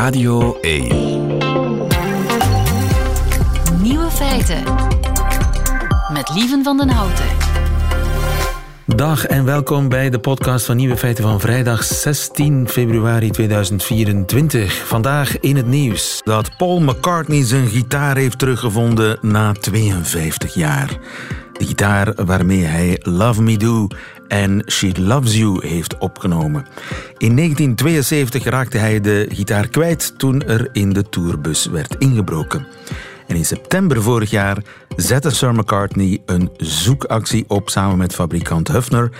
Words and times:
Radio 0.00 0.58
1. 0.60 0.88
Nieuwe 3.82 4.10
feiten. 4.10 4.62
Met 6.12 6.30
Lieven 6.34 6.64
van 6.64 6.76
den 6.76 6.88
Houten. 6.88 7.24
Dag 8.86 9.26
en 9.26 9.44
welkom 9.44 9.88
bij 9.88 10.10
de 10.10 10.18
podcast 10.18 10.66
van 10.66 10.76
Nieuwe 10.76 10.96
Feiten 10.96 11.24
van 11.24 11.40
vrijdag 11.40 11.84
16 11.84 12.68
februari 12.68 13.30
2024. 13.30 14.86
Vandaag 14.86 15.40
in 15.40 15.56
het 15.56 15.66
nieuws 15.66 16.20
dat 16.24 16.56
Paul 16.56 16.80
McCartney 16.80 17.44
zijn 17.44 17.66
gitaar 17.66 18.16
heeft 18.16 18.38
teruggevonden 18.38 19.18
na 19.22 19.52
52 19.52 20.54
jaar. 20.54 20.98
De 21.52 21.66
gitaar 21.66 22.24
waarmee 22.24 22.62
hij 22.62 22.98
Love 23.02 23.42
Me 23.42 23.56
Do 23.56 23.86
en 24.30 24.62
She 24.66 24.92
Loves 25.00 25.36
You 25.36 25.66
heeft 25.66 25.98
opgenomen. 25.98 26.66
In 27.18 27.36
1972 27.36 28.44
raakte 28.44 28.78
hij 28.78 29.00
de 29.00 29.26
gitaar 29.32 29.68
kwijt 29.68 30.18
toen 30.18 30.42
er 30.42 30.68
in 30.72 30.92
de 30.92 31.08
tourbus 31.08 31.66
werd 31.66 31.94
ingebroken. 31.98 32.66
En 33.26 33.36
in 33.36 33.44
september 33.44 34.02
vorig 34.02 34.30
jaar 34.30 34.62
zette 34.96 35.30
Sir 35.30 35.54
McCartney 35.54 36.18
een 36.26 36.50
zoekactie 36.56 37.44
op 37.48 37.70
samen 37.70 37.98
met 37.98 38.14
fabrikant 38.14 38.68
Hufner. 38.68 39.10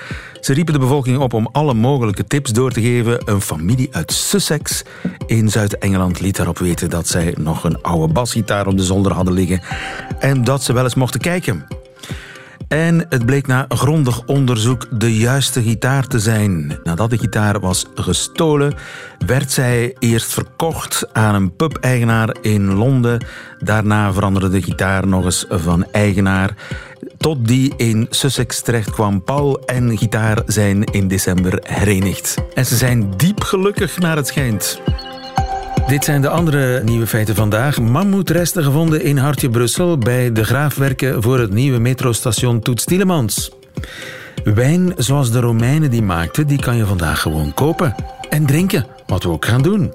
Ze 0.41 0.53
riepen 0.53 0.73
de 0.73 0.79
bevolking 0.79 1.19
op 1.19 1.33
om 1.33 1.49
alle 1.53 1.75
mogelijke 1.75 2.25
tips 2.25 2.53
door 2.53 2.71
te 2.71 2.81
geven. 2.81 3.23
Een 3.25 3.41
familie 3.41 3.89
uit 3.91 4.13
Sussex 4.13 4.83
in 5.27 5.49
Zuid-Engeland 5.49 6.21
liet 6.21 6.37
daarop 6.37 6.59
weten 6.59 6.91
dat 6.91 7.09
zij 7.09 7.35
nog 7.39 7.65
een 7.65 7.83
oude 7.83 8.13
basgitaar 8.13 8.67
op 8.67 8.77
de 8.77 8.85
zolder 8.85 9.13
hadden 9.13 9.35
liggen 9.35 9.63
en 10.19 10.45
dat 10.45 10.63
ze 10.63 10.73
wel 10.73 10.85
eens 10.85 10.95
mochten 10.95 11.21
kijken. 11.21 11.67
En 12.71 13.07
het 13.09 13.27
bleek 13.27 13.47
na 13.47 13.65
grondig 13.69 14.23
onderzoek 14.27 14.87
de 14.91 15.17
juiste 15.17 15.63
gitaar 15.63 16.07
te 16.07 16.19
zijn. 16.19 16.79
Nadat 16.85 17.11
de 17.11 17.19
gitaar 17.19 17.61
was 17.61 17.87
gestolen, 17.95 18.75
werd 19.27 19.51
zij 19.51 19.95
eerst 19.99 20.33
verkocht 20.33 21.09
aan 21.13 21.35
een 21.35 21.57
pub-eigenaar 21.57 22.37
in 22.41 22.75
Londen. 22.75 23.25
Daarna 23.59 24.13
veranderde 24.13 24.49
de 24.49 24.63
gitaar 24.63 25.07
nog 25.07 25.25
eens 25.25 25.47
van 25.49 25.87
eigenaar. 25.93 26.55
Tot 27.19 27.49
die 27.49 27.75
in 27.77 28.07
Sussex 28.11 28.61
terecht 28.61 28.91
kwam. 28.91 29.25
Paul 29.25 29.65
en 29.65 29.99
gitaar 29.99 30.43
zijn 30.47 30.85
in 30.85 31.09
december 31.09 31.59
herenigd. 31.63 32.35
En 32.55 32.67
ze 32.67 32.77
zijn 32.77 33.17
diep 33.17 33.43
gelukkig 33.43 33.99
naar 33.99 34.17
het 34.17 34.27
schijnt. 34.27 34.81
Dit 35.87 36.05
zijn 36.05 36.21
de 36.21 36.29
andere 36.29 36.83
nieuwe 36.83 37.07
feiten 37.07 37.35
vandaag. 37.35 37.81
Mammoetresten 37.81 38.65
gevonden 38.65 39.03
in 39.03 39.17
Hartje 39.17 39.51
Brussel 39.51 39.99
bij 39.99 40.33
de 40.33 40.45
graafwerken 40.45 41.23
voor 41.23 41.39
het 41.39 41.53
nieuwe 41.53 41.79
metrostation 41.79 42.61
Toets 42.61 42.85
Tielemans. 42.85 43.51
Wijn 44.45 44.93
zoals 44.97 45.31
de 45.31 45.41
Romeinen 45.41 45.91
die 45.91 46.03
maakten, 46.03 46.47
die 46.47 46.61
kan 46.61 46.77
je 46.77 46.87
vandaag 46.87 47.21
gewoon 47.21 47.55
kopen. 47.55 47.95
En 48.29 48.47
drinken, 48.47 48.87
wat 49.07 49.23
we 49.23 49.29
ook 49.29 49.45
gaan 49.45 49.63
doen. 49.63 49.93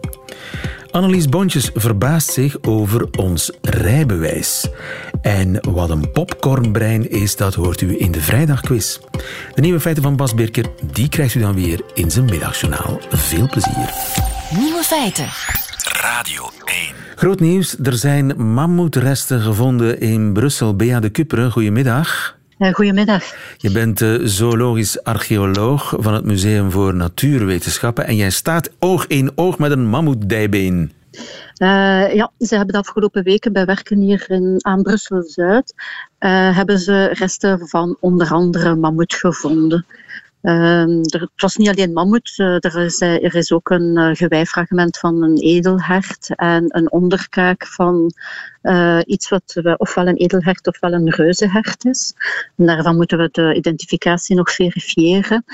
Annelies 0.92 1.30
Bontjes 1.30 1.70
verbaast 1.74 2.32
zich 2.32 2.58
over 2.62 3.08
ons 3.18 3.52
rijbewijs. 3.62 4.68
En 5.22 5.58
wat 5.62 5.90
een 5.90 6.12
popcornbrein 6.12 7.10
is, 7.10 7.36
dat 7.36 7.54
hoort 7.54 7.82
u 7.82 8.00
in 8.00 8.12
de 8.12 8.22
vrijdagquiz. 8.22 8.98
De 9.54 9.62
nieuwe 9.62 9.80
feiten 9.80 10.04
van 10.04 10.16
Bas 10.16 10.34
Birker, 10.34 10.66
die 10.92 11.10
krijgt 11.10 11.36
u 11.36 11.40
dan 11.40 11.54
weer 11.54 11.82
in 11.94 12.12
zijn 12.12 12.26
middagjournaal. 12.26 13.00
Veel 13.10 13.48
plezier. 13.50 13.90
Nieuwe 14.58 14.84
feiten. 14.84 15.28
Radio 16.06 16.50
1. 16.66 16.94
Groot 17.16 17.40
nieuws, 17.40 17.78
er 17.84 17.94
zijn 17.94 18.54
mammoetresten 18.54 19.42
gevonden 19.42 20.00
in 20.00 20.34
Brussel. 20.34 20.76
Bea 20.76 21.00
de 21.00 21.10
Kupperen, 21.10 21.52
goedemiddag. 21.52 22.38
Uh, 22.60 22.74
goedemiddag. 22.74 23.24
Je 23.58 23.72
bent 23.72 24.02
uh, 24.02 24.20
zoologisch 24.24 25.04
archeoloog 25.04 25.94
van 25.98 26.14
het 26.14 26.26
Museum 26.26 26.72
voor 26.72 26.96
Natuurwetenschappen 26.96 28.06
en 28.06 28.16
jij 28.16 28.30
staat 28.30 28.72
oog 28.80 29.08
in 29.08 29.32
oog 29.36 29.58
met 29.58 29.72
een 29.72 29.88
mammoetdijbeen. 29.88 30.92
Uh, 31.12 32.14
ja, 32.14 32.32
ze 32.40 32.56
hebben 32.56 32.74
de 32.74 32.80
afgelopen 32.80 33.24
weken 33.24 33.54
bij 33.54 33.66
werken 33.66 34.00
hier 34.00 34.26
in, 34.28 34.60
aan 34.62 34.82
Brussel-Zuid 34.82 35.74
hebben 36.54 36.80
ze 36.80 37.06
resten 37.06 37.68
van 37.68 37.98
onder 38.00 38.32
andere 38.32 38.76
mammoet 38.76 39.14
gevonden. 39.14 39.86
Uh, 40.46 40.82
er, 40.88 41.22
het 41.22 41.42
was 41.42 41.56
niet 41.56 41.70
alleen 41.70 41.94
mammoet, 41.94 42.34
uh, 42.38 42.48
er, 42.48 42.78
is, 42.78 43.02
er 43.02 43.36
is 43.36 43.52
ook 43.52 43.70
een 43.70 43.98
uh, 43.98 44.10
gewijfragment 44.14 44.98
van 44.98 45.24
een 45.24 45.38
edelhert 45.38 46.36
en 46.36 46.66
een 46.68 46.92
onderkaak 46.92 47.68
van 47.68 48.14
iets 49.06 49.30
wat 49.30 49.62
ofwel 49.78 50.08
een 50.08 50.16
edelhert 50.16 50.68
ofwel 50.68 50.94
een 50.94 51.10
reuzenhert 51.10 51.86
is. 51.86 52.14
Daarvan 52.56 52.96
moeten 52.96 53.18
we 53.18 53.30
de 53.32 53.56
identificatie 53.56 54.36
nog 54.36 54.52
verifiëren. 54.52 55.46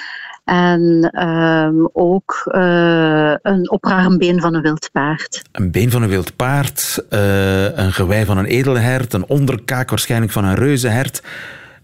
En 0.44 1.10
ehm, 1.12 1.86
ook 1.94 2.42
een 3.42 3.72
oprarmbeen 3.72 4.40
van 4.42 4.54
een 4.54 4.62
wild 4.62 4.90
paard. 4.92 5.42
Een 5.52 5.72
been 5.72 5.92
van 5.92 6.02
een 6.02 6.10
wild 6.10 6.36
paard, 6.36 7.06
een 7.76 7.94
gewei 7.94 8.26
van 8.26 8.38
een 8.38 8.46
edelhert, 8.46 9.14
een 9.14 9.28
onderkaak 9.28 9.90
waarschijnlijk 9.90 10.32
van 10.32 10.46
een 10.46 10.56
reuzenhert. 10.56 11.22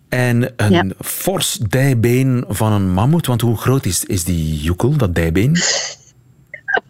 En 0.10 0.54
een 0.56 0.72
ja. 0.72 0.86
fors 1.00 1.54
dijbeen 1.54 2.46
van 2.48 2.72
een 2.72 2.94
mammoet. 2.94 3.28
Want 3.28 3.42
hoe 3.42 3.58
groot 3.58 3.86
is, 3.86 4.06
is 4.06 4.24
die 4.24 4.60
joekel, 4.62 4.98
dat 4.98 5.16
dijbeen? 5.16 5.56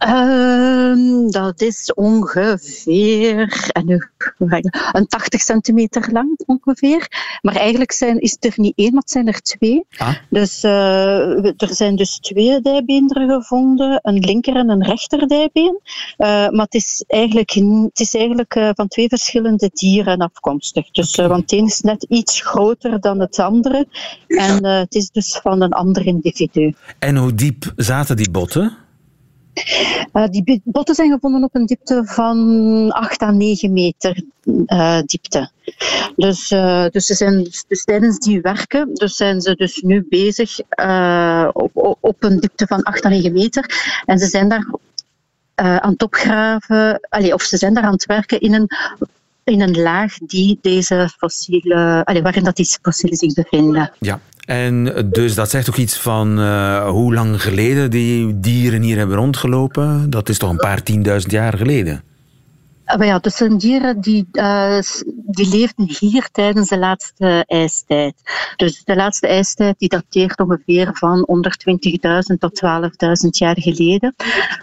Uh, 0.05 1.31
dat 1.31 1.61
is 1.61 1.93
ongeveer 1.93 3.71
een 4.91 5.07
80 5.07 5.41
centimeter 5.41 6.11
lang 6.11 6.39
ongeveer. 6.45 7.07
Maar 7.41 7.55
eigenlijk 7.55 7.91
zijn, 7.91 8.19
is 8.19 8.37
er 8.39 8.53
niet 8.55 8.73
één, 8.75 8.91
maar 8.91 9.01
het 9.01 9.11
zijn 9.11 9.27
er 9.27 9.41
twee. 9.41 9.85
Ah. 9.97 10.15
Dus 10.29 10.63
uh, 10.63 11.45
er 11.45 11.73
zijn 11.73 11.95
dus 11.95 12.19
twee 12.19 12.61
dijbeenderen 12.61 13.29
gevonden, 13.29 13.99
een 14.01 14.19
linker 14.19 14.55
en 14.55 14.69
een 14.69 14.83
rechter 14.83 15.27
dijbeen. 15.27 15.79
Uh, 15.83 16.27
maar 16.27 16.65
het 16.65 16.73
is 16.73 17.03
eigenlijk, 17.07 17.49
het 17.49 17.99
is 17.99 18.13
eigenlijk 18.13 18.55
uh, 18.55 18.69
van 18.73 18.87
twee 18.87 19.07
verschillende 19.07 19.69
dieren 19.73 20.17
afkomstig. 20.17 20.91
Dus, 20.91 21.13
okay. 21.13 21.27
want 21.27 21.41
het 21.41 21.59
een 21.59 21.65
is 21.65 21.81
net 21.81 22.03
iets 22.09 22.41
groter 22.41 22.99
dan 22.99 23.19
het 23.19 23.39
andere. 23.39 23.87
En 24.27 24.65
het 24.65 24.95
is 24.95 25.09
dus 25.09 25.39
van 25.41 25.61
een 25.61 25.73
ander 25.73 26.05
individu. 26.05 26.73
En 26.99 27.15
hoe 27.15 27.33
diep 27.33 27.73
zaten 27.75 28.15
die 28.15 28.31
botten? 28.31 28.86
Uh, 30.13 30.27
die 30.27 30.61
botten 30.63 30.95
zijn 30.95 31.11
gevonden 31.11 31.43
op 31.43 31.55
een 31.55 31.65
diepte 31.65 32.01
van 32.05 32.91
8 32.91 33.21
à 33.21 33.31
9 33.31 33.73
meter 33.73 34.23
uh, 34.45 34.99
diepte. 35.05 35.49
Dus, 36.15 36.51
uh, 36.51 36.85
dus, 36.89 37.05
ze 37.05 37.13
zijn, 37.13 37.43
dus 37.67 37.83
tijdens 37.83 38.17
die 38.17 38.41
werken 38.41 38.93
dus 38.93 39.15
zijn 39.15 39.41
ze 39.41 39.55
dus 39.55 39.81
nu 39.81 40.05
bezig 40.09 40.59
op, 41.53 41.97
op 41.99 42.23
een 42.23 42.39
diepte 42.39 42.67
van 42.67 42.83
8 42.83 43.05
à 43.05 43.09
9 43.09 43.33
meter. 43.33 44.01
En 44.05 44.19
ze 44.19 44.27
zijn 44.27 44.49
daar 44.49 44.67
aan 45.55 45.91
het 45.91 46.03
opgraven, 46.03 46.99
allez, 47.09 47.31
of 47.31 47.41
ze 47.41 47.57
zijn 47.57 47.73
daar 47.73 47.83
aan 47.83 47.91
het 47.91 48.05
werken 48.05 48.39
in 48.39 48.53
een 48.53 48.67
in 49.43 49.61
een 49.61 49.81
laag 49.81 50.17
die 50.17 50.59
deze 50.61 51.09
fossielen, 51.17 52.03
allez, 52.03 52.21
waarin 52.21 52.43
dat 52.43 52.55
die 52.55 52.77
fossielen 52.81 53.17
zich 53.17 53.33
bevinden. 53.33 53.91
Ja, 53.99 54.19
en 54.47 55.07
dus 55.11 55.35
dat 55.35 55.49
zegt 55.49 55.69
ook 55.69 55.75
iets 55.75 55.99
van 55.99 56.39
uh, 56.39 56.89
hoe 56.89 57.13
lang 57.13 57.41
geleden 57.41 57.89
die 57.89 58.39
dieren 58.39 58.81
hier 58.81 58.97
hebben 58.97 59.17
rondgelopen. 59.17 60.09
Dat 60.09 60.29
is 60.29 60.37
toch 60.37 60.49
een 60.49 60.57
paar 60.57 60.83
tienduizend 60.83 61.31
jaar 61.31 61.57
geleden? 61.57 62.01
Maar 62.97 63.05
ja, 63.05 63.19
dat 63.19 63.33
zijn 63.33 63.57
dieren 63.57 64.01
die, 64.01 64.27
uh, 64.31 64.79
die 65.25 65.49
leefden 65.49 65.89
hier 65.99 66.29
tijdens 66.31 66.69
de 66.69 66.77
laatste 66.77 67.43
ijstijd. 67.47 68.13
Dus 68.55 68.83
de 68.83 68.95
laatste 68.95 69.27
ijstijd 69.27 69.79
die 69.79 69.89
dateert 69.89 70.39
ongeveer 70.39 70.89
van 70.93 71.27
120.000 72.31 72.37
tot 72.39 72.61
12.000 72.65 73.29
jaar 73.29 73.55
geleden. 73.59 74.15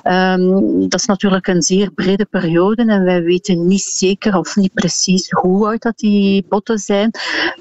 Um, 0.05 0.89
dat 0.89 1.01
is 1.01 1.07
natuurlijk 1.07 1.47
een 1.47 1.63
zeer 1.63 1.91
brede 1.91 2.25
periode 2.25 2.85
en 2.85 3.05
wij 3.05 3.23
weten 3.23 3.67
niet 3.67 3.83
zeker 3.83 4.37
of 4.37 4.57
niet 4.57 4.75
precies 4.75 5.31
hoe 5.31 5.67
oud 5.67 5.83
dat 5.83 5.99
die 5.99 6.47
botten 6.49 6.79
zijn. 6.79 7.11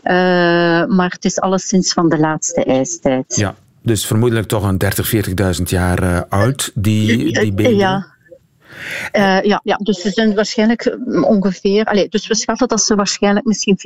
Uh, 0.04 0.12
maar 0.86 1.10
het 1.10 1.26
is 1.26 1.40
alleszins 1.40 1.94
van 1.94 2.10
de 2.10 2.20
laatste 2.20 2.64
ijstijd. 2.64 3.36
Ja, 3.36 3.56
dus 3.82 4.06
vermoedelijk 4.06 4.48
toch 4.48 4.64
een 4.64 4.78
30, 4.78 5.16
40.000 5.60 5.64
jaar 5.64 6.04
uh, 6.04 6.22
oud, 6.30 6.72
die, 6.74 7.54
die. 7.54 7.76
Ja. 7.76 8.13
Uh, 9.14 9.42
ja, 9.42 9.62
ja, 9.64 9.76
dus 9.76 10.02
ze 10.02 10.10
zijn 10.10 10.36
waarschijnlijk 10.36 10.98
ongeveer. 11.06 11.86
Allez, 11.86 12.08
dus 12.08 12.28
we 12.28 12.36
schatten 12.36 12.68
dat 12.68 12.82
ze 12.82 12.96
waarschijnlijk 12.96 13.46
misschien 13.46 13.78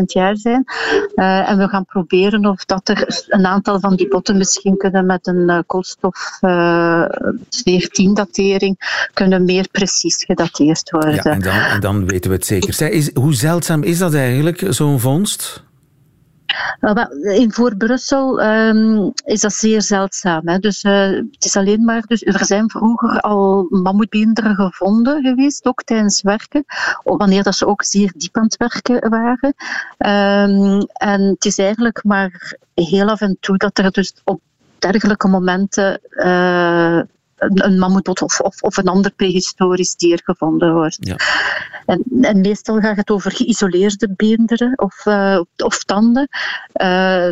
40.000 0.00 0.04
jaar 0.04 0.36
zijn. 0.36 0.64
Uh, 1.14 1.50
en 1.50 1.58
we 1.58 1.68
gaan 1.68 1.84
proberen 1.84 2.46
of 2.46 2.64
dat 2.64 2.88
er 2.88 3.24
een 3.28 3.46
aantal 3.46 3.80
van 3.80 3.96
die 3.96 4.08
botten 4.08 4.36
misschien 4.36 4.76
kunnen 4.76 5.06
met 5.06 5.26
een 5.26 5.50
uh, 5.50 5.58
koolstof 5.66 6.38
14-datering 7.68 9.08
kunnen 9.12 9.44
meer 9.44 9.68
precies 9.70 10.24
gedateerd 10.24 10.90
worden. 10.90 11.14
Ja, 11.14 11.22
en 11.22 11.40
dan, 11.40 11.54
en 11.54 11.80
dan 11.80 12.06
weten 12.06 12.30
we 12.30 12.36
het 12.36 12.46
zeker. 12.46 12.74
Zij, 12.74 12.90
is, 12.90 13.14
hoe 13.14 13.34
zeldzaam 13.34 13.82
is 13.82 13.98
dat 13.98 14.14
eigenlijk, 14.14 14.66
zo'n 14.68 15.00
vondst? 15.00 15.64
In 17.22 17.52
voor 17.52 17.76
Brussel 17.76 18.42
um, 18.42 19.12
is 19.24 19.40
dat 19.40 19.52
zeer 19.52 19.82
zeldzaam. 19.82 20.48
Hè. 20.48 20.58
Dus, 20.58 20.84
uh, 20.84 20.92
het 21.10 21.44
is 21.44 21.56
alleen 21.56 21.84
maar, 21.84 22.02
dus 22.06 22.22
er 22.22 22.44
zijn 22.44 22.70
vroeger 22.70 23.20
al 23.20 23.66
mammoetbeenderen 23.70 24.54
gevonden 24.54 25.22
geweest, 25.22 25.66
ook 25.66 25.82
tijdens 25.82 26.22
werken, 26.22 26.64
wanneer 27.02 27.42
dat 27.42 27.54
ze 27.54 27.66
ook 27.66 27.84
zeer 27.84 28.12
diep 28.16 28.36
aan 28.36 28.44
het 28.44 28.56
werken 28.56 29.10
waren. 29.10 29.54
Um, 29.98 30.86
en 30.92 31.22
het 31.22 31.44
is 31.44 31.58
eigenlijk 31.58 32.04
maar 32.04 32.56
heel 32.74 33.08
af 33.08 33.20
en 33.20 33.36
toe 33.40 33.56
dat 33.56 33.78
er 33.78 33.90
dus 33.90 34.14
op 34.24 34.40
dergelijke 34.78 35.28
momenten 35.28 36.00
uh, 36.10 37.00
een, 37.36 37.64
een 37.64 37.78
mammoet 37.78 38.08
of, 38.08 38.40
of, 38.40 38.62
of, 38.62 38.76
een 38.76 38.88
ander 38.88 39.12
prehistorisch 39.12 39.94
dier 39.94 40.20
gevonden 40.24 40.74
wordt. 40.74 40.96
Ja. 41.00 41.16
En, 41.86 42.02
en, 42.20 42.40
meestal 42.40 42.80
gaat 42.80 42.96
het 42.96 43.10
over 43.10 43.32
geïsoleerde 43.32 44.08
beenderen 44.16 44.78
of, 44.78 45.06
uh, 45.06 45.40
of 45.56 45.84
tanden. 45.84 46.28
Uh, 46.74 47.28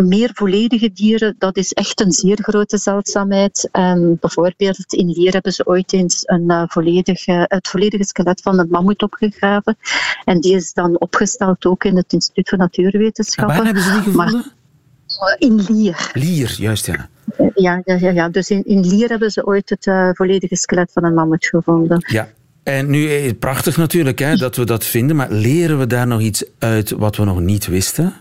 meer 0.00 0.30
volledige 0.34 0.92
dieren, 0.92 1.34
dat 1.38 1.56
is 1.56 1.72
echt 1.72 2.00
een 2.00 2.12
zeer 2.12 2.38
grote 2.42 2.78
zeldzaamheid. 2.78 3.68
En 3.72 4.16
bijvoorbeeld 4.20 4.92
in 4.92 5.10
Lier 5.10 5.32
hebben 5.32 5.52
ze 5.52 5.66
ooit 5.66 5.92
eens 5.92 6.22
een, 6.26 6.44
uh, 6.50 6.62
volledige, 6.66 7.44
het 7.48 7.68
volledige 7.68 8.04
skelet 8.04 8.40
van 8.40 8.58
een 8.58 8.68
mammoet 8.70 9.02
opgegraven. 9.02 9.76
En 10.24 10.40
die 10.40 10.54
is 10.54 10.72
dan 10.72 11.00
opgesteld 11.00 11.66
ook 11.66 11.84
in 11.84 11.96
het 11.96 12.12
Instituut 12.12 12.48
voor 12.48 12.58
Natuurwetenschappen. 12.58 13.56
waar 13.56 13.64
hebben 13.64 13.82
ze 13.82 13.92
die 13.92 14.02
gevonden? 14.02 14.34
Maar, 14.34 14.52
in 15.38 15.64
Lier. 15.68 16.10
Lier, 16.12 16.54
juist 16.58 16.86
ja. 16.86 17.08
Ja, 17.54 17.82
ja, 17.84 17.94
ja, 17.94 18.10
ja. 18.10 18.28
dus 18.28 18.50
in, 18.50 18.64
in 18.64 18.86
Lier 18.86 19.08
hebben 19.08 19.30
ze 19.30 19.46
ooit 19.46 19.70
het 19.70 19.86
uh, 19.86 20.08
volledige 20.12 20.56
skelet 20.56 20.90
van 20.92 21.04
een 21.04 21.14
mammoet 21.14 21.46
gevonden. 21.46 22.04
Ja. 22.06 22.28
En 22.62 22.90
nu, 22.90 23.34
prachtig 23.34 23.76
natuurlijk 23.76 24.18
hè, 24.18 24.36
dat 24.36 24.56
we 24.56 24.64
dat 24.64 24.84
vinden, 24.84 25.16
maar 25.16 25.30
leren 25.30 25.78
we 25.78 25.86
daar 25.86 26.06
nog 26.06 26.20
iets 26.20 26.44
uit 26.58 26.90
wat 26.90 27.16
we 27.16 27.24
nog 27.24 27.40
niet 27.40 27.66
wisten? 27.66 28.14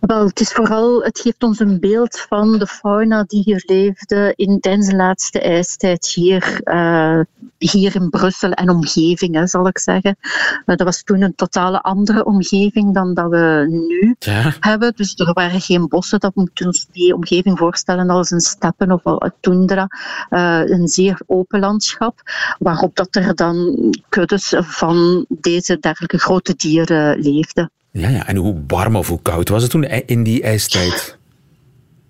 Wel, 0.00 0.26
het 0.26 0.40
is 0.40 0.52
vooral, 0.52 1.02
het 1.02 1.20
geeft 1.20 1.42
ons 1.42 1.60
een 1.60 1.80
beeld 1.80 2.20
van 2.20 2.58
de 2.58 2.66
fauna 2.66 3.24
die 3.26 3.42
hier 3.42 3.62
leefde 3.66 4.32
in, 4.36 4.60
tijdens 4.60 4.88
de 4.88 4.96
laatste 4.96 5.40
ijstijd 5.40 6.06
hier, 6.14 6.60
uh, 6.64 7.20
hier 7.58 7.94
in 7.94 8.10
Brussel 8.10 8.50
en 8.50 8.70
omgeving, 8.70 9.34
hè, 9.34 9.46
zal 9.46 9.66
ik 9.66 9.78
zeggen. 9.78 10.16
Uh, 10.20 10.76
dat 10.76 10.82
was 10.82 11.02
toen 11.02 11.22
een 11.22 11.34
totale 11.34 11.80
andere 11.80 12.24
omgeving 12.24 12.94
dan 12.94 13.14
dat 13.14 13.30
we 13.30 13.66
nu 13.68 14.16
ja. 14.18 14.52
hebben. 14.60 14.92
Dus 14.96 15.14
er 15.14 15.32
waren 15.32 15.60
geen 15.60 15.88
bossen, 15.88 16.20
dat 16.20 16.34
moeten 16.34 16.66
ons 16.66 16.86
die 16.92 17.14
omgeving 17.14 17.58
voorstellen 17.58 18.10
als 18.10 18.30
een 18.30 18.40
steppen 18.40 18.90
of 18.90 19.00
een 19.04 19.32
tundra, 19.40 19.88
uh, 20.30 20.62
een 20.64 20.88
zeer 20.88 21.20
open 21.26 21.60
landschap, 21.60 22.20
waarop 22.58 22.96
dat 22.96 23.16
er 23.16 23.34
dan 23.34 23.76
kuddes 24.08 24.54
van 24.58 25.26
deze 25.28 25.78
dergelijke 25.78 26.18
grote 26.18 26.54
dieren 26.56 27.18
leefden. 27.18 27.70
Ja, 27.96 28.08
ja, 28.08 28.26
en 28.26 28.36
hoe 28.36 28.62
warm 28.66 28.96
of 28.96 29.08
hoe 29.08 29.22
koud 29.22 29.48
was 29.48 29.62
het 29.62 29.70
toen 29.70 29.84
in 29.84 30.22
die 30.22 30.42
ijstijd? 30.42 31.18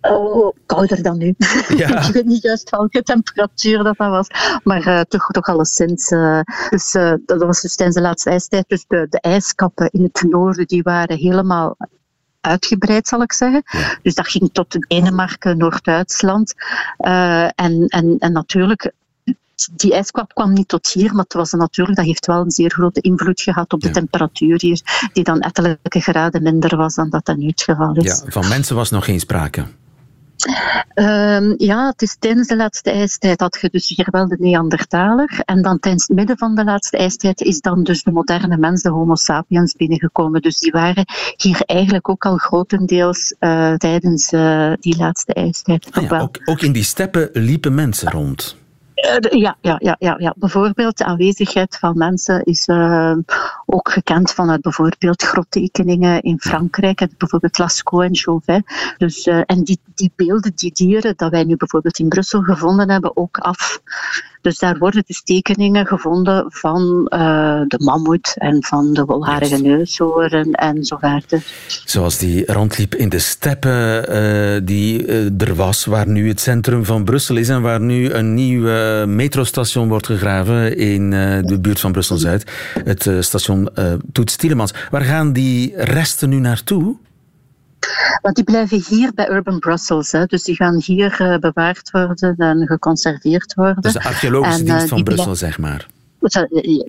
Oh, 0.00 0.56
kouder 0.66 1.02
dan 1.02 1.18
nu. 1.18 1.34
Ja. 1.76 2.00
ik 2.06 2.12
weet 2.12 2.24
niet 2.24 2.42
juist 2.42 2.70
welke 2.70 3.02
temperatuur 3.02 3.82
dat, 3.82 3.96
dat 3.96 4.10
was, 4.10 4.28
maar 4.64 4.86
uh, 4.86 5.00
toch, 5.00 5.26
toch 5.26 5.46
alleszins. 5.46 6.10
Uh, 6.10 6.40
dus, 6.70 6.94
uh, 6.94 7.12
dat 7.26 7.42
was 7.42 7.60
dus 7.60 7.74
tijdens 7.74 7.98
de 7.98 8.02
laatste 8.02 8.30
ijstijd. 8.30 8.68
Dus 8.68 8.84
de, 8.88 9.06
de 9.10 9.20
ijskappen 9.20 9.90
in 9.90 10.02
het 10.02 10.26
noorden 10.30 10.66
die 10.66 10.82
waren 10.82 11.16
helemaal 11.16 11.76
uitgebreid, 12.40 13.08
zal 13.08 13.22
ik 13.22 13.32
zeggen. 13.32 13.62
Ja. 13.64 13.98
Dus 14.02 14.14
dat 14.14 14.28
ging 14.28 14.50
tot 14.52 14.86
Denemarken, 14.88 15.58
Noord-Duitsland. 15.58 16.54
en, 16.96 17.84
en, 17.86 18.16
en 18.18 18.32
natuurlijk 18.32 18.92
die 19.72 19.94
ijskap 19.94 20.34
kwam 20.34 20.52
niet 20.52 20.68
tot 20.68 20.88
hier, 20.92 21.14
maar 21.14 21.24
het 21.24 21.32
was 21.32 21.50
natuurlijk, 21.52 21.96
dat 21.96 22.06
heeft 22.06 22.26
wel 22.26 22.40
een 22.40 22.50
zeer 22.50 22.70
grote 22.70 23.00
invloed 23.00 23.40
gehad 23.40 23.72
op 23.72 23.80
de 23.80 23.86
Ja. 23.86 23.92
temperatuur 23.92 24.60
hier, 24.60 24.80
die 25.12 25.24
dan 25.24 25.40
ettelijke 25.40 26.00
graden 26.00 26.42
minder 26.42 26.76
was 26.76 26.94
dan 26.94 27.10
dat 27.10 27.24
dat 27.24 27.36
nu 27.36 27.46
het 27.46 27.62
geval 27.62 27.94
is. 27.94 28.22
Ja, 28.24 28.30
van 28.30 28.48
mensen 28.48 28.76
was 28.76 28.90
nog 28.90 29.04
geen 29.04 29.20
sprake. 29.20 29.64
Ehm, 30.94 31.54
ja, 31.56 31.86
het 31.86 32.02
is 32.02 32.16
tijdens 32.18 32.48
de 32.48 32.56
laatste 32.56 32.90
ijstijd 32.90 33.40
had 33.40 33.58
je 33.60 33.68
dus 33.70 33.88
hier 33.88 34.08
wel 34.10 34.28
de 34.28 34.36
Neandertaler. 34.38 35.40
En 35.44 35.62
dan 35.62 35.78
tijdens 35.78 36.06
het 36.06 36.16
midden 36.16 36.38
van 36.38 36.54
de 36.54 36.64
laatste 36.64 36.96
ijstijd 36.96 37.40
is 37.40 37.60
dan 37.60 37.82
dus 37.82 38.02
de 38.02 38.12
moderne 38.12 38.56
mens, 38.56 38.82
de 38.82 38.90
Homo 38.90 39.14
sapiens, 39.14 39.74
binnengekomen. 39.74 40.42
Dus 40.42 40.58
die 40.58 40.72
waren 40.72 41.04
hier 41.36 41.60
eigenlijk 41.60 42.08
ook 42.08 42.24
al 42.26 42.36
grotendeels 42.36 43.34
uh, 43.40 43.74
tijdens 43.74 44.32
uh, 44.32 44.72
die 44.80 44.96
laatste 44.96 45.34
ijstijd. 45.34 45.88
Ah, 45.90 46.08
ja, 46.08 46.20
ook, 46.20 46.38
ook 46.44 46.60
in 46.60 46.72
die 46.72 46.84
steppen 46.84 47.28
liepen 47.32 47.74
mensen 47.74 48.10
rond. 48.10 48.56
Uh, 48.96 49.40
ja, 49.40 49.56
ja, 49.60 49.76
ja, 49.78 49.96
ja, 49.98 50.16
ja, 50.18 50.34
bijvoorbeeld 50.36 50.98
de 50.98 51.04
aanwezigheid 51.04 51.76
van 51.76 51.98
mensen 51.98 52.44
is 52.44 52.66
uh, 52.66 53.16
ook 53.66 53.90
gekend 53.90 54.30
vanuit 54.30 54.60
bijvoorbeeld 54.60 55.22
grottekeningen 55.22 56.22
in 56.22 56.40
Frankrijk, 56.40 57.08
bijvoorbeeld 57.18 57.58
Lascaux 57.58 58.04
en 58.04 58.16
Chauvet. 58.16 58.94
Dus, 58.98 59.26
uh, 59.26 59.42
en 59.46 59.64
die, 59.64 59.78
die 59.94 60.12
beelden, 60.16 60.52
die 60.54 60.72
dieren, 60.72 61.16
dat 61.16 61.30
wij 61.30 61.44
nu 61.44 61.56
bijvoorbeeld 61.56 61.98
in 61.98 62.08
Brussel 62.08 62.42
gevonden 62.42 62.90
hebben, 62.90 63.16
ook 63.16 63.38
af. 63.38 63.80
Dus 64.46 64.58
daar 64.58 64.78
worden 64.78 65.02
dus 65.06 65.22
tekeningen 65.22 65.86
gevonden 65.86 66.44
van 66.48 67.04
de 67.68 67.80
mammoet 67.84 68.34
en 68.38 68.64
van 68.64 68.92
de 68.92 69.04
wolharige 69.04 69.62
neushoorn 69.62 70.52
en 70.52 70.84
zo 70.84 70.96
verder. 70.96 71.42
Zoals 71.84 72.18
die 72.18 72.52
rondliep 72.52 72.94
in 72.94 73.08
de 73.08 73.18
steppen 73.18 74.64
die 74.66 75.06
er 75.38 75.54
was, 75.54 75.84
waar 75.84 76.08
nu 76.08 76.28
het 76.28 76.40
centrum 76.40 76.84
van 76.84 77.04
Brussel 77.04 77.36
is 77.36 77.48
en 77.48 77.62
waar 77.62 77.80
nu 77.80 78.10
een 78.10 78.34
nieuw 78.34 78.62
metrostation 79.06 79.88
wordt 79.88 80.06
gegraven 80.06 80.76
in 80.76 81.10
de 81.46 81.58
buurt 81.60 81.80
van 81.80 81.92
Brussel-Zuid. 81.92 82.50
Het 82.84 83.10
station 83.20 83.68
Toets 84.12 84.36
Tielemans. 84.36 84.74
Waar 84.90 85.04
gaan 85.04 85.32
die 85.32 85.72
resten 85.76 86.28
nu 86.28 86.38
naartoe? 86.38 86.96
Want 88.22 88.34
die 88.34 88.44
blijven 88.44 88.82
hier 88.88 89.12
bij 89.14 89.30
Urban 89.30 89.58
Brussels. 89.58 90.12
Hè. 90.12 90.24
Dus 90.24 90.42
die 90.42 90.54
gaan 90.54 90.82
hier 90.84 91.20
uh, 91.20 91.38
bewaard 91.38 91.90
worden 91.90 92.36
en 92.36 92.66
geconserveerd 92.66 93.54
worden. 93.54 93.82
Dus 93.82 93.92
de 93.92 94.02
archeologische 94.02 94.60
en, 94.60 94.66
uh, 94.66 94.72
dienst 94.72 94.88
van 94.88 95.02
Brussel, 95.02 95.34
zeg 95.34 95.58
maar. 95.58 95.86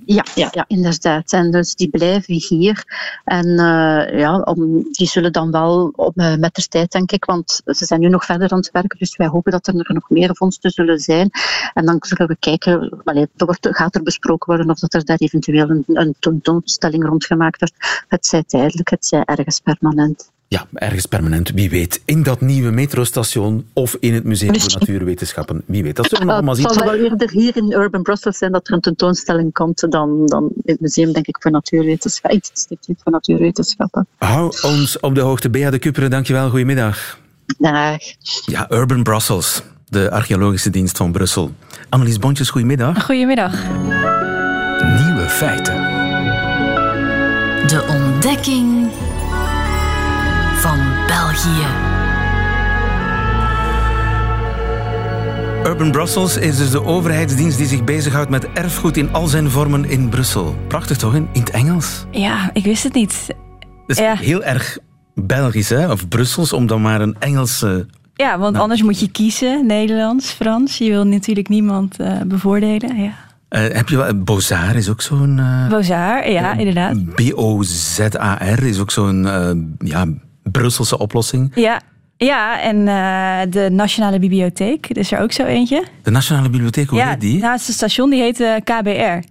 Ja, 0.05 0.25
ja, 0.35 0.49
ja, 0.51 0.65
inderdaad. 0.67 1.31
En 1.33 1.51
dus 1.51 1.75
die 1.75 1.89
blijven 1.89 2.33
hier. 2.33 2.83
En 3.23 3.47
uh, 3.47 4.19
ja, 4.19 4.39
om, 4.39 4.87
die 4.91 5.07
zullen 5.07 5.31
dan 5.31 5.51
wel 5.51 5.91
op, 5.95 6.15
met 6.15 6.55
de 6.55 6.67
tijd, 6.69 6.91
denk 6.91 7.11
ik, 7.11 7.25
want 7.25 7.61
ze 7.65 7.85
zijn 7.85 7.99
nu 7.99 8.09
nog 8.09 8.25
verder 8.25 8.51
aan 8.51 8.57
het 8.57 8.71
werken, 8.71 8.99
dus 8.99 9.15
wij 9.15 9.27
hopen 9.27 9.51
dat 9.51 9.67
er 9.67 9.73
nog 9.73 10.09
meer 10.09 10.35
vondsten 10.35 10.71
zullen 10.71 10.99
zijn. 10.99 11.29
En 11.73 11.85
dan 11.85 11.97
zullen 11.99 12.27
we 12.27 12.37
kijken, 12.39 13.01
allee, 13.03 13.27
er 13.35 13.45
wordt, 13.45 13.67
gaat 13.71 13.95
er 13.95 14.03
besproken 14.03 14.47
worden 14.47 14.71
of 14.71 14.79
dat 14.79 14.93
er 14.93 15.05
daar 15.05 15.17
eventueel 15.19 15.69
een, 15.69 15.83
een 15.87 16.15
tentoonstelling 16.19 17.05
rond 17.05 17.25
gemaakt 17.25 17.59
wordt. 17.59 18.05
Het 18.07 18.25
zij 18.25 18.43
tijdelijk, 18.43 18.89
het 18.89 19.05
zij 19.05 19.23
ergens 19.25 19.59
permanent. 19.59 20.31
Ja, 20.49 20.67
ergens 20.73 21.05
permanent, 21.05 21.51
wie 21.51 21.69
weet. 21.69 22.01
In 22.05 22.23
dat 22.23 22.41
nieuwe 22.41 22.71
metrostation 22.71 23.65
of 23.73 23.95
in 23.99 24.13
het 24.13 24.23
Museum 24.23 24.59
voor 24.59 24.79
Natuurwetenschappen. 24.79 25.61
Wie 25.65 25.83
weet, 25.83 25.95
dat 25.95 26.05
zullen 26.05 26.27
we 26.27 26.33
allemaal 26.33 26.55
zien. 26.55 26.65
Het 26.65 26.73
zal 26.73 26.85
wel 26.85 26.95
eerder 26.95 27.29
hier 27.29 27.57
in 27.57 27.71
Urban 27.71 28.01
Brussels 28.01 28.37
zijn 28.37 28.51
dat 28.51 28.67
er 28.67 28.73
een 28.73 28.81
tentoonstelling 28.81 29.53
komt 29.53 29.91
dan, 29.91 30.25
dan 30.25 30.43
in 30.43 30.71
het 30.71 30.79
Museum, 30.79 31.13
denk 31.13 31.27
ik, 31.27 31.37
voor 31.39 31.51
Natuurwetenschappen. 31.51 32.39
Het 32.39 32.49
Instituut 32.53 32.99
voor 33.03 33.11
Natuurwetenschappen. 33.11 34.07
Hou 34.17 34.53
ons 34.61 34.99
op 34.99 35.15
de 35.15 35.21
hoogte. 35.21 35.49
Bea 35.49 35.69
de 35.69 35.79
Kupperen, 35.79 36.09
dankjewel. 36.09 36.49
Goedemiddag. 36.49 37.19
Dag. 37.57 37.97
Ja, 38.45 38.71
Urban 38.71 39.03
Brussels, 39.03 39.63
de 39.89 40.11
archeologische 40.11 40.69
dienst 40.69 40.97
van 40.97 41.11
Brussel. 41.11 41.51
Annelies 41.89 42.19
Bontjes, 42.19 42.49
goedemiddag. 42.49 43.05
Goedemiddag. 43.05 43.53
Nieuwe 45.03 45.25
feiten. 45.27 45.75
De 47.67 47.85
ontdekking 47.89 48.89
van 50.57 50.79
België. 51.07 51.65
Urban 55.65 55.91
Brussels 55.91 56.37
is 56.37 56.57
dus 56.57 56.71
de 56.71 56.83
overheidsdienst 56.83 57.57
die 57.57 57.67
zich 57.67 57.83
bezighoudt 57.83 58.29
met 58.29 58.47
erfgoed 58.53 58.97
in 58.97 59.13
al 59.13 59.27
zijn 59.27 59.49
vormen 59.49 59.85
in 59.85 60.09
Brussel. 60.09 60.55
Prachtig 60.67 60.97
toch, 60.97 61.15
in 61.15 61.27
het 61.33 61.49
Engels? 61.49 62.05
Ja, 62.11 62.49
ik 62.53 62.63
wist 62.63 62.83
het 62.83 62.93
niet. 62.93 63.25
Dat 63.87 63.97
is 63.97 63.97
ja. 63.97 64.15
heel 64.15 64.43
erg 64.43 64.77
Belgisch, 65.15 65.69
hè? 65.69 65.91
of 65.91 66.07
Brussels, 66.07 66.53
om 66.53 66.67
dan 66.67 66.81
maar 66.81 67.01
een 67.01 67.15
Engelse... 67.19 67.85
Ja, 68.13 68.37
want 68.37 68.51
nou. 68.51 68.63
anders 68.63 68.81
moet 68.81 68.99
je 68.99 69.11
kiezen, 69.11 69.65
Nederlands, 69.65 70.31
Frans. 70.31 70.77
Je 70.77 70.89
wil 70.89 71.03
natuurlijk 71.03 71.49
niemand 71.49 71.99
uh, 71.99 72.21
bevoordelen, 72.27 73.01
ja. 73.01 73.11
Uh, 73.49 73.75
heb 73.75 73.89
je 73.89 73.97
wel, 73.97 74.23
Bozar 74.23 74.75
is 74.75 74.89
ook 74.89 75.01
zo'n... 75.01 75.37
Uh, 75.37 75.67
Bozar, 75.67 76.29
ja, 76.29 76.53
inderdaad. 76.53 77.15
B-O-Z-A-R 77.15 78.63
is 78.63 78.79
ook 78.79 78.91
zo'n 78.91 79.23
uh, 79.23 79.49
ja, 79.89 80.05
Brusselse 80.51 80.97
oplossing. 80.97 81.51
Ja, 81.55 81.81
ja 82.17 82.61
en 82.61 82.77
uh, 82.77 83.51
de 83.51 83.69
Nationale 83.71 84.19
Bibliotheek, 84.19 84.87
is 84.87 85.11
er 85.11 85.19
ook 85.19 85.31
zo 85.31 85.43
eentje. 85.43 85.83
De 86.03 86.11
Nationale 86.11 86.49
Bibliotheek, 86.49 86.89
hoe 86.89 86.99
ja, 86.99 87.09
heet 87.09 87.21
die? 87.21 87.39
naast 87.39 87.67
het 87.67 87.75
station, 87.75 88.09
die 88.09 88.21
heet 88.21 88.39
uh, 88.39 88.55
KBR. 88.55 89.27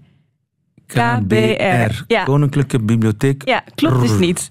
KBR, 0.87 2.05
ja. 2.07 2.25
Koninklijke 2.25 2.81
Bibliotheek. 2.81 3.49
Ja, 3.49 3.63
klopt 3.75 4.01
dus 4.01 4.19
niet. 4.19 4.51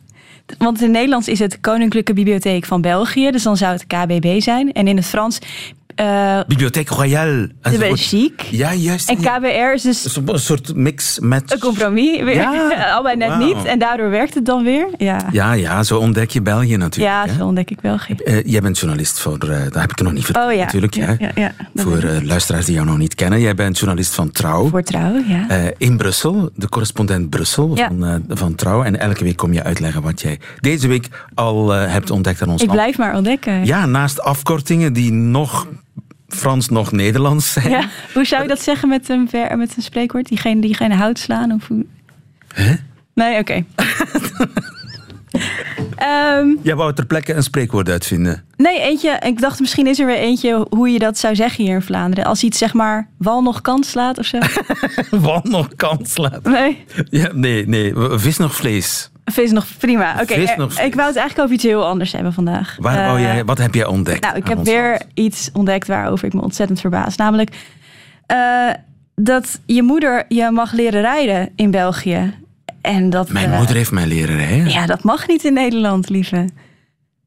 Want 0.58 0.78
in 0.78 0.84
het 0.84 0.94
Nederlands 0.94 1.28
is 1.28 1.40
het 1.40 1.60
Koninklijke 1.62 2.14
Bibliotheek 2.14 2.66
van 2.66 2.82
België, 2.82 3.32
dus 3.32 3.44
dan 3.44 3.58
zou 3.58 3.74
het 3.74 3.86
KBB 3.88 4.42
zijn. 4.42 4.72
En 4.72 4.88
in 4.88 4.96
het 4.96 5.06
Frans 5.06 5.40
uh, 6.02 6.40
Bibliotheek 6.48 6.90
Royale. 6.90 7.50
De 7.62 7.78
Belgique. 7.78 8.58
Ja, 8.58 8.74
juist. 8.74 9.10
En 9.10 9.18
KBR 9.18 9.74
is 9.74 9.82
dus... 9.82 10.18
Een 10.26 10.40
soort 10.40 10.76
mix 10.76 11.20
met... 11.20 11.52
Een 11.52 11.60
compromis. 11.60 12.22
Weer. 12.22 12.36
Ja. 12.36 12.74
Allebei 12.94 13.16
net 13.16 13.30
wow. 13.30 13.40
niet. 13.40 13.66
En 13.66 13.80
daardoor 13.80 14.10
werkt 14.10 14.34
het 14.34 14.46
dan 14.46 14.64
weer. 14.64 14.88
Ja, 14.98 15.28
ja, 15.32 15.54
ja 15.54 15.84
zo 15.84 15.98
ontdek 15.98 16.32
je 16.32 16.42
België 16.42 16.78
natuurlijk. 16.78 17.16
Ja, 17.16 17.32
hè? 17.32 17.38
zo 17.38 17.46
ontdek 17.46 17.72
ik 17.72 17.82
België. 17.82 18.16
Uh, 18.26 18.44
jij 18.44 18.62
bent 18.62 18.80
journalist 18.80 19.20
voor... 19.20 19.38
Uh, 19.44 19.64
dat 19.64 19.74
heb 19.74 19.92
ik 19.92 20.02
nog 20.02 20.14
niet 20.14 20.26
verteld 20.26 20.50
oh, 20.50 20.56
ja. 20.56 20.64
natuurlijk. 20.64 20.94
Ja, 20.94 21.06
hè? 21.06 21.16
ja, 21.20 21.32
ja, 21.36 21.52
voor 21.76 22.04
luisteraars 22.24 22.66
die 22.66 22.76
jou 22.76 22.88
nog 22.88 22.98
niet 22.98 23.16
kennen. 23.16 23.40
Jij 23.40 23.56
bent 23.56 23.78
journalist 23.78 24.14
van 24.16 24.32
Trouw. 24.32 24.70
Voor 24.70 24.84
Trouw, 24.84 25.14
ja. 25.28 25.72
in 25.78 25.98
Brussel. 25.98 26.50
De 26.56 26.70
correspondent 26.70 27.30
Brussel 27.30 27.76
van, 27.76 28.24
van 28.28 28.56
Trouw. 28.56 28.84
En 28.84 29.00
elke 29.00 29.24
week 29.24 29.38
kom 29.38 29.54
je 29.54 29.64
uitleggen 29.64 30.02
wat 30.02 30.22
jij 30.22 30.40
deze 30.60 30.88
week 30.88 31.08
al 31.34 31.70
hebt 31.70 32.12
ontdekt 32.12 32.42
aan 32.42 32.50
ons 32.50 32.62
Ik 32.62 32.72
blijf 32.72 32.98
maar 32.98 33.16
ontdekken. 33.16 33.66
Ja, 33.66 33.86
naast 33.86 34.22
afkortingen 34.22 34.94
die 34.94 35.12
nog 35.12 35.68
Frans 36.28 36.70
nog 36.70 36.92
Nederlands 36.92 37.54
zijn. 37.54 37.70
Ja. 37.70 37.90
Hoe 38.14 38.26
zou 38.26 38.42
je 38.42 38.48
dat 38.48 38.62
zeggen 38.62 38.90
met 38.90 39.10
een, 39.10 39.30
ver, 39.30 39.58
met 39.58 39.74
een 39.78 39.84
spreekwoord? 39.84 40.28
Diegene 40.28 40.62
die 40.62 40.74
geen 40.76 40.92
hout 40.92 41.20
slaan? 41.20 41.52
Of? 41.52 41.68
Hè? 42.54 42.74
Nee, 43.14 43.40
oké. 43.40 43.64
Ehm, 45.96 46.48
Jij 46.64 46.76
wou 46.76 46.94
ter 46.94 47.06
plekke 47.06 47.34
een 47.34 47.44
spreekwoord 47.44 47.90
uitvinden. 47.90 48.44
nee, 48.58 48.80
eentje. 48.80 49.20
Ik 49.26 49.40
dacht 49.40 49.60
misschien 49.60 49.88
is 49.88 50.00
er 50.00 50.06
weer 50.06 50.18
eentje 50.18 50.68
hoe 50.70 50.90
je 50.90 51.00
dat 51.00 51.18
zou 51.18 51.36
zeggen 51.36 51.64
hier 51.64 51.74
in 51.76 51.82
Vlaanderen. 51.82 52.26
Als 52.26 52.44
iets 52.44 52.58
zeg 52.58 52.74
maar 52.74 53.08
wal 53.18 53.42
nog 53.42 53.62
kans 53.62 53.90
slaat 53.90 54.18
of 54.18 54.26
zo. 54.26 54.38
Wat 55.20 55.44
nog 55.44 55.70
kans 55.76 56.18
laat. 56.18 56.44
Nee, 56.44 56.86
Ja, 57.10 57.30
nee, 57.34 57.68
nee. 57.68 57.94
Vis 57.96 58.38
nog 58.38 58.56
vlees. 58.56 59.10
Vis 59.26 59.52
nog 59.52 59.68
prima. 59.78 60.16
Oké, 60.22 60.34
eh, 60.34 60.58
nog 60.58 60.80
ik 60.80 60.96
wou 60.96 61.08
het 61.08 61.18
eigenlijk 61.18 61.40
over 61.40 61.54
iets 61.54 61.64
heel 61.64 61.86
anders 61.86 62.12
hebben 62.12 62.34
vandaag. 62.34 62.78
Waar 62.80 63.06
wou 63.06 63.18
Eh, 63.18 63.24
jij, 63.24 63.46
wat 63.46 63.58
heb 63.58 63.74
jij 63.74 63.86
ontdekt? 63.86 64.24
Nou, 64.24 64.36
ik 64.36 64.48
heb 64.48 64.64
weer 64.64 64.90
land? 64.90 65.06
iets 65.14 65.50
ontdekt 65.54 65.88
waarover 65.88 66.26
ik 66.28 66.34
me 66.34 66.42
ontzettend 66.42 66.80
verbaas. 66.80 67.16
Namelijk 67.16 67.56
eh, 68.26 68.70
dat 69.16 69.60
je 69.66 69.84
moeder 69.84 70.26
je 70.28 70.50
mag 70.52 70.72
leren 70.72 71.02
rijden 71.02 71.50
in 71.56 71.72
België. 71.72 72.34
En 72.82 73.10
dat, 73.10 73.30
Mijn 73.30 73.50
moeder 73.50 73.76
heeft 73.76 73.92
mij 73.92 74.06
leren 74.08 74.38
rijden. 74.38 74.70
Ja, 74.70 74.86
dat 74.86 75.04
mag 75.04 75.28
niet 75.28 75.44
in 75.44 75.54
Nederland, 75.54 76.10
lieve. 76.10 76.50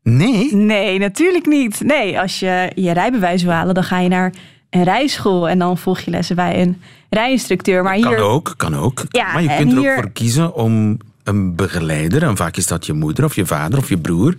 Nee? 0.02 0.54
Nee, 0.54 0.98
natuurlijk 0.98 1.46
niet. 1.46 1.80
Nee, 1.84 2.20
als 2.20 2.38
je 2.38 2.72
je 2.74 2.92
rijbewijs 2.92 3.42
wil 3.42 3.52
halen, 3.52 3.74
dan 3.74 3.84
ga 3.84 3.98
je 4.00 4.08
naar 4.08 4.32
een 4.70 4.82
rijschool 4.84 5.48
en 5.48 5.58
dan 5.58 5.78
volg 5.78 6.00
je 6.00 6.10
lessen 6.10 6.36
bij 6.36 6.60
een 6.62 6.80
rijinstructeur. 7.10 7.82
Maar 7.82 7.98
Kan 8.00 8.08
hier, 8.12 8.18
ook, 8.20 8.54
kan 8.56 8.74
ook. 8.76 9.04
Ja, 9.08 9.32
maar 9.32 9.42
je 9.42 9.56
kunt 9.56 9.72
er 9.72 9.78
hier- 9.78 9.90
ook 9.96 10.00
voor 10.02 10.10
kiezen 10.10 10.54
om 10.54 10.98
een 11.28 11.54
begeleider, 11.54 12.22
en 12.22 12.36
vaak 12.36 12.56
is 12.56 12.66
dat 12.66 12.86
je 12.86 12.92
moeder 12.92 13.24
of 13.24 13.34
je 13.34 13.46
vader 13.46 13.78
of 13.78 13.88
je 13.88 13.98
broer, 13.98 14.36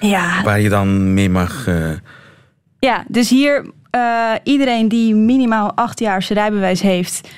ja, 0.00 0.42
waar 0.42 0.60
je 0.60 0.68
dan 0.68 1.14
mee 1.14 1.30
mag... 1.30 1.66
eh, 1.66 1.90
ja, 2.78 3.04
dus 3.08 3.30
hier 3.30 3.70
eh, 3.90 4.32
iedereen 4.42 4.88
die 4.88 5.14
minimaal 5.14 5.72
acht 5.74 5.98
jaar 5.98 6.22
zijn 6.22 6.38
rijbewijs 6.38 6.80
heeft, 6.80 7.28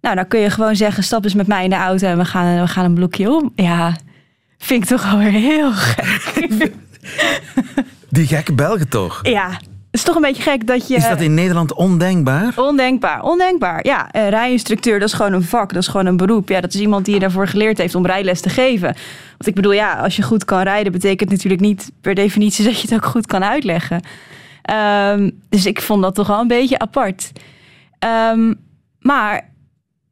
nou, 0.00 0.16
dan 0.16 0.28
kun 0.28 0.40
je 0.40 0.50
gewoon 0.50 0.76
zeggen: 0.76 1.02
stap 1.02 1.24
eens 1.24 1.34
met 1.34 1.46
mij 1.46 1.64
in 1.64 1.70
de 1.70 1.76
auto 1.76 2.06
en 2.06 2.18
we 2.18 2.24
gaan, 2.24 2.60
we 2.60 2.68
gaan 2.68 2.84
een 2.84 2.94
blokje 2.94 3.30
om. 3.30 3.52
Ja, 3.54 3.96
vind 4.58 4.82
ik 4.82 4.88
toch 4.88 5.12
alweer 5.12 5.30
heel 5.30 5.72
gek. 5.72 6.50
Die 8.08 8.26
gekke 8.26 8.52
Belgen 8.52 8.88
toch? 8.88 9.20
ja, 9.22 9.58
het 9.94 10.02
is 10.02 10.08
toch 10.08 10.22
een 10.22 10.28
beetje 10.28 10.50
gek 10.50 10.66
dat 10.66 10.88
je. 10.88 10.94
Is 10.94 11.08
dat 11.08 11.20
in 11.20 11.34
Nederland 11.34 11.74
ondenkbaar? 11.74 12.52
Ondenkbaar, 12.56 13.22
ondenkbaar. 13.22 13.86
Ja, 13.86 14.08
een 14.10 14.28
rijinstructeur, 14.28 14.98
dat 14.98 15.08
is 15.08 15.14
gewoon 15.14 15.32
een 15.32 15.42
vak, 15.42 15.72
dat 15.72 15.82
is 15.82 15.88
gewoon 15.88 16.06
een 16.06 16.16
beroep. 16.16 16.48
Ja, 16.48 16.60
dat 16.60 16.74
is 16.74 16.80
iemand 16.80 17.04
die 17.04 17.14
je 17.14 17.20
daarvoor 17.20 17.48
geleerd 17.48 17.78
heeft 17.78 17.94
om 17.94 18.06
rijles 18.06 18.40
te 18.40 18.48
geven. 18.48 18.94
Want 19.30 19.46
ik 19.46 19.54
bedoel, 19.54 19.72
ja, 19.72 19.92
als 19.92 20.16
je 20.16 20.22
goed 20.22 20.44
kan 20.44 20.62
rijden, 20.62 20.92
betekent 20.92 21.30
natuurlijk 21.30 21.60
niet 21.60 21.92
per 22.00 22.14
definitie 22.14 22.64
dat 22.68 22.80
je 22.80 22.86
het 22.88 22.94
ook 22.94 23.10
goed 23.10 23.26
kan 23.26 23.44
uitleggen. 23.44 24.02
Ehm, 24.62 25.30
dus 25.48 25.66
ik 25.66 25.80
vond 25.80 26.02
dat 26.02 26.14
toch 26.14 26.26
wel 26.26 26.40
een 26.40 26.48
beetje 26.48 26.78
apart. 26.78 27.32
Ehm, 27.98 28.54
maar 28.98 29.50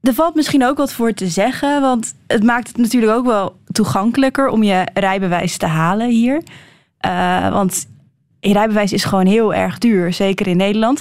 er 0.00 0.14
valt 0.14 0.34
misschien 0.34 0.64
ook 0.64 0.76
wat 0.76 0.92
voor 0.92 1.12
te 1.12 1.28
zeggen, 1.28 1.80
want 1.80 2.14
het 2.26 2.42
maakt 2.42 2.68
het 2.68 2.76
natuurlijk 2.76 3.12
ook 3.12 3.26
wel 3.26 3.56
toegankelijker 3.72 4.48
om 4.48 4.62
je 4.62 4.86
rijbewijs 4.94 5.56
te 5.56 5.66
halen 5.66 6.08
hier. 6.08 6.42
Eh, 6.98 7.52
want 7.52 7.86
je 8.48 8.52
rijbewijs 8.52 8.92
is 8.92 9.04
gewoon 9.04 9.26
heel 9.26 9.54
erg 9.54 9.78
duur, 9.78 10.12
zeker 10.12 10.46
in 10.46 10.56
Nederland. 10.56 11.00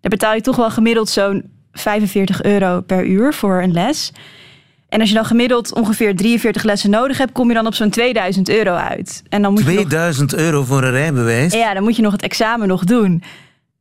Daar 0.00 0.10
betaal 0.10 0.34
je 0.34 0.40
toch 0.40 0.56
wel 0.56 0.70
gemiddeld 0.70 1.08
zo'n 1.08 1.44
45 1.72 2.42
euro 2.42 2.80
per 2.80 3.06
uur 3.06 3.34
voor 3.34 3.62
een 3.62 3.72
les. 3.72 4.12
En 4.88 5.00
als 5.00 5.08
je 5.08 5.14
dan 5.14 5.24
gemiddeld 5.24 5.74
ongeveer 5.74 6.16
43 6.16 6.62
lessen 6.62 6.90
nodig 6.90 7.18
hebt, 7.18 7.32
kom 7.32 7.48
je 7.48 7.54
dan 7.54 7.66
op 7.66 7.74
zo'n 7.74 7.90
2000 7.90 8.48
euro 8.48 8.74
uit. 8.74 9.22
En 9.28 9.42
dan 9.42 9.52
moet 9.52 9.64
je 9.64 9.66
nog, 9.66 9.74
2000 9.74 10.34
euro 10.34 10.64
voor 10.64 10.82
een 10.82 10.90
rijbewijs? 10.90 11.52
ja, 11.52 11.74
dan 11.74 11.82
moet 11.82 11.96
je 11.96 12.02
nog 12.02 12.12
het 12.12 12.22
examen 12.22 12.68
nog 12.68 12.84
doen. 12.84 13.22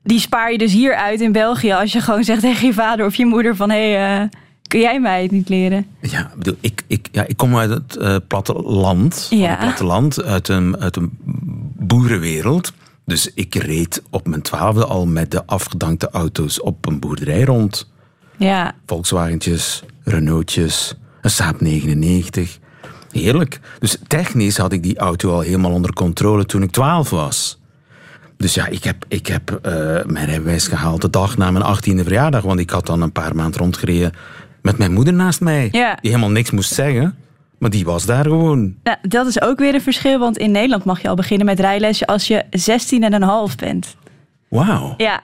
Die 0.03 0.19
spaar 0.19 0.51
je 0.51 0.57
dus 0.57 0.73
hier 0.73 0.95
uit 0.95 1.21
in 1.21 1.31
België 1.31 1.71
als 1.71 1.91
je 1.91 2.01
gewoon 2.01 2.23
zegt 2.23 2.41
tegen 2.41 2.67
je 2.67 2.73
vader 2.73 3.05
of 3.05 3.15
je 3.15 3.25
moeder 3.25 3.55
van 3.55 3.69
hé, 3.69 3.91
hey, 3.91 4.21
eh, 4.21 4.27
kun 4.67 4.79
jij 4.79 4.99
mij 4.99 5.21
het 5.21 5.31
niet 5.31 5.49
leren? 5.49 5.87
Ja, 6.01 6.19
ik 6.19 6.37
bedoel, 6.37 6.57
ik, 6.59 6.83
ik, 6.87 7.07
ja, 7.11 7.25
ik 7.27 7.37
kom 7.37 7.57
uit 7.57 7.69
het 7.69 7.95
eh, 7.95 8.15
platteland. 8.27 9.27
Ja. 9.29 9.49
het 9.49 9.59
platteland, 9.59 10.23
uit 10.23 10.47
een, 10.47 10.79
uit 10.79 10.95
een 10.95 11.17
boerenwereld. 11.87 12.73
Dus 13.05 13.31
ik 13.33 13.55
reed 13.55 14.01
op 14.09 14.27
mijn 14.27 14.41
twaalfde 14.41 14.85
al 14.85 15.05
met 15.05 15.31
de 15.31 15.45
afgedankte 15.45 16.09
auto's 16.09 16.61
op 16.61 16.85
een 16.85 16.99
boerderij 16.99 17.43
rond. 17.43 17.91
Ja, 18.37 18.75
Volkswagentjes, 18.85 19.83
Renaultjes, 20.03 20.95
een 21.21 21.29
Saab 21.29 21.61
99. 21.61 22.59
Heerlijk. 23.11 23.59
Dus 23.79 23.97
technisch 24.07 24.57
had 24.57 24.71
ik 24.71 24.83
die 24.83 24.97
auto 24.97 25.31
al 25.31 25.39
helemaal 25.39 25.71
onder 25.71 25.93
controle 25.93 26.45
toen 26.45 26.63
ik 26.63 26.71
12 26.71 27.09
was. 27.09 27.59
Dus 28.37 28.53
ja, 28.53 28.67
ik 28.67 28.83
heb, 28.83 29.05
ik 29.07 29.27
heb 29.27 29.51
eh, 29.51 29.71
mijn 30.05 30.25
rijbewijs 30.25 30.67
gehaald 30.67 31.01
de 31.01 31.09
dag 31.09 31.37
na 31.37 31.51
mijn 31.51 31.77
18e 31.77 32.03
verjaardag. 32.03 32.41
Want 32.41 32.59
ik 32.59 32.69
had 32.69 32.85
dan 32.85 33.01
een 33.01 33.11
paar 33.11 33.35
maanden 33.35 33.59
rondgereden 33.59 34.11
met 34.61 34.77
mijn 34.77 34.93
moeder 34.93 35.13
naast 35.13 35.41
mij. 35.41 35.69
Ja. 35.71 35.97
Die 36.01 36.09
helemaal 36.11 36.31
niks 36.31 36.51
moest 36.51 36.73
zeggen. 36.73 37.15
Maar 37.65 37.73
die 37.73 37.85
was 37.85 38.05
daar 38.05 38.23
gewoon. 38.23 38.75
nou, 38.83 38.97
dat 39.01 39.27
is 39.27 39.41
ook 39.41 39.59
weer 39.59 39.73
een 39.73 39.81
verschil, 39.81 40.19
want 40.19 40.37
in 40.37 40.51
Nederland 40.51 40.83
mag 40.83 41.01
je 41.01 41.07
al 41.07 41.15
beginnen 41.15 41.45
met 41.45 41.59
rijlessen 41.59 42.07
als 42.07 42.27
je 42.27 42.43
16,5 43.49 43.55
bent. 43.55 43.95
Wauw. 44.47 44.93
Ja. 44.97 45.21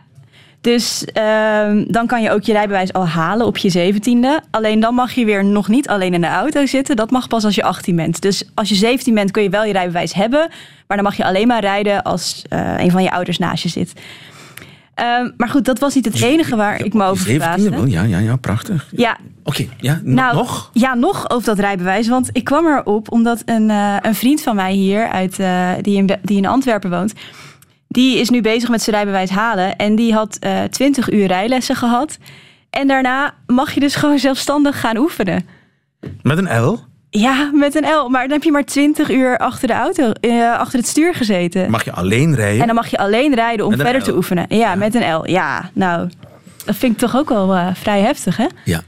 Dus 0.61 1.05
ehm, 1.05 1.83
dan 1.87 2.07
kan 2.07 2.21
je 2.21 2.31
ook 2.31 2.43
je 2.43 2.51
rijbewijs 2.51 2.93
al 2.93 3.07
halen 3.07 3.45
op 3.45 3.57
je 3.57 3.69
zeventiende. 3.69 4.41
Alleen 4.51 4.79
dan 4.79 4.93
mag 4.93 5.11
je 5.11 5.25
weer 5.25 5.45
nog 5.45 5.67
niet 5.67 5.87
alleen 5.87 6.13
in 6.13 6.21
de 6.21 6.27
auto 6.27 6.65
zitten. 6.65 6.95
Dat 6.95 7.11
mag 7.11 7.27
pas 7.27 7.45
als 7.45 7.55
je 7.55 7.63
18 7.63 7.95
bent. 7.95 8.21
Dus 8.21 8.49
als 8.53 8.69
je 8.69 8.75
17 8.75 9.13
bent 9.13 9.31
kun 9.31 9.43
je 9.43 9.49
wel 9.49 9.63
je 9.63 9.73
rijbewijs 9.73 10.13
hebben. 10.13 10.49
Maar 10.87 10.97
dan 10.97 11.05
mag 11.05 11.17
je 11.17 11.25
alleen 11.25 11.47
maar 11.47 11.61
rijden 11.61 12.03
als 12.03 12.45
eh, 12.49 12.73
een 12.77 12.91
van 12.91 13.03
je 13.03 13.11
ouders 13.11 13.37
naast 13.37 13.63
je 13.63 13.69
zit. 13.69 13.93
Ehm, 14.93 15.29
maar 15.37 15.49
goed, 15.49 15.65
dat 15.65 15.79
was 15.79 15.95
niet 15.95 16.05
het 16.05 16.21
enige 16.21 16.55
waar 16.55 16.83
ik 16.83 16.93
me 16.93 17.03
over 17.03 17.25
17e 17.27 17.29
verbaasde. 17.29 17.89
ja, 17.89 18.03
ja, 18.03 18.17
ja, 18.17 18.35
prachtig. 18.35 18.87
Ja, 18.95 19.17
Oké, 19.43 19.67
ja, 19.77 20.01
nou, 20.03 20.35
nog? 20.35 20.69
Ja, 20.73 20.93
nog 20.93 21.29
over 21.29 21.45
dat 21.45 21.59
rijbewijs. 21.59 22.07
Want 22.07 22.29
ik 22.31 22.43
kwam 22.43 22.65
erop 22.67 23.11
omdat 23.11 23.41
een, 23.45 23.69
eh, 23.69 23.95
een 24.01 24.15
vriend 24.15 24.41
van 24.41 24.55
mij 24.55 24.73
hier, 24.73 25.07
uit, 25.07 25.39
eh, 25.39 25.71
die, 25.81 25.97
in, 25.97 26.09
die 26.21 26.37
in 26.37 26.45
Antwerpen 26.45 26.89
woont, 26.89 27.13
die 27.87 28.19
is 28.19 28.29
nu 28.29 28.41
bezig 28.41 28.69
met 28.69 28.81
zijn 28.81 28.95
rijbewijs 28.95 29.29
halen. 29.29 29.75
En 29.75 29.95
die 29.95 30.13
had 30.13 30.37
eh 30.39 30.63
20 30.63 31.11
uur 31.11 31.27
rijlessen 31.27 31.75
gehad. 31.75 32.17
En 32.69 32.87
daarna 32.87 33.33
mag 33.47 33.71
je 33.71 33.79
dus 33.79 33.95
gewoon 33.95 34.19
zelfstandig 34.19 34.79
gaan 34.79 34.97
oefenen. 34.97 35.45
Met 36.21 36.37
een 36.37 36.63
L? 36.63 36.79
Ja, 37.13 37.49
met 37.53 37.75
een 37.75 37.83
L. 37.93 38.09
Maar 38.09 38.21
dan 38.21 38.31
heb 38.31 38.43
je 38.43 38.51
maar 38.51 38.63
20 38.65 39.09
uur 39.09 39.37
achter 39.37 39.67
de 39.67 39.73
auto, 39.73 40.11
eh, 40.11 40.57
achter 40.59 40.79
het 40.79 40.87
stuur 40.87 41.15
gezeten. 41.15 41.69
Mag 41.71 41.83
je 41.83 41.91
alleen 41.91 42.35
rijden? 42.35 42.59
En 42.61 42.65
dan 42.65 42.75
mag 42.75 42.87
je 42.87 42.97
alleen 42.97 43.33
rijden 43.35 43.65
om 43.65 43.75
verder 43.75 44.01
L. 44.01 44.03
te 44.03 44.15
oefenen. 44.15 44.45
Ja, 44.49 44.75
met 44.75 44.95
een 44.95 45.13
L. 45.15 45.29
Ja, 45.29 45.69
nou, 45.73 46.09
dat 46.65 46.75
vind 46.75 46.93
ik 46.93 46.97
toch 46.99 47.15
ook 47.17 47.29
wel 47.29 47.55
eh, 47.55 47.67
vrij 47.73 48.01
heftig, 48.01 48.37
hè? 48.37 48.45
Ja. 48.65 48.81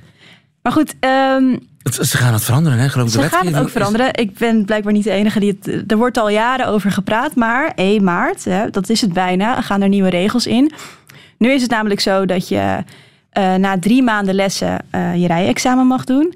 Maar 0.62 0.72
goed, 0.72 0.94
ehm, 1.00 1.58
Het- 1.84 1.96
Ze 2.08 2.18
gaan 2.18 2.34
het 2.34 2.44
veranderen, 2.44 2.80
hè? 2.80 2.90
Geloof 2.90 3.08
ik. 3.08 3.14
Ze 3.14 3.20
de 3.20 3.28
gaan 3.28 3.46
het 3.48 3.58
ook 3.60 3.70
veranderen. 3.70 4.14
Ik 4.14 4.38
ben 4.38 4.66
blijkbaar 4.66 4.94
niet 4.94 5.04
de 5.04 5.12
enige 5.12 5.40
die 5.40 5.58
het. 5.62 5.92
Er 5.92 5.98
wordt 5.98 6.18
al 6.18 6.30
jaren 6.30 6.68
over 6.68 6.92
gepraat, 6.92 7.36
maar 7.36 7.72
1 7.76 8.04
maart, 8.04 8.46
hè, 8.46 8.70
dat 8.70 8.90
is 8.90 9.02
het 9.02 9.14
bijna, 9.14 9.62
gaan 9.62 9.82
er 9.82 9.88
nieuwe 9.90 10.10
regels 10.10 10.48
in. 10.48 10.72
Nu 11.38 11.52
is 11.52 11.62
het 11.62 11.72
namelijk 11.72 12.00
zo 12.00 12.26
dat 12.26 12.48
je 12.48 12.78
eh, 13.30 13.54
na 13.56 13.80
drie 13.80 14.04
maanden 14.04 14.36
lessen 14.36 14.80
eh, 14.90 15.16
je 15.16 15.28
rijexamen 15.28 15.88
mag 15.88 16.04
doen. 16.04 16.34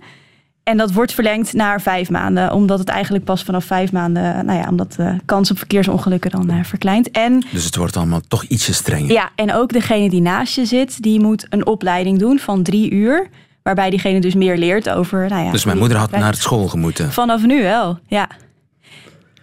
En 0.68 0.78
dat 0.78 0.92
wordt 0.92 1.14
verlengd 1.14 1.54
naar 1.54 1.82
vijf 1.82 2.10
maanden, 2.10 2.54
omdat 2.54 2.80
het 2.80 2.88
eigenlijk 2.88 3.24
pas 3.26 3.44
vanaf 3.44 3.66
vijf 3.66 3.92
maanden, 3.92 4.46
nou 4.46 4.60
ja, 4.60 4.70
omdat 4.70 4.94
de 4.94 5.16
kans 5.26 5.52
op 5.52 5.58
verkeersongelukken 5.58 6.32
dan 6.32 6.50
eh, 6.50 6.64
verkleint. 6.64 7.12
En 7.12 7.44
Dus 7.52 7.64
het 7.66 7.76
wordt 7.76 7.98
allemaal 7.98 8.22
toch 8.28 8.44
ietsje 8.44 8.74
strenger. 8.74 9.12
ja, 9.12 9.30
en 9.36 9.54
ook 9.54 9.72
degene 9.74 10.10
die 10.10 10.22
naast 10.22 10.56
je 10.56 10.66
zit, 10.66 11.02
die 11.02 11.20
moet 11.20 11.46
een 11.50 11.66
opleiding 11.66 12.20
doen 12.20 12.40
van 12.40 12.64
drie 12.64 12.92
uur. 12.92 13.28
Waarbij 13.64 13.90
diegene 13.90 14.20
dus 14.20 14.34
meer 14.34 14.58
leert 14.58 14.90
over. 14.90 15.30
Nou 15.30 15.46
ja, 15.46 15.52
Dus 15.52 15.66
mijn 15.66 15.78
moeder 15.78 15.98
had 15.98 16.12
naar 16.12 16.36
school 16.36 16.68
gemoeten. 16.68 17.12
Vanaf 17.12 17.46
nu 17.46 17.62
wel, 17.64 18.00
ja. 18.08 18.28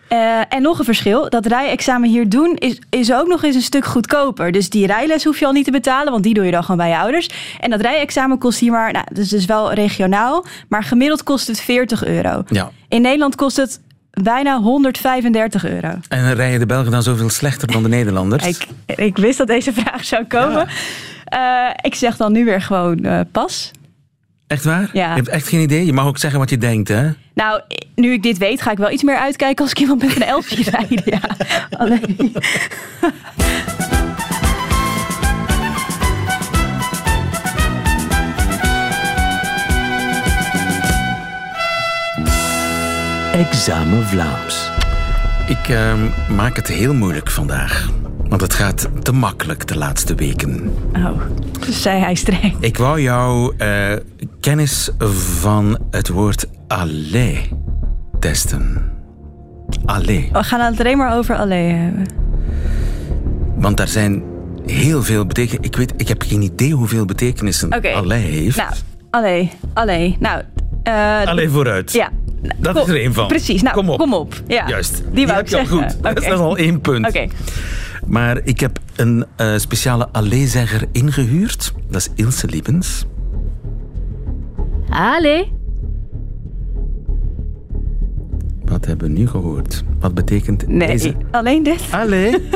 Eh, 0.09 0.41
en 0.49 0.63
nog 0.63 0.79
een 0.79 0.85
verschil, 0.85 1.29
dat 1.29 1.47
rijexamen 1.47 2.09
hier 2.09 2.29
doen 2.29 2.57
is, 2.59 2.79
is 2.91 3.13
ook 3.13 3.27
nog 3.27 3.43
eens 3.43 3.55
een 3.55 3.63
stuk 3.63 3.85
goedkoper. 3.85 4.53
Dus 4.53 4.71
die 4.71 4.87
rijles 4.87 5.25
hoef 5.25 5.39
je 5.39 5.47
al 5.47 5.53
niet 5.53 5.65
te 5.65 5.71
betalen, 5.71 6.13
want 6.13 6.25
die 6.25 6.35
doe 6.35 6.45
je 6.45 6.51
dan 6.51 6.63
gewoon 6.63 6.77
bij 6.77 6.89
je 6.89 6.97
ouders. 6.97 7.31
En 7.61 7.71
dat 7.71 7.81
rijexamen 7.81 8.39
kost 8.39 8.59
hier 8.59 8.71
maar, 8.71 8.93
nou, 8.93 9.07
dus 9.13 9.33
is 9.33 9.45
wel 9.45 9.73
regionaal, 9.73 10.45
maar 10.69 10.83
gemiddeld 10.83 11.23
kost 11.23 11.47
het 11.47 11.61
40 11.61 12.05
euro. 12.05 12.43
Ja. 12.47 12.71
In 12.89 13.03
Nederland 13.03 13.35
kost 13.35 13.57
het 13.57 13.81
bijna 14.11 14.61
135 14.61 15.65
euro. 15.65 15.95
En 16.09 16.35
rijden 16.35 16.61
de 16.61 16.67
Belgen 16.67 16.91
dan 16.91 17.03
zoveel 17.03 17.31
slechter 17.31 17.73
dan 17.73 17.83
de 17.83 17.89
Nederlanders? 17.89 18.47
Ik, 18.47 18.67
ik 18.97 19.17
wist 19.17 19.39
dat 19.39 19.47
deze 19.47 19.73
vraag 19.73 20.05
zou 20.05 20.25
komen. 20.25 20.69
Eh, 21.25 21.69
ik 21.83 21.95
zeg 21.95 22.17
dan 22.17 22.33
nu 22.33 22.45
weer 22.45 22.63
gewoon 22.63 22.99
eh, 22.99 23.21
pas. 23.33 23.71
Echt 24.47 24.65
waar? 24.65 24.91
Ja. 24.93 25.09
Je 25.09 25.15
hebt 25.15 25.29
echt 25.29 25.49
geen 25.49 25.61
idee? 25.61 25.87
Je 25.87 25.93
mag 25.93 26.07
ook 26.07 26.19
zeggen 26.19 26.39
wat 26.39 26.51
je 26.51 26.59
denkt, 26.59 26.89
hè? 26.89 27.11
Nou, 27.35 27.61
nu 27.95 28.13
ik 28.13 28.23
dit 28.23 28.39
weet, 28.39 28.63
ga 28.63 28.71
ik 28.71 28.79
wel 28.79 28.91
iets 28.91 29.03
meer 29.03 29.17
uitkijken 29.17 29.65
als 29.65 29.73
ik 29.73 29.79
iemand 29.79 30.03
met 30.03 30.17
een 30.17 30.23
elf 30.23 30.47
zie 30.47 30.71
rijden. 30.71 31.03
Ja. 31.05 31.21
Alleen. 31.79 32.33
Examen 43.33 44.07
Vlaams. 44.07 44.71
Ik 45.47 45.69
ehm, 45.69 46.09
maak 46.37 46.57
het 46.57 46.69
heel 46.69 46.95
moeilijk 46.95 47.31
vandaag. 47.31 47.89
Want 48.29 48.41
het 48.41 48.55
gaat 48.55 48.89
te 49.03 49.13
makkelijk 49.13 49.67
de 49.67 49.79
laatste 49.79 50.15
weken. 50.15 50.73
Oh, 50.93 51.21
zei 51.61 52.01
hij 52.01 52.15
streng. 52.15 52.57
Ik 52.61 52.77
wou 52.77 53.01
jouw 53.01 53.53
uh, 53.59 53.97
kennis 54.41 54.91
van 55.41 55.79
het 55.91 56.09
woord 56.09 56.47
allee 56.69 57.51
testen. 58.25 58.93
Allee. 59.85 60.29
We 60.33 60.45
gaan 60.45 60.61
het 60.61 60.81
alleen 60.81 60.97
maar 60.97 61.17
over 61.17 61.37
allee 61.37 61.71
hebben. 61.71 62.07
Want 63.57 63.77
daar 63.77 63.89
zijn 63.89 64.23
heel 64.67 65.03
veel 65.03 65.27
betekenissen. 65.27 65.65
Ik, 65.65 65.77
weet, 65.77 65.93
ik 65.97 66.09
heb 66.09 66.23
geen 66.23 66.43
idee 66.43 66.73
hoeveel 66.73 67.05
betekenissen 67.05 67.75
okay. 67.75 67.93
allee 67.93 68.23
heeft. 68.23 68.57
Nou, 68.57 68.73
allee, 69.11 69.51
allee. 69.73 70.17
Nou, 70.21 70.43
uh, 70.89 71.27
allee 71.27 71.49
vooruit. 71.49 71.93
Ja. 71.93 72.11
Dat 72.59 72.77
is 72.77 72.89
er 72.89 73.01
één 73.01 73.15
van. 73.15 73.27
Precies, 73.27 73.63
nou, 73.63 73.75
kom 73.75 73.91
op. 73.91 73.99
Kom 73.99 74.15
op. 74.15 74.35
Ja. 74.47 74.69
Juist. 74.69 74.97
Die, 74.97 75.13
Die 75.13 75.27
wou 75.27 75.37
heb 75.37 75.47
ik 75.47 75.53
je 75.53 75.59
al 75.59 75.67
zeggen. 75.67 75.91
goed. 75.91 75.99
Okay. 75.99 76.15
Dat 76.15 76.23
is 76.23 76.31
al 76.31 76.57
één 76.57 76.81
punt. 76.81 77.07
Oké. 77.07 77.17
Okay. 77.17 77.31
Maar 78.07 78.41
ik 78.45 78.61
heb 78.61 78.79
een 78.97 79.25
uh, 79.37 79.57
speciale 79.57 80.09
alleezegger 80.13 80.85
ingehuurd. 80.93 81.73
Dat 81.91 82.01
is 82.01 82.25
Ilse 82.25 82.47
Liebens. 82.47 83.05
Allee. 84.89 85.63
Wat 88.75 88.85
hebben 88.85 89.13
we 89.13 89.19
nu 89.19 89.29
gehoord? 89.29 89.85
Wat 90.01 90.15
betekent 90.15 90.69
nee, 90.69 90.89
deze? 90.89 91.15
alleen 91.31 91.63
dit? 91.63 91.81
Allee. 91.91 92.31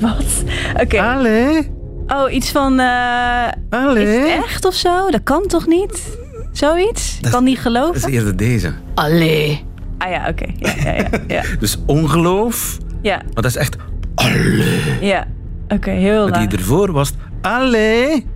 Wat? 0.00 0.44
Oké. 0.72 0.82
Okay. 0.82 1.16
Allee. 1.16 1.70
Oh, 2.06 2.32
iets 2.32 2.50
van... 2.50 2.80
Uh, 2.80 3.48
Allee. 3.70 4.16
Is 4.16 4.32
het 4.32 4.44
echt 4.44 4.64
of 4.64 4.74
zo? 4.74 5.10
Dat 5.10 5.22
kan 5.22 5.46
toch 5.46 5.66
niet? 5.66 6.18
Zoiets? 6.52 7.18
Ik 7.22 7.30
kan 7.30 7.44
niet 7.44 7.58
geloven. 7.58 8.00
Dat 8.00 8.10
is 8.10 8.14
eerder 8.14 8.36
deze. 8.36 8.72
Allee. 8.94 9.64
Ah 9.98 10.10
ja, 10.10 10.28
oké. 10.28 10.42
Okay. 10.42 10.56
Ja, 10.58 10.92
ja, 10.92 11.08
ja, 11.10 11.20
ja. 11.28 11.42
dus 11.60 11.78
ongeloof. 11.86 12.78
Ja. 13.02 13.16
Maar 13.16 13.42
dat 13.42 13.44
is 13.44 13.56
echt... 13.56 13.76
Allee. 14.14 14.98
Ja. 15.00 15.26
Oké, 15.64 15.74
okay, 15.74 15.96
heel 15.96 16.28
Maar 16.28 16.48
die 16.48 16.58
ervoor 16.58 16.92
was... 16.92 17.12
Allee. 17.40 18.26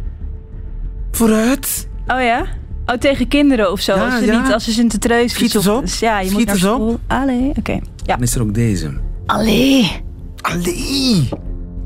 Vooruit. 1.11 1.89
Oh 2.07 2.21
ja? 2.21 2.45
Oh, 2.87 2.97
tegen 2.97 3.29
kinderen 3.29 3.73
of 3.73 3.81
zo. 3.81 3.95
Ja, 3.95 4.05
als 4.05 4.15
ze 4.19 4.25
ja. 4.25 4.43
niet, 4.43 4.53
als 4.53 4.65
ze 4.65 4.87
treus. 4.87 5.33
Schiet 5.33 5.55
eens 5.55 5.67
op. 5.67 5.81
Dus 5.81 5.99
ja, 5.99 6.21
je 6.21 6.29
Schiet 6.29 6.49
moet 6.49 6.63
naar 6.63 6.75
op. 6.75 7.01
Allee, 7.07 7.49
oké. 7.49 7.59
Okay. 7.59 7.83
Ja. 8.05 8.15
Dan 8.15 8.23
is 8.23 8.35
er 8.35 8.43
ook 8.43 8.55
deze. 8.55 8.91
Allee. 9.27 10.03
Allee. 10.41 11.29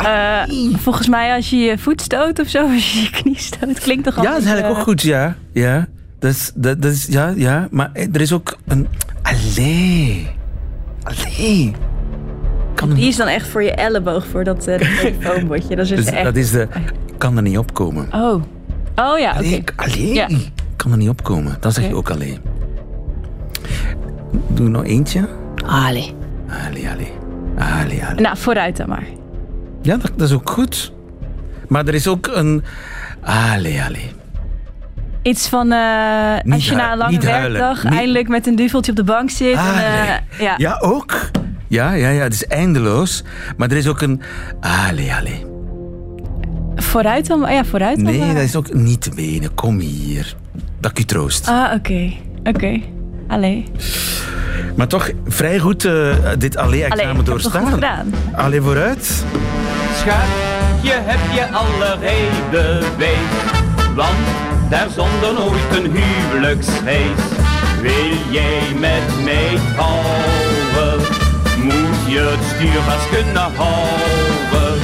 Uh, 0.03 0.43
volgens 0.77 1.09
mij 1.09 1.35
als 1.35 1.51
je 1.51 1.57
je 1.57 1.79
voet 1.79 2.01
stoot 2.01 2.41
of 2.41 2.49
zo, 2.49 2.67
als 2.75 2.93
je 2.93 3.01
je 3.01 3.11
knie 3.11 3.39
stoot, 3.39 3.79
klinkt 3.79 4.05
toch 4.05 4.17
al. 4.17 4.23
Ja, 4.23 4.31
dat 4.31 4.41
is 4.41 4.47
eigenlijk 4.47 4.75
uh... 4.75 4.81
ook 4.81 4.89
goed, 4.89 5.03
ja. 5.03 5.37
Ja, 5.53 5.89
dat 6.19 6.31
is, 6.31 6.53
dat, 6.55 6.83
dat 6.83 6.93
is, 6.93 7.07
ja, 7.07 7.33
ja. 7.37 7.69
Maar 7.71 7.91
er 7.93 8.21
is 8.21 8.33
ook 8.33 8.59
een... 8.67 8.89
Allee. 9.23 10.27
Allee. 11.03 11.73
Kan 12.75 12.95
Die 12.95 13.09
is 13.09 13.17
dan 13.17 13.27
echt 13.27 13.49
voor 13.49 13.63
je 13.63 13.73
elleboog, 13.73 14.27
voor 14.27 14.45
dat 14.45 14.69
uh, 14.69 14.79
telefoonbordje. 15.01 15.77
Dat 15.77 15.91
is 15.91 15.97
dus 15.97 16.05
echt... 16.05 16.25
dat 16.25 16.37
is 16.37 16.51
de... 16.51 16.69
Kan 17.19 17.37
er 17.37 17.43
niet 17.43 17.59
opkomen. 17.59 18.09
Oh. 18.13 18.43
Oh 18.97 19.19
ja, 19.19 19.31
oké. 19.31 19.55
Okay. 19.55 19.63
allee. 19.77 20.15
Ja. 20.15 20.29
Kan 20.81 20.91
er 20.91 20.97
niet 20.97 21.09
opkomen. 21.09 21.57
Dan 21.61 21.73
zeg 21.73 21.89
je 21.89 21.95
ook 21.95 22.11
allee. 22.11 22.39
Doe 24.49 24.69
nog 24.69 24.85
eentje. 24.85 25.29
Allee. 25.67 26.15
Allee, 26.67 26.89
allee. 26.89 27.13
Allee, 27.59 28.05
allee. 28.05 28.21
Nou, 28.21 28.37
vooruit 28.37 28.77
dan 28.77 28.89
maar. 28.89 29.05
Ja, 29.83 29.97
dat, 29.97 30.11
dat, 30.17 30.29
is 30.29 30.35
ook 30.35 30.51
goed. 30.51 30.93
Maar 31.69 31.87
er 31.87 31.95
is 31.95 32.07
ook 32.09 32.27
een... 32.27 32.65
Allee, 33.23 33.83
allee. 33.83 34.11
Iets 35.23 35.49
van 35.49 35.73
uh, 35.73 36.39
als 36.53 36.69
je 36.69 36.75
na 36.75 36.93
een 36.93 36.99
lange 36.99 37.19
werkdag 37.19 37.85
niet... 37.85 37.93
eindelijk 37.93 38.29
met 38.29 38.47
een 38.47 38.57
duveltje 38.57 38.91
op 38.91 38.97
de 38.97 39.05
bank 39.05 39.31
zit. 39.31 39.57
En, 39.57 39.75
uh, 39.75 40.39
ja. 40.39 40.55
ja, 40.57 40.79
ook. 40.81 41.31
Ja, 41.69 41.93
ja, 41.93 42.09
ja, 42.09 42.23
het 42.23 42.35
is 42.35 42.47
eindeloos. 42.47 43.25
Maar 43.57 43.71
er 43.71 43.77
is 43.77 43.87
ook 43.87 44.01
een... 44.01 44.23
Allee, 44.61 45.13
allee. 45.15 45.47
Vooruit 46.75 47.27
dan? 47.27 47.41
Ja, 47.41 47.65
vooruit 47.65 47.97
dan 47.97 48.05
Nee, 48.05 48.19
maar. 48.19 48.35
dat 48.35 48.43
is 48.43 48.57
ook 48.57 48.75
niet 48.75 49.01
te 49.01 49.15
wenen. 49.15 49.55
Kom 49.55 49.79
hier. 49.79 50.37
Dat 50.81 50.91
ik 50.91 50.99
u 50.99 51.05
troost. 51.05 51.49
Ah, 51.49 51.65
oké. 51.65 51.75
Okay. 51.75 52.19
Oké. 52.39 52.49
Okay. 52.49 52.85
Allee. 53.29 53.65
Maar 54.77 54.87
toch 54.87 55.11
vrij 55.27 55.59
goed 55.59 55.85
uh, 55.85 56.15
dit 56.39 56.57
allee-examen 56.57 57.25
doorstaan. 57.25 57.63
Allee, 57.63 57.75
gedaan. 57.75 58.15
Allee, 58.35 58.61
vooruit. 58.61 59.25
Schat, 59.97 60.15
je 60.83 60.99
hebt 61.03 61.35
je 61.35 61.57
alle 61.57 61.97
reden 62.01 62.97
weet. 62.97 63.59
Want 63.95 64.19
daar 64.71 64.89
zonder 64.91 65.33
nooit 65.33 65.85
een 65.85 65.97
huwelijksfeest. 65.97 67.33
Wil 67.81 68.17
jij 68.31 68.61
met 68.79 69.25
mij 69.25 69.59
trouwen? 69.73 71.01
Moet 71.63 72.13
je 72.13 72.37
het 72.37 72.45
stuur 72.57 72.81
vast 72.81 73.09
kunnen 73.09 73.51
houden. 73.57 74.81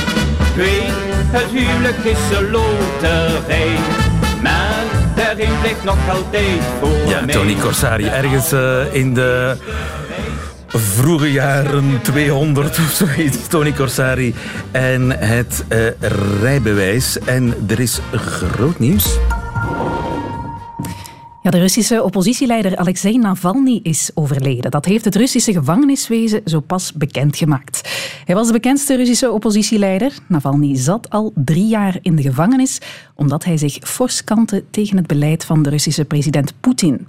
Weet, 0.56 0.92
het 1.30 1.50
huwelijk 1.50 1.96
is 1.96 2.36
een 2.38 2.50
loterij. 2.50 4.05
Maar 5.16 5.24
daarin 5.24 5.60
blijft 5.60 5.84
nog 5.84 5.98
altijd 6.10 6.60
voor 6.80 7.08
Ja. 7.08 7.26
Tony 7.26 7.54
Corsari, 7.54 8.04
ergens 8.06 8.52
uh, 8.52 8.94
in 8.94 9.14
de 9.14 9.56
vroege 10.68 11.32
jaren 11.32 11.98
200 12.02 12.78
of 12.78 12.90
zoiets. 12.90 13.46
Tony 13.48 13.72
Corsari 13.72 14.34
en 14.70 15.18
het 15.18 15.64
uh, 15.68 15.78
rijbewijs. 16.42 17.18
En 17.18 17.54
er 17.68 17.80
is 17.80 18.00
groot 18.12 18.78
nieuws. 18.78 19.18
De 21.46 21.58
Russische 21.58 22.02
oppositieleider 22.02 22.76
Alexei 22.76 23.18
Navalny 23.18 23.80
is 23.82 24.10
overleden. 24.14 24.70
Dat 24.70 24.84
heeft 24.84 25.04
het 25.04 25.16
Russische 25.16 25.52
gevangeniswezen 25.52 26.40
zo 26.44 26.60
pas 26.60 26.92
bekendgemaakt. 26.92 27.88
Hij 28.24 28.34
was 28.34 28.46
de 28.46 28.52
bekendste 28.52 28.96
Russische 28.96 29.30
oppositieleider. 29.30 30.18
Navalny 30.28 30.76
zat 30.76 31.10
al 31.10 31.32
drie 31.34 31.66
jaar 31.66 31.98
in 32.02 32.16
de 32.16 32.22
gevangenis 32.22 32.78
omdat 33.14 33.44
hij 33.44 33.56
zich 33.56 33.78
fors 33.80 34.24
kantte 34.24 34.64
tegen 34.70 34.96
het 34.96 35.06
beleid 35.06 35.44
van 35.44 35.62
de 35.62 35.70
Russische 35.70 36.04
president 36.04 36.52
Poetin. 36.60 37.06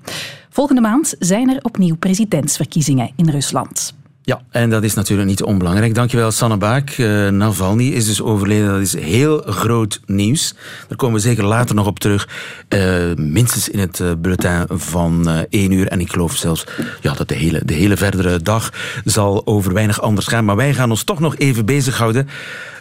Volgende 0.50 0.82
maand 0.82 1.16
zijn 1.20 1.50
er 1.50 1.60
opnieuw 1.62 1.96
presidentsverkiezingen 1.96 3.12
in 3.16 3.30
Rusland. 3.30 3.94
Ja, 4.28 4.42
en 4.50 4.70
dat 4.70 4.84
is 4.84 4.94
natuurlijk 4.94 5.30
niet 5.30 5.44
onbelangrijk. 5.44 5.96
Dankjewel, 5.96 6.32
Sanne 6.32 6.58
Baak. 6.58 6.98
Uh, 6.98 7.30
Navalny 7.30 7.88
is 7.88 8.06
dus 8.06 8.22
overleden. 8.22 8.68
Dat 8.68 8.82
is 8.82 8.96
heel 8.98 9.42
groot 9.46 10.02
nieuws. 10.06 10.54
Daar 10.88 10.98
komen 10.98 11.16
we 11.16 11.22
zeker 11.22 11.44
later 11.44 11.76
nog 11.76 11.88
op 11.88 12.00
terug. 12.00 12.30
Uh, 12.70 13.14
minstens 13.16 13.70
in 13.70 13.80
het 13.80 14.00
uh, 14.00 14.12
bulletin 14.18 14.66
van 14.70 15.28
één 15.50 15.72
uur. 15.72 15.88
En 15.88 16.00
ik 16.00 16.12
geloof 16.12 16.36
zelfs 16.36 16.66
ja, 17.02 17.14
dat 17.14 17.28
de 17.28 17.36
hele, 17.36 17.62
de 17.66 17.74
hele 17.74 17.98
verdere 17.98 18.42
dag 18.42 18.74
zal 19.06 19.46
over 19.46 19.74
weinig 19.74 20.02
anders 20.02 20.28
gaan. 20.28 20.46
Maar 20.46 20.56
wij 20.56 20.74
gaan 20.74 20.90
ons 20.90 21.04
toch 21.04 21.20
nog 21.20 21.38
even 21.38 21.66
bezighouden 21.66 22.28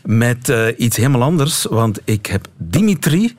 met 0.05 0.53
iets 0.77 0.97
helemaal 0.97 1.23
anders. 1.23 1.65
Want 1.71 2.01
ik 2.05 2.27
heb 2.27 2.47
Dimitri 2.57 3.37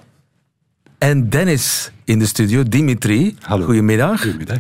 en 0.98 1.30
Dennis 1.30 1.92
in 2.04 2.20
de 2.20 2.26
studio. 2.26 2.64
Dimitri, 2.64 3.36
Hallo. 3.42 3.66
goedemiddag. 3.66 4.22
Goedemiddag. 4.22 4.60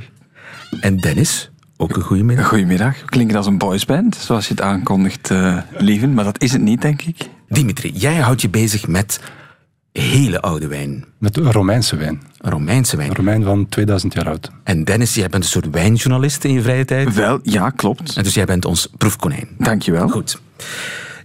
En 0.79 0.97
Dennis, 0.97 1.49
ook 1.77 1.95
een 1.95 2.01
goedemiddag. 2.01 2.47
Goedemiddag. 2.47 3.05
Klinkt 3.05 3.35
als 3.35 3.45
een 3.45 3.57
boysband, 3.57 4.15
zoals 4.15 4.47
je 4.47 4.53
het 4.53 4.61
aankondigt, 4.61 5.29
uh, 5.29 5.57
Lieven. 5.77 6.13
Maar 6.13 6.23
dat 6.23 6.41
is 6.41 6.51
het 6.51 6.61
niet, 6.61 6.81
denk 6.81 7.01
ik. 7.01 7.17
Dimitri, 7.49 7.91
jij 7.93 8.15
houdt 8.15 8.41
je 8.41 8.49
bezig 8.49 8.87
met 8.87 9.19
hele 9.91 10.41
oude 10.41 10.67
wijn. 10.67 11.05
Met 11.17 11.37
Romeinse 11.37 11.95
wijn. 11.95 12.21
Romeinse 12.37 12.97
wijn. 12.97 13.09
Een 13.09 13.15
Romein 13.15 13.43
van 13.43 13.69
2000 13.69 14.13
jaar 14.13 14.27
oud. 14.27 14.51
En 14.63 14.83
Dennis, 14.83 15.13
jij 15.13 15.29
bent 15.29 15.43
een 15.43 15.49
soort 15.49 15.69
wijnjournalist 15.69 16.43
in 16.43 16.53
je 16.53 16.61
vrije 16.61 16.85
tijd. 16.85 17.13
Wel, 17.13 17.39
ja, 17.43 17.69
klopt. 17.69 18.15
En 18.15 18.23
dus 18.23 18.33
jij 18.33 18.45
bent 18.45 18.65
ons 18.65 18.89
proefkonijn. 18.97 19.47
Dankjewel. 19.57 20.07
Goed. 20.09 20.41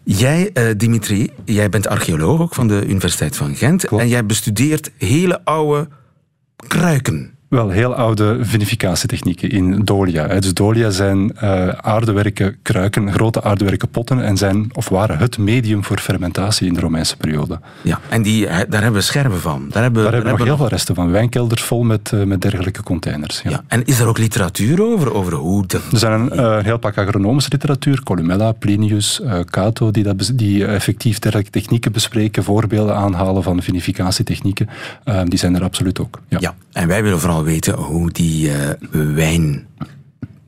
Jij, 0.04 0.50
uh, 0.54 0.64
Dimitri, 0.76 1.30
jij 1.44 1.68
bent 1.68 1.86
archeoloog 1.86 2.40
ook 2.40 2.54
van 2.54 2.68
de 2.68 2.86
Universiteit 2.86 3.36
van 3.36 3.54
Gent. 3.54 3.86
Klopt. 3.86 4.02
En 4.02 4.08
jij 4.08 4.26
bestudeert 4.26 4.90
hele 4.98 5.44
oude 5.44 5.88
kruiken. 6.56 7.34
Wel, 7.52 7.68
heel 7.68 7.94
oude 7.94 8.38
vinificatietechnieken 8.40 9.50
in 9.50 9.84
dolia. 9.84 10.40
Dus 10.40 10.54
dolia 10.54 10.90
zijn 10.90 11.32
uh, 11.42 11.68
aardewerken 11.68 12.56
kruiken, 12.62 13.12
grote 13.12 13.42
aardewerken 13.42 13.88
potten 13.88 14.24
en 14.24 14.36
zijn 14.36 14.70
of 14.72 14.88
waren 14.88 15.18
het 15.18 15.38
medium 15.38 15.84
voor 15.84 15.98
fermentatie 15.98 16.66
in 16.66 16.74
de 16.74 16.80
Romeinse 16.80 17.16
periode. 17.16 17.60
Ja, 17.82 18.00
en 18.08 18.22
die, 18.22 18.46
daar 18.46 18.66
hebben 18.70 18.92
we 18.92 19.00
scherven 19.00 19.40
van. 19.40 19.66
Daar 19.70 19.82
hebben, 19.82 20.02
daar 20.02 20.12
hebben 20.12 20.32
we 20.32 20.38
nog 20.38 20.46
heel 20.46 20.56
veel 20.56 20.68
resten 20.68 20.94
van. 20.94 21.10
Wijnkelders 21.10 21.62
vol 21.62 21.82
met, 21.82 22.10
uh, 22.14 22.22
met 22.22 22.40
dergelijke 22.40 22.82
containers. 22.82 23.40
Ja. 23.42 23.50
ja. 23.50 23.64
En 23.66 23.84
is 23.84 24.00
er 24.00 24.06
ook 24.06 24.18
literatuur 24.18 24.82
over? 24.82 25.14
over 25.14 25.32
hoe 25.32 25.66
de... 25.66 25.80
Er 25.92 25.98
zijn 25.98 26.20
een 26.20 26.40
uh, 26.40 26.58
heel 26.58 26.78
pak 26.78 26.98
agronomische 26.98 27.50
literatuur. 27.52 28.02
Columella, 28.02 28.52
Plinius, 28.52 29.20
Cato, 29.44 29.90
die, 29.90 30.02
dat, 30.02 30.32
die 30.34 30.66
effectief 30.66 31.18
dergelijke 31.18 31.50
technieken 31.50 31.92
bespreken, 31.92 32.44
voorbeelden 32.44 32.96
aanhalen 32.96 33.42
van 33.42 33.62
vinificatietechnieken. 33.62 34.68
die 35.24 35.38
zijn 35.38 35.54
er 35.54 35.62
absoluut 35.62 36.00
ook. 36.00 36.20
Ja, 36.28 36.38
ja 36.40 36.54
en 36.72 36.88
wij 36.88 37.02
willen 37.02 37.20
vooral 37.20 37.41
weten 37.44 37.74
hoe 37.74 38.10
die 38.10 38.48
uh, 38.48 38.54
wijn 38.90 39.66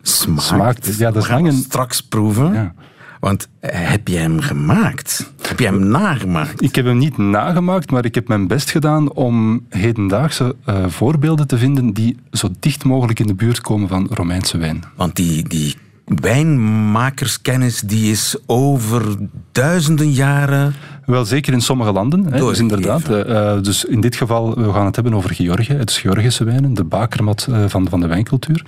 smaakt. 0.02 0.42
smaakt. 0.42 0.96
Ja, 0.96 1.11
dat 1.11 1.28
lang 1.28 1.46
een... 1.46 1.52
straks 1.52 2.00
proeven. 2.00 2.52
Ja. 2.52 2.74
Want 3.20 3.48
uh, 3.61 3.70
heb 3.72 4.09
je 4.09 4.16
hem 4.16 4.40
gemaakt? 4.40 5.33
Heb 5.42 5.59
je 5.59 5.64
hem 5.64 5.88
nagemaakt? 5.88 6.62
Ik 6.62 6.74
heb 6.74 6.85
hem 6.85 6.98
niet 6.98 7.16
nagemaakt, 7.16 7.90
maar 7.90 8.04
ik 8.04 8.14
heb 8.14 8.28
mijn 8.28 8.46
best 8.46 8.70
gedaan 8.70 9.12
om 9.12 9.66
hedendaagse 9.68 10.57
uh, 10.68 10.87
voorbeelden 10.88 11.46
te 11.46 11.59
vinden 11.59 11.92
die 11.92 12.16
zo 12.33 12.48
dicht 12.61 12.85
mogelijk 12.85 13.20
in 13.20 13.26
de 13.26 13.35
buurt 13.35 13.61
komen 13.61 13.88
van 13.88 14.07
Romeinse 14.11 14.59
wijn. 14.59 14.85
Want 14.96 15.16
die, 15.16 15.48
die 15.48 15.76
wijnmakerskennis 16.04 17.80
die 17.80 18.11
is 18.11 18.37
over 18.46 19.16
duizenden 19.52 20.11
jaren 20.11 20.74
wel, 21.06 21.24
zeker 21.24 21.52
in 21.52 21.60
sommige 21.60 21.92
landen. 21.92 22.26
Hè, 22.32 22.38
dus 22.38 22.58
inderdaad. 22.58 23.10
Uh, 23.10 23.62
dus 23.62 23.84
in 23.84 24.00
dit 24.00 24.16
geval, 24.16 24.54
we 24.54 24.72
gaan 24.72 24.86
het 24.86 24.94
hebben 24.94 25.14
over 25.14 25.34
Georgië. 25.34 25.72
Het 25.72 25.90
is 25.90 25.98
Georgische 25.98 26.44
wijnen, 26.44 26.74
de 26.74 26.84
bakermat 26.84 27.46
uh, 27.50 27.64
van, 27.66 27.88
van 27.88 28.00
de 28.00 28.06
wijncultuur. 28.06 28.64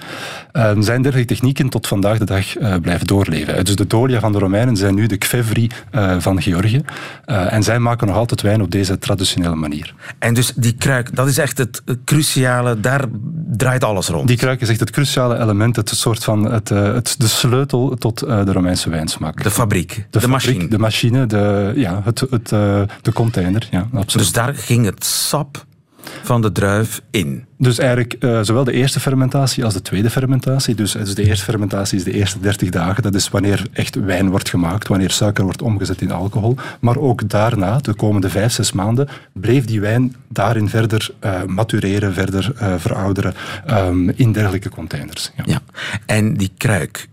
Uh, 0.52 0.70
zijn 0.78 1.02
dergelijke 1.02 1.34
technieken 1.34 1.68
tot 1.68 1.86
vandaag 1.86 2.18
de 2.18 2.24
dag 2.24 2.46
blijven 2.80 3.06
doorleven. 3.06 3.64
Dus 3.64 3.76
de 3.76 3.86
Dolia 3.86 4.20
van 4.20 4.32
de 4.32 4.38
Romeinen 4.38 4.76
zijn 4.76 4.94
nu 4.94 5.06
de 5.06 5.16
Kvevri 5.16 5.70
van 6.18 6.42
Georgië. 6.42 6.80
en 7.24 7.62
zij 7.62 7.78
maken 7.78 8.06
nog 8.06 8.16
altijd 8.16 8.42
wijn 8.42 8.62
op 8.62 8.70
deze 8.70 8.98
traditionele 8.98 9.54
manier. 9.54 9.94
En 10.18 10.34
dus 10.34 10.52
die 10.56 10.72
kruik, 10.72 11.16
dat 11.16 11.28
is 11.28 11.38
echt 11.38 11.58
het 11.58 11.82
cruciale, 12.04 12.80
daar 12.80 13.04
draait 13.50 13.84
alles 13.84 14.08
rond. 14.08 14.28
Die 14.28 14.36
kruik 14.36 14.60
is 14.60 14.68
echt 14.68 14.80
het 14.80 14.90
cruciale 14.90 15.38
element, 15.38 15.76
het 15.76 15.88
soort 15.88 16.24
van 16.24 16.50
het, 16.50 16.68
het, 16.68 17.14
de 17.18 17.28
sleutel 17.28 17.96
tot 17.98 18.18
de 18.18 18.52
Romeinse 18.52 18.90
wijnsmaak. 18.90 19.42
De 19.42 19.50
fabriek, 19.50 19.94
de, 19.94 20.04
de 20.10 20.20
fabriek, 20.20 20.30
machine. 20.30 20.68
De 20.68 20.78
machine, 20.78 21.26
de, 21.26 21.72
ja, 21.74 22.00
het, 22.04 22.25
het, 22.30 22.52
uh, 22.52 22.82
de 23.02 23.12
container. 23.12 23.68
Ja, 23.70 23.88
absoluut. 23.92 24.12
Dus 24.12 24.32
daar 24.32 24.54
ging 24.54 24.84
het 24.84 25.04
sap 25.04 25.64
van 26.22 26.42
de 26.42 26.52
druif 26.52 27.02
in. 27.10 27.44
Dus 27.58 27.78
eigenlijk 27.78 28.16
uh, 28.20 28.40
zowel 28.42 28.64
de 28.64 28.72
eerste 28.72 29.00
fermentatie 29.00 29.64
als 29.64 29.74
de 29.74 29.82
tweede 29.82 30.10
fermentatie. 30.10 30.74
Dus, 30.74 30.92
dus 30.92 31.14
de 31.14 31.24
eerste 31.24 31.44
fermentatie 31.44 31.98
is 31.98 32.04
de 32.04 32.12
eerste 32.12 32.40
30 32.40 32.70
dagen. 32.70 33.02
Dat 33.02 33.14
is 33.14 33.28
wanneer 33.28 33.66
echt 33.72 33.94
wijn 33.94 34.30
wordt 34.30 34.48
gemaakt, 34.48 34.88
wanneer 34.88 35.10
suiker 35.10 35.44
wordt 35.44 35.62
omgezet 35.62 36.00
in 36.00 36.10
alcohol. 36.10 36.56
Maar 36.80 36.96
ook 36.96 37.28
daarna, 37.28 37.78
de 37.78 37.94
komende 37.94 38.30
vijf, 38.30 38.52
zes 38.52 38.72
maanden, 38.72 39.08
bleef 39.32 39.64
die 39.64 39.80
wijn 39.80 40.16
daarin 40.28 40.68
verder 40.68 41.10
uh, 41.24 41.42
matureren, 41.44 42.14
verder 42.14 42.52
uh, 42.54 42.74
verouderen 42.78 43.34
um, 43.70 44.10
in 44.10 44.32
dergelijke 44.32 44.68
containers. 44.68 45.32
Ja. 45.36 45.44
ja. 45.46 45.60
En 46.06 46.34
die 46.34 46.50
kruik, 46.56 47.08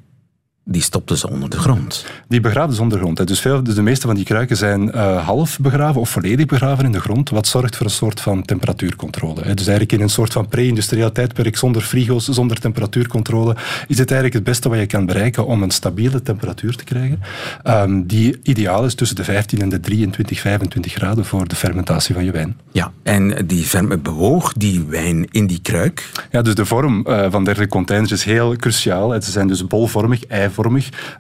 die 0.66 0.82
stopten 0.82 1.18
ze 1.18 1.30
onder 1.30 1.50
de 1.50 1.60
grond. 1.60 2.06
Die 2.28 2.40
begraven 2.40 2.76
ze 2.76 2.82
onder 2.82 2.98
de 2.98 3.04
grond. 3.04 3.28
Dus, 3.28 3.40
veel, 3.40 3.64
dus 3.64 3.76
de 3.76 3.82
meeste 3.82 4.08
van 4.08 4.16
die 4.16 4.26
kruiken 4.26 4.58
zijn 4.58 4.82
uh, 4.88 5.26
half 5.26 5.60
begraven 5.60 6.02
of 6.02 6.10
volledig 6.10 6.46
begraven 6.46 6.86
in 6.86 6.92
de 6.92 7.00
grond, 7.00 7.30
wat 7.30 7.48
zorgt 7.48 7.76
voor 7.76 7.86
een 7.86 7.92
soort 7.92 8.22
van 8.22 8.44
temperatuurcontrole. 8.44 9.42
Dus 9.42 9.68
eigenlijk 9.68 9.92
in 9.92 10.02
een 10.02 10.10
soort 10.10 10.34
van 10.34 10.48
pre-industrieel 10.48 11.12
tijdperk 11.12 11.58
zonder 11.58 11.82
frigo's, 11.82 12.28
zonder 12.28 12.60
temperatuurcontrole, 12.60 13.56
is 13.88 13.98
het 13.98 14.12
eigenlijk 14.12 14.34
het 14.34 14.44
beste 14.44 14.70
wat 14.70 14.80
je 14.80 14.86
kan 14.86 15.06
bereiken 15.06 15.46
om 15.46 15.64
een 15.64 15.72
stabiele 15.72 16.22
temperatuur 16.22 16.76
te 16.76 16.84
krijgen, 16.84 17.22
um, 17.64 18.08
die 18.08 18.40
ideaal 18.44 18.86
is 18.86 18.96
tussen 18.96 19.16
de 19.16 19.24
15 19.24 19.62
en 19.62 19.70
de 19.70 19.80
23, 19.80 20.40
25 20.40 20.94
graden 20.94 21.26
voor 21.26 21.48
de 21.48 21.56
fermentatie 21.56 22.16
van 22.16 22.26
je 22.26 22.32
wijn. 22.32 22.58
Ja, 22.72 22.92
en 23.04 23.46
die 23.48 23.68
bewoog 24.02 24.54
die 24.54 24.84
wijn 24.84 25.28
in 25.32 25.48
die 25.48 25.62
kruik? 25.62 26.12
Ja, 26.32 26.42
dus 26.42 26.56
de 26.56 26.66
vorm 26.66 27.06
uh, 27.08 27.26
van 27.32 27.44
dergelijke 27.44 27.76
containers 27.76 28.12
is 28.12 28.24
heel 28.24 28.56
cruciaal. 28.56 29.22
Ze 29.22 29.32
zijn 29.32 29.48
dus 29.48 29.68
bolvormig, 29.68 30.24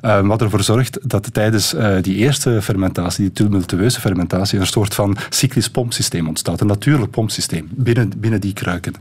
uh, 0.01 0.27
wat 0.27 0.41
ervoor 0.41 0.63
zorgt 0.63 0.99
dat 1.09 1.33
tijdens 1.33 1.73
uh, 1.73 1.95
die 2.01 2.15
eerste 2.15 2.61
fermentatie, 2.61 3.23
die 3.23 3.33
tumultueuze 3.33 3.99
fermentatie, 3.99 4.59
een 4.59 4.67
soort 4.67 4.93
van 4.93 5.17
cyclisch 5.29 5.69
pompsysteem 5.69 6.27
ontstaat. 6.27 6.61
Een 6.61 6.67
natuurlijk 6.67 7.11
pompsysteem 7.11 7.67
binnen, 7.71 8.11
binnen 8.17 8.41
die 8.41 8.53
kruiken. 8.53 8.93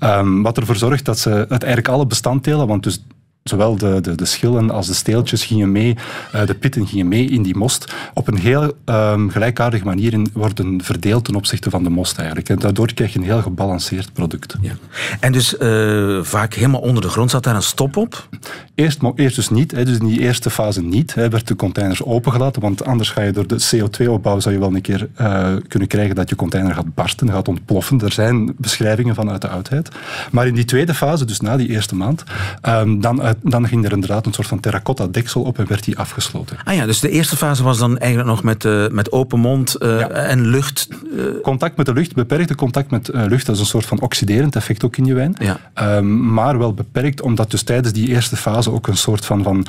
Um, 0.00 0.42
wat 0.42 0.58
ervoor 0.58 0.76
zorgt 0.76 1.04
dat 1.04 1.18
ze 1.18 1.30
het 1.30 1.62
eigenlijk 1.62 1.88
alle 1.88 2.06
bestanddelen, 2.06 2.66
want 2.66 2.82
dus 2.82 3.02
Zowel 3.42 3.76
de, 3.76 4.00
de, 4.00 4.14
de 4.14 4.24
schillen 4.24 4.70
als 4.70 4.86
de 4.86 4.94
steeltjes 4.94 5.44
gingen 5.44 5.72
mee, 5.72 5.96
uh, 6.34 6.46
de 6.46 6.54
pitten 6.54 6.86
gingen 6.86 7.08
mee 7.08 7.24
in 7.24 7.42
die 7.42 7.56
most, 7.56 7.94
op 8.14 8.28
een 8.28 8.38
heel 8.38 8.72
um, 8.84 9.30
gelijkaardige 9.30 9.84
manier 9.84 10.12
in, 10.12 10.30
worden 10.32 10.82
verdeeld 10.84 11.24
ten 11.24 11.34
opzichte 11.34 11.70
van 11.70 11.84
de 11.84 11.90
most 11.90 12.18
eigenlijk. 12.18 12.48
En 12.48 12.58
daardoor 12.58 12.94
krijg 12.94 13.12
je 13.12 13.18
een 13.18 13.24
heel 13.24 13.42
gebalanceerd 13.42 14.12
product. 14.12 14.56
Ja. 14.60 14.72
En 15.20 15.32
dus 15.32 15.54
uh, 15.58 16.22
vaak 16.22 16.54
helemaal 16.54 16.80
onder 16.80 17.02
de 17.02 17.08
grond 17.08 17.30
zat 17.30 17.42
daar 17.42 17.54
een 17.54 17.62
stop 17.62 17.96
op? 17.96 18.28
Eerst, 18.74 19.00
eerst 19.14 19.36
dus 19.36 19.50
niet, 19.50 19.70
hè, 19.70 19.84
dus 19.84 19.98
in 19.98 20.06
die 20.06 20.20
eerste 20.20 20.50
fase 20.50 20.82
niet, 20.82 21.14
hè, 21.14 21.28
werd 21.28 21.48
de 21.48 21.56
containers 21.56 22.02
opengelaten, 22.02 22.62
want 22.62 22.84
anders 22.84 23.10
ga 23.10 23.22
je 23.22 23.32
door 23.32 23.46
de 23.46 23.68
CO2-opbouw 23.76 24.40
zou 24.40 24.54
je 24.54 24.60
wel 24.60 24.74
een 24.74 24.80
keer 24.80 25.08
uh, 25.20 25.48
kunnen 25.68 25.88
krijgen 25.88 26.14
dat 26.14 26.28
je 26.28 26.36
container 26.36 26.74
gaat 26.74 26.94
barsten, 26.94 27.30
gaat 27.30 27.48
ontploffen. 27.48 28.00
Er 28.00 28.12
zijn 28.12 28.54
beschrijvingen 28.56 29.14
van 29.14 29.30
uit 29.30 29.40
de 29.40 29.48
oudheid. 29.48 29.88
Maar 30.30 30.46
in 30.46 30.54
die 30.54 30.64
tweede 30.64 30.94
fase, 30.94 31.24
dus 31.24 31.40
na 31.40 31.56
die 31.56 31.68
eerste 31.68 31.94
maand, 31.94 32.24
um, 32.68 33.00
dan 33.00 33.22
dan 33.42 33.68
ging 33.68 33.84
er 33.84 33.92
inderdaad 33.92 34.26
een 34.26 34.32
soort 34.32 34.46
van 34.46 34.60
terracotta 34.60 35.06
deksel 35.06 35.42
op 35.42 35.58
en 35.58 35.68
werd 35.68 35.84
die 35.84 35.98
afgesloten. 35.98 36.56
Ah 36.64 36.74
ja, 36.74 36.86
dus 36.86 37.00
de 37.00 37.10
eerste 37.10 37.36
fase 37.36 37.62
was 37.62 37.78
dan 37.78 37.98
eigenlijk 37.98 38.30
nog 38.30 38.42
met, 38.42 38.64
uh, 38.64 38.88
met 38.88 39.12
open 39.12 39.38
mond 39.40 39.76
uh, 39.78 39.98
ja. 39.98 40.08
en 40.08 40.46
lucht. 40.46 40.88
Uh... 41.16 41.22
Contact 41.42 41.76
met 41.76 41.86
de 41.86 41.92
lucht, 41.92 42.14
beperkte 42.14 42.54
contact 42.54 42.90
met 42.90 43.10
lucht, 43.12 43.46
dat 43.46 43.54
is 43.54 43.60
een 43.60 43.66
soort 43.66 43.86
van 43.86 44.00
oxiderend 44.00 44.56
effect 44.56 44.84
ook 44.84 44.96
in 44.96 45.04
je 45.04 45.14
wijn. 45.14 45.34
Ja. 45.38 45.96
Um, 45.96 46.32
maar 46.32 46.58
wel 46.58 46.74
beperkt, 46.74 47.20
omdat 47.20 47.50
dus 47.50 47.62
tijdens 47.62 47.92
die 47.92 48.08
eerste 48.08 48.36
fase 48.36 48.70
ook 48.70 48.86
een 48.86 48.96
soort 48.96 49.24
van, 49.24 49.42
van 49.42 49.66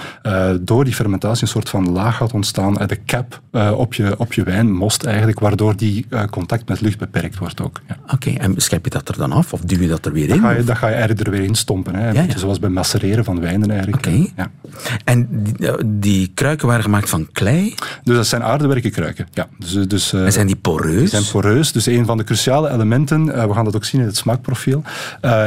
door 0.61 0.83
die 0.83 0.93
fermentatie, 0.93 1.43
een 1.43 1.47
soort 1.47 1.69
van 1.69 1.91
laag 1.91 2.17
gaat 2.17 2.33
ontstaan, 2.33 2.73
de 2.73 2.99
cap 3.05 3.41
op, 3.75 3.93
je, 3.93 4.13
op 4.17 4.33
je 4.33 4.43
wijn, 4.43 4.71
most 4.73 5.03
eigenlijk, 5.03 5.39
waardoor 5.39 5.75
die 5.75 6.05
contact 6.29 6.69
met 6.69 6.81
lucht 6.81 6.97
beperkt 6.97 7.37
wordt 7.37 7.61
ook. 7.61 7.81
Ja. 7.87 7.97
Oké, 8.03 8.13
okay, 8.13 8.35
en 8.35 8.53
schep 8.57 8.83
je 8.83 8.89
dat 8.89 9.09
er 9.09 9.17
dan 9.17 9.31
af 9.31 9.53
of 9.53 9.61
duw 9.61 9.81
je 9.81 9.87
dat 9.87 10.05
er 10.05 10.11
weer 10.11 10.29
in? 10.29 10.39
Ga 10.39 10.51
je, 10.51 10.63
dat 10.63 10.77
ga 10.77 10.87
je 10.87 10.95
er 10.95 11.31
weer 11.31 11.43
in 11.43 11.55
stompen. 11.55 11.95
Hè. 11.95 12.25
Zoals 12.37 12.59
bij 12.59 12.69
macereren 12.69 13.23
van 13.23 13.39
wijn 13.39 13.50
eigenlijk. 13.59 13.95
Oké. 13.95 14.07
Okay. 14.07 14.33
Ja. 14.35 14.51
En 15.03 15.27
die, 15.31 15.99
die, 15.99 16.31
kruiken 16.33 16.67
waren 16.67 16.83
gemaakt 16.83 17.09
van 17.09 17.27
klei? 17.31 17.75
Dus 18.03 18.15
dat 18.15 18.27
zijn 18.27 18.43
aardewerken 18.43 18.91
kruiken, 18.91 19.27
ja. 19.31 19.47
Dus, 19.57 19.87
dus, 19.87 20.13
uh, 20.13 20.25
en 20.25 20.31
zijn 20.31 20.47
die 20.47 20.55
poreus? 20.55 20.99
Die 20.99 21.07
zijn 21.07 21.23
poreus. 21.31 21.71
Dus 21.71 21.85
een 21.85 22.05
van 22.05 22.17
de 22.17 22.23
cruciale 22.23 22.69
elementen, 22.69 23.25
we 23.25 23.53
gaan 23.53 23.65
dat 23.65 23.75
ook 23.75 23.85
zien 23.85 24.01
in 24.01 24.07
het 24.07 24.17
smaakprofiel, 24.17 24.83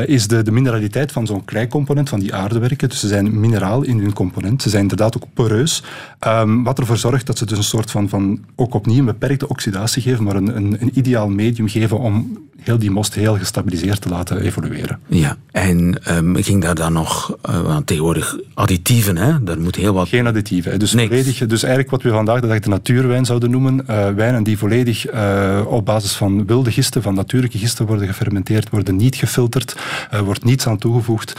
is 0.07 0.29
de, 0.29 0.43
de 0.43 0.51
mineraliteit 0.51 1.12
van 1.12 1.27
zo'n 1.27 1.45
kleicomponent, 1.45 2.09
van 2.09 2.21
die 2.21 2.35
aardewerken. 2.35 2.88
Dus 2.88 3.01
ze 3.01 3.09
zijn 3.09 3.40
mineraal 3.40 3.83
in 3.83 3.99
hun 3.99 4.12
component. 4.12 4.62
Ze 4.62 4.69
zijn 4.69 4.83
inderdaad 4.83 5.17
ook 5.17 5.29
poreus. 5.35 5.83
Um, 6.27 6.64
wat 6.64 6.79
ervoor 6.79 6.97
zorgt 6.97 7.27
dat 7.27 7.38
ze 7.38 7.47
dus 7.47 7.59
een 7.59 7.64
soort 7.64 7.90
van, 7.90 8.09
van 8.09 8.45
ook 8.57 8.75
opnieuw 8.75 8.99
een 8.99 9.05
beperkte 9.05 9.49
oxidatie 9.49 10.03
geven, 10.03 10.25
maar 10.25 10.37
een, 10.37 10.57
een, 10.57 10.77
een 10.81 10.99
ideaal 10.99 11.29
medium 11.29 11.69
geven 11.69 11.99
om 11.99 12.38
heel 12.64 12.79
die 12.79 12.90
most 12.90 13.14
heel 13.14 13.37
gestabiliseerd 13.38 14.01
te 14.01 14.09
laten 14.09 14.40
evolueren. 14.40 14.99
Ja, 15.07 15.37
en 15.51 16.01
um, 16.09 16.43
ging 16.43 16.62
daar 16.62 16.75
dan 16.75 16.93
nog, 16.93 17.37
uh, 17.49 17.61
want 17.61 17.87
tegenwoordig 17.94 18.38
additieven, 18.54 19.16
hè? 19.16 19.42
daar 19.42 19.61
moet 19.61 19.76
heel 19.76 19.94
wat... 19.94 20.09
Geen 20.09 20.26
additieven. 20.26 20.78
Dus, 20.78 20.90
volledig, 20.90 21.46
dus 21.46 21.62
eigenlijk 21.62 21.90
wat 21.90 22.02
we 22.02 22.11
vandaag 22.11 22.40
de 22.40 22.46
dag 22.46 22.59
de 22.59 22.68
natuurwijn 22.68 23.24
zouden 23.24 23.50
noemen, 23.50 23.85
uh, 23.90 24.09
wijnen 24.09 24.42
die 24.42 24.59
volledig 24.59 25.12
uh, 25.12 25.61
op 25.66 25.85
basis 25.85 26.12
van 26.12 26.46
wilde 26.46 26.70
gisten, 26.70 27.02
van 27.02 27.14
natuurlijke 27.14 27.59
gisten 27.59 27.87
worden 27.87 28.07
gefermenteerd, 28.07 28.70
worden 28.70 28.96
niet 28.96 29.16
gefilterd, 29.16 29.76
wordt 30.24 30.44
niets 30.44 30.66
aan 30.66 30.78
toegevoegd. 30.78 31.33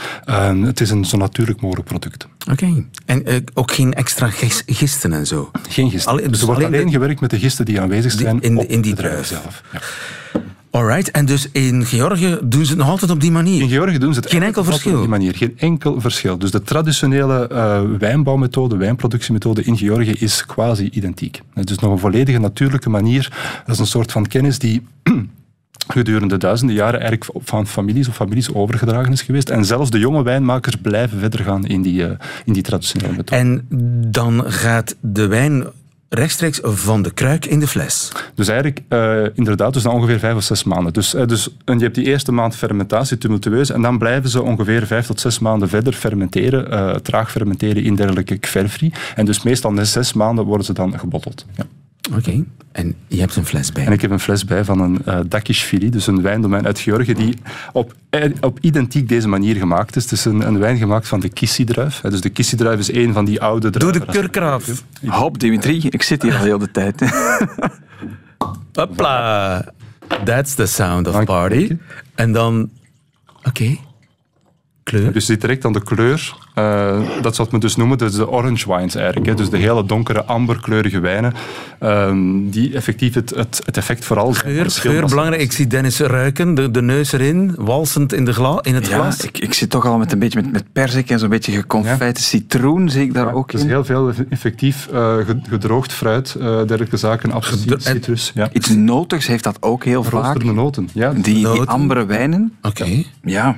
het 0.64 0.80
is 0.80 0.90
een 0.90 1.04
zo 1.04 1.16
natuurlijk 1.16 1.60
mogelijk 1.60 1.88
product. 1.88 2.26
Oké, 2.50 2.64
okay. 2.64 2.86
en 3.06 3.44
ook 3.54 3.72
geen 3.72 3.94
extra 3.94 4.30
gisten 4.66 5.12
en 5.12 5.26
zo? 5.26 5.50
Geen 5.68 5.90
gisten. 5.90 6.12
Allee, 6.12 6.28
dus 6.28 6.40
er 6.40 6.46
wordt 6.46 6.64
alleen, 6.64 6.74
alleen 6.74 6.92
gewerkt 6.92 7.20
met 7.20 7.30
de 7.30 7.38
gisten 7.38 7.64
die 7.64 7.80
aanwezig 7.80 8.12
zijn 8.12 8.40
in, 8.40 8.56
op 8.58 8.68
in 8.68 8.80
die 8.80 8.94
druif 8.94 9.26
zelf. 9.26 9.62
Ja. 9.72 9.80
Alright, 10.76 11.10
en 11.10 11.26
dus 11.26 11.48
in 11.50 11.84
Georgië 11.84 12.38
doen 12.42 12.64
ze 12.64 12.70
het 12.70 12.78
nog 12.78 12.88
altijd 12.88 13.10
op 13.10 13.20
die 13.20 13.30
manier? 13.30 13.62
In 13.62 13.68
Georgië 13.68 13.98
doen 13.98 14.14
ze 14.14 14.20
het 14.20 14.30
Geen 14.30 14.42
enkel 14.42 14.64
verschil? 14.64 14.92
op 14.92 14.98
die 14.98 15.08
manier. 15.08 15.34
Geen 15.36 15.54
enkel 15.58 16.00
verschil. 16.00 16.38
Dus 16.38 16.50
de 16.50 16.62
traditionele 16.62 17.48
uh, 17.52 17.80
wijnbouwmethode, 17.98 18.76
wijnproductiemethode 18.76 19.62
in 19.62 19.76
Georgië 19.76 20.12
is 20.12 20.46
quasi 20.46 20.88
identiek. 20.92 21.40
Het 21.54 21.70
is 21.70 21.78
nog 21.78 21.92
een 21.92 21.98
volledige 21.98 22.38
natuurlijke 22.38 22.90
manier. 22.90 23.28
Dat 23.66 23.74
is 23.74 23.80
een 23.80 23.86
soort 23.86 24.12
van 24.12 24.26
kennis 24.26 24.58
die 24.58 24.86
gedurende 25.92 26.36
duizenden 26.36 26.76
jaren 26.76 27.00
eigenlijk 27.00 27.30
van 27.34 27.66
families 27.66 28.08
of 28.08 28.14
families 28.14 28.54
overgedragen 28.54 29.12
is 29.12 29.22
geweest. 29.22 29.48
En 29.48 29.64
zelfs 29.64 29.90
de 29.90 29.98
jonge 29.98 30.22
wijnmakers 30.22 30.76
blijven 30.76 31.18
verder 31.18 31.40
gaan 31.40 31.66
in 31.66 31.82
die, 31.82 32.02
uh, 32.02 32.10
in 32.44 32.52
die 32.52 32.62
traditionele 32.62 33.12
methode. 33.16 33.40
En 33.40 33.66
dan 34.10 34.44
gaat 34.46 34.96
de 35.00 35.26
wijn 35.26 35.66
rechtstreeks 36.08 36.60
van 36.62 37.02
de 37.02 37.10
kruik 37.10 37.46
in 37.46 37.60
de 37.60 37.66
fles. 37.66 38.12
Dus 38.34 38.48
eigenlijk, 38.48 38.80
uh, 38.88 39.24
inderdaad, 39.34 39.72
dus 39.72 39.82
na 39.82 39.90
ongeveer 39.90 40.18
vijf 40.18 40.34
of 40.34 40.42
zes 40.42 40.64
maanden. 40.64 40.92
Dus, 40.92 41.14
uh, 41.14 41.26
dus 41.26 41.48
je 41.64 41.76
hebt 41.78 41.94
die 41.94 42.04
eerste 42.04 42.32
maand 42.32 42.56
fermentatie, 42.56 43.18
tumultueus, 43.18 43.70
en 43.70 43.82
dan 43.82 43.98
blijven 43.98 44.30
ze 44.30 44.42
ongeveer 44.42 44.86
vijf 44.86 45.06
tot 45.06 45.20
zes 45.20 45.38
maanden 45.38 45.68
verder 45.68 45.92
fermenteren, 45.92 46.72
uh, 46.72 46.94
traag 46.94 47.30
fermenteren 47.30 47.82
in 47.82 47.94
dergelijke 47.94 48.38
kverfri. 48.38 48.92
En 49.14 49.24
dus 49.24 49.42
meestal 49.42 49.72
na 49.72 49.84
zes 49.84 50.12
maanden 50.12 50.44
worden 50.44 50.66
ze 50.66 50.72
dan 50.72 50.98
gebotteld. 50.98 51.46
Ja. 51.56 51.64
Oké, 52.08 52.18
okay. 52.18 52.44
en 52.72 52.94
je 53.06 53.20
hebt 53.20 53.36
een 53.36 53.44
fles 53.44 53.72
bij? 53.72 53.86
En 53.86 53.92
ik 53.92 54.00
heb 54.00 54.10
een 54.10 54.20
fles 54.20 54.44
bij 54.44 54.64
van 54.64 54.80
een 54.80 55.02
uh, 55.08 55.18
Dakishvili, 55.28 55.90
dus 55.90 56.06
een 56.06 56.22
wijndomein 56.22 56.66
uit 56.66 56.78
Georgië, 56.78 57.14
die 57.14 57.36
op, 57.72 57.94
op 58.40 58.58
identiek 58.60 59.08
deze 59.08 59.28
manier 59.28 59.56
gemaakt 59.56 59.96
is. 59.96 60.02
Het 60.02 60.12
is 60.12 60.24
een, 60.24 60.46
een 60.46 60.58
wijn 60.58 60.76
gemaakt 60.78 61.08
van 61.08 61.20
de 61.20 61.28
Kissi-druif. 61.28 62.00
Dus 62.00 62.20
de 62.20 62.28
Kissi-druif 62.28 62.78
is 62.78 62.92
een 62.92 63.12
van 63.12 63.24
die 63.24 63.40
oude 63.40 63.70
druiven. 63.70 64.00
Doe 64.00 64.12
de 64.12 64.18
kurk 64.18 64.36
eraf. 64.36 64.82
Hop, 65.06 65.38
Dimitri, 65.38 65.86
ik 65.88 66.02
zit 66.02 66.22
hier 66.22 66.36
al 66.36 66.44
heel 66.44 66.58
de 66.58 66.70
tijd. 66.70 67.02
Hopla. 68.72 69.64
That's 70.24 70.54
the 70.54 70.66
sound 70.66 71.08
of 71.08 71.24
party. 71.24 71.76
En 72.14 72.32
dan... 72.32 72.70
Oké. 73.38 73.48
Okay. 73.48 73.80
Kleur? 74.86 75.12
Dus 75.12 75.26
je 75.26 75.32
ziet 75.32 75.40
direct 75.40 75.64
aan 75.64 75.72
de 75.72 75.82
kleur, 75.82 76.36
uh, 76.54 77.00
dat 77.22 77.32
is 77.32 77.38
wat 77.38 77.50
we 77.50 77.58
dus 77.58 77.76
noemen, 77.76 77.98
dus 77.98 78.14
de 78.14 78.28
orange 78.28 78.74
wines 78.74 78.94
eigenlijk. 78.94 79.26
Hè. 79.26 79.34
Dus 79.34 79.50
de 79.50 79.56
hele 79.56 79.84
donkere 79.84 80.24
amberkleurige 80.24 81.00
wijnen, 81.00 81.34
um, 81.80 82.50
die 82.50 82.74
effectief 82.74 83.14
het, 83.14 83.30
het, 83.30 83.62
het 83.64 83.76
effect 83.76 84.04
vooral... 84.04 84.32
Geur, 84.32 84.70
geur 84.70 85.06
belangrijk. 85.06 85.42
Ik 85.42 85.52
zie 85.52 85.66
Dennis 85.66 85.98
ruiken, 85.98 86.54
de, 86.54 86.70
de 86.70 86.82
neus 86.82 87.12
erin, 87.12 87.54
walsend 87.56 88.12
in, 88.12 88.24
de 88.24 88.32
gla, 88.32 88.58
in 88.62 88.74
het 88.74 88.86
ja, 88.86 88.94
glas. 88.94 89.24
Ik, 89.24 89.38
ik 89.38 89.54
zit 89.54 89.70
toch 89.70 89.86
al 89.86 89.98
met 89.98 90.12
een 90.12 90.18
beetje 90.18 90.42
met, 90.42 90.52
met 90.52 90.64
perzik 90.72 91.10
en 91.10 91.18
zo'n 91.18 91.28
beetje 91.28 91.52
geconfijte 91.52 92.20
ja. 92.20 92.26
citroen, 92.26 92.90
zie 92.90 93.02
ik 93.02 93.14
daar 93.14 93.26
ja, 93.26 93.32
ook 93.32 93.50
dus 93.50 93.60
in. 93.60 93.68
heel 93.68 93.84
veel 93.84 94.12
effectief 94.28 94.88
uh, 94.92 95.16
gedroogd 95.48 95.92
fruit, 95.92 96.36
uh, 96.38 96.44
dergelijke 96.44 96.96
zaken, 96.96 97.32
appelsien, 97.32 97.80
citrus. 97.80 98.32
Ja. 98.34 98.48
Iets 98.52 98.68
notigs 98.68 99.26
heeft 99.26 99.44
dat 99.44 99.56
ook 99.60 99.84
heel 99.84 100.02
vaak. 100.02 100.44
noten, 100.44 100.88
ja. 100.92 101.12
Die, 101.12 101.22
die 101.22 101.48
ambere 101.48 102.06
wijnen. 102.06 102.52
Oké. 102.62 102.82
Okay. 102.82 103.06
Ja. 103.22 103.56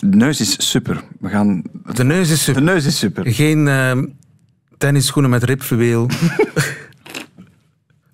De 0.00 0.16
neus 0.16 0.40
is 0.40 0.70
super. 0.70 1.04
We 1.20 1.28
gaan... 1.28 1.62
De 1.94 2.04
neus 2.04 2.30
is 2.30 2.44
super. 2.44 2.64
De 2.64 2.72
neus 2.72 2.84
is 2.84 2.98
super. 2.98 3.32
Geen 3.32 3.66
uh, 3.66 4.02
tennisschoenen 4.78 5.30
met 5.30 5.42
ribfluweel. 5.42 6.02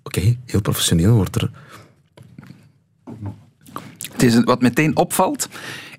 Oké, 0.03 0.19
okay, 0.19 0.39
heel 0.45 0.61
professioneel 0.61 1.15
wordt 1.15 1.35
er. 1.35 1.51
Het 4.11 4.23
is, 4.23 4.43
wat 4.43 4.61
meteen 4.61 4.97
opvalt, 4.97 5.49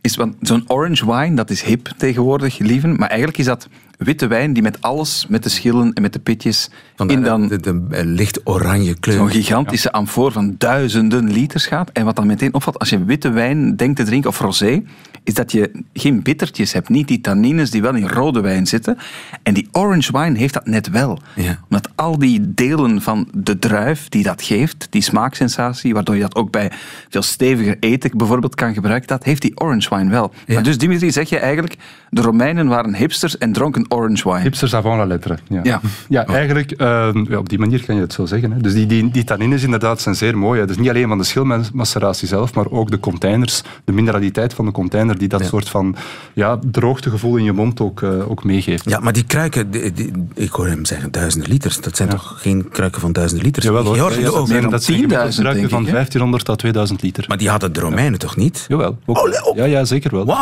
is 0.01 0.19
zo'n 0.41 0.65
orange 0.67 1.07
wine, 1.07 1.37
dat 1.37 1.51
is 1.51 1.63
hip 1.63 1.93
tegenwoordig, 1.97 2.59
lieven. 2.59 2.97
Maar 2.97 3.09
eigenlijk 3.09 3.39
is 3.39 3.45
dat 3.45 3.69
witte 4.05 4.27
wijn 4.27 4.53
die 4.53 4.63
met 4.63 4.83
alles, 4.83 5.27
met 5.29 5.43
de 5.43 5.49
schillen 5.49 5.93
en 5.93 6.03
met 6.03 6.13
de 6.13 6.19
pitjes... 6.19 6.71
In 7.07 7.23
dan 7.23 7.49
de, 7.49 7.61
de, 7.61 7.87
de, 7.89 8.05
licht 8.05 8.41
oranje 8.45 8.99
kleur. 8.99 9.17
Zo'n 9.17 9.31
gigantische 9.31 9.89
ja. 9.93 9.99
amfoor 9.99 10.33
van 10.33 10.55
duizenden 10.59 11.31
liters 11.31 11.67
gaat. 11.67 11.91
En 11.93 12.05
wat 12.05 12.17
dan 12.17 12.27
meteen 12.27 12.55
opvalt, 12.55 12.79
als 12.79 12.89
je 12.89 13.05
witte 13.05 13.31
wijn 13.31 13.77
denkt 13.77 13.97
te 13.97 14.05
drinken, 14.05 14.31
of 14.31 14.39
rosé, 14.39 14.83
is 15.25 15.35
dat 15.35 15.53
je 15.53 15.71
geen 15.93 16.23
bittertjes 16.23 16.73
hebt. 16.73 16.89
Niet 16.89 17.09
die 17.09 17.21
tannines 17.21 17.71
die 17.71 17.83
wel 17.83 17.95
in 17.95 18.09
rode 18.09 18.41
wijn 18.41 18.67
zitten. 18.67 18.99
En 19.43 19.55
die 19.55 19.69
orange 19.73 20.19
wine 20.19 20.39
heeft 20.39 20.55
dat 20.55 20.67
net 20.67 20.91
wel. 20.91 21.19
Ja. 21.35 21.59
Omdat 21.69 21.89
al 21.95 22.19
die 22.19 22.55
delen 22.55 23.03
van 23.03 23.29
de 23.33 23.59
druif 23.59 24.09
die 24.09 24.23
dat 24.23 24.43
geeft, 24.43 24.87
die 24.91 25.03
smaaksensatie, 25.03 25.95
waardoor 25.95 26.15
je 26.15 26.21
dat 26.21 26.35
ook 26.35 26.51
bij 26.51 26.71
veel 27.09 27.23
steviger 27.23 27.77
eten 27.81 28.11
bijvoorbeeld 28.17 28.55
kan 28.55 28.75
gebruiken, 28.75 29.09
dat 29.09 29.25
heeft 29.25 29.43
die 29.43 29.61
orange 29.61 29.97
wine 29.97 30.11
wel. 30.11 30.33
Ja. 30.47 30.55
Maar 30.55 30.63
dus 30.63 30.79
Dimitri, 30.79 31.11
zeg 31.11 31.29
je 31.29 31.39
eigenlijk, 31.39 31.77
de 32.11 32.21
Romeinen 32.21 32.67
waren 32.67 32.95
hipsters 32.95 33.39
en 33.39 33.53
dronken 33.53 33.91
orange 33.95 34.29
wine. 34.29 34.41
Hipsters 34.43 34.75
avant 34.75 34.97
la 34.99 35.05
lettre. 35.07 35.39
Ja, 35.49 35.61
ja. 35.63 35.81
ja 36.09 36.27
eigenlijk, 36.27 36.73
uh, 36.73 37.09
ja, 37.29 37.39
op 37.39 37.49
die 37.49 37.59
manier 37.59 37.85
kan 37.85 37.95
je 37.95 38.01
het 38.01 38.13
zo 38.13 38.27
zeggen. 38.27 38.53
Hè. 38.53 38.61
Dus 38.61 38.73
die, 38.75 38.87
die, 38.87 39.11
die 39.11 39.25
tannines 39.25 39.63
inderdaad 39.63 40.01
zijn 40.01 40.15
zeer 40.15 40.39
mooi. 40.39 40.61
Hè. 40.61 40.67
Dus 40.67 40.77
niet 40.77 40.89
alleen 40.89 41.09
van 41.09 41.19
de 41.19 41.25
schilmaceratie 41.25 42.29
zelf, 42.29 42.55
maar 42.55 42.71
ook 42.71 42.91
de 42.91 43.01
containers, 43.01 43.63
de 43.85 43.93
mineraliteit 43.93 44.55
van 44.55 44.65
de 44.65 44.73
container, 44.73 45.19
die 45.19 45.29
dat 45.29 45.41
Ja. 45.41 45.47
soort 45.47 45.69
van 45.69 45.97
ja, 46.35 46.59
droogtegevoel 46.71 47.37
in 47.37 47.45
je 47.45 47.53
mond 47.53 47.81
ook, 47.81 48.01
uh, 48.01 48.31
ook 48.31 48.45
meegeeft. 48.45 48.91
Ja, 48.91 49.01
maar 49.01 49.13
die 49.13 49.25
kruiken, 49.25 49.71
die, 49.71 49.93
die, 49.93 50.13
ik 50.35 50.51
hoor 50.51 50.67
hem 50.67 50.85
zeggen 50.85 51.11
duizenden 51.13 51.51
liters. 51.51 51.81
Dat 51.81 51.97
zijn 51.97 52.09
Ja. 52.09 52.15
toch 52.15 52.35
geen 52.41 52.69
kruiken 52.69 53.01
van 53.01 53.13
duizenden 53.13 53.47
liters? 53.47 53.65
Jawel 53.67 53.85
hoor. 53.85 53.95
Georgië 53.95 54.21
Ja, 54.21 54.31
dat 54.69 54.85
zijn 54.85 54.99
10.000 55.01 55.09
gebruiken 55.09 55.55
denk 55.55 55.71
van 55.71 55.81
ik, 55.81 55.87
hè? 55.87 55.93
1500 55.93 56.45
tot 56.45 56.59
2000 56.59 57.03
liter. 57.03 57.25
Maar 57.29 57.39
die 57.39 57.49
hadden 57.49 57.73
de 57.73 57.81
Romeinen 57.81 58.19
toch 58.19 58.37
niet? 58.37 58.65
Jawel. 58.69 58.99
Ook, 59.07 59.17
Oh, 59.19 59.49
oh. 59.49 59.57
ja, 59.57 59.65
ja, 59.65 59.85
zeker 59.85 60.25
wel. 60.25 60.37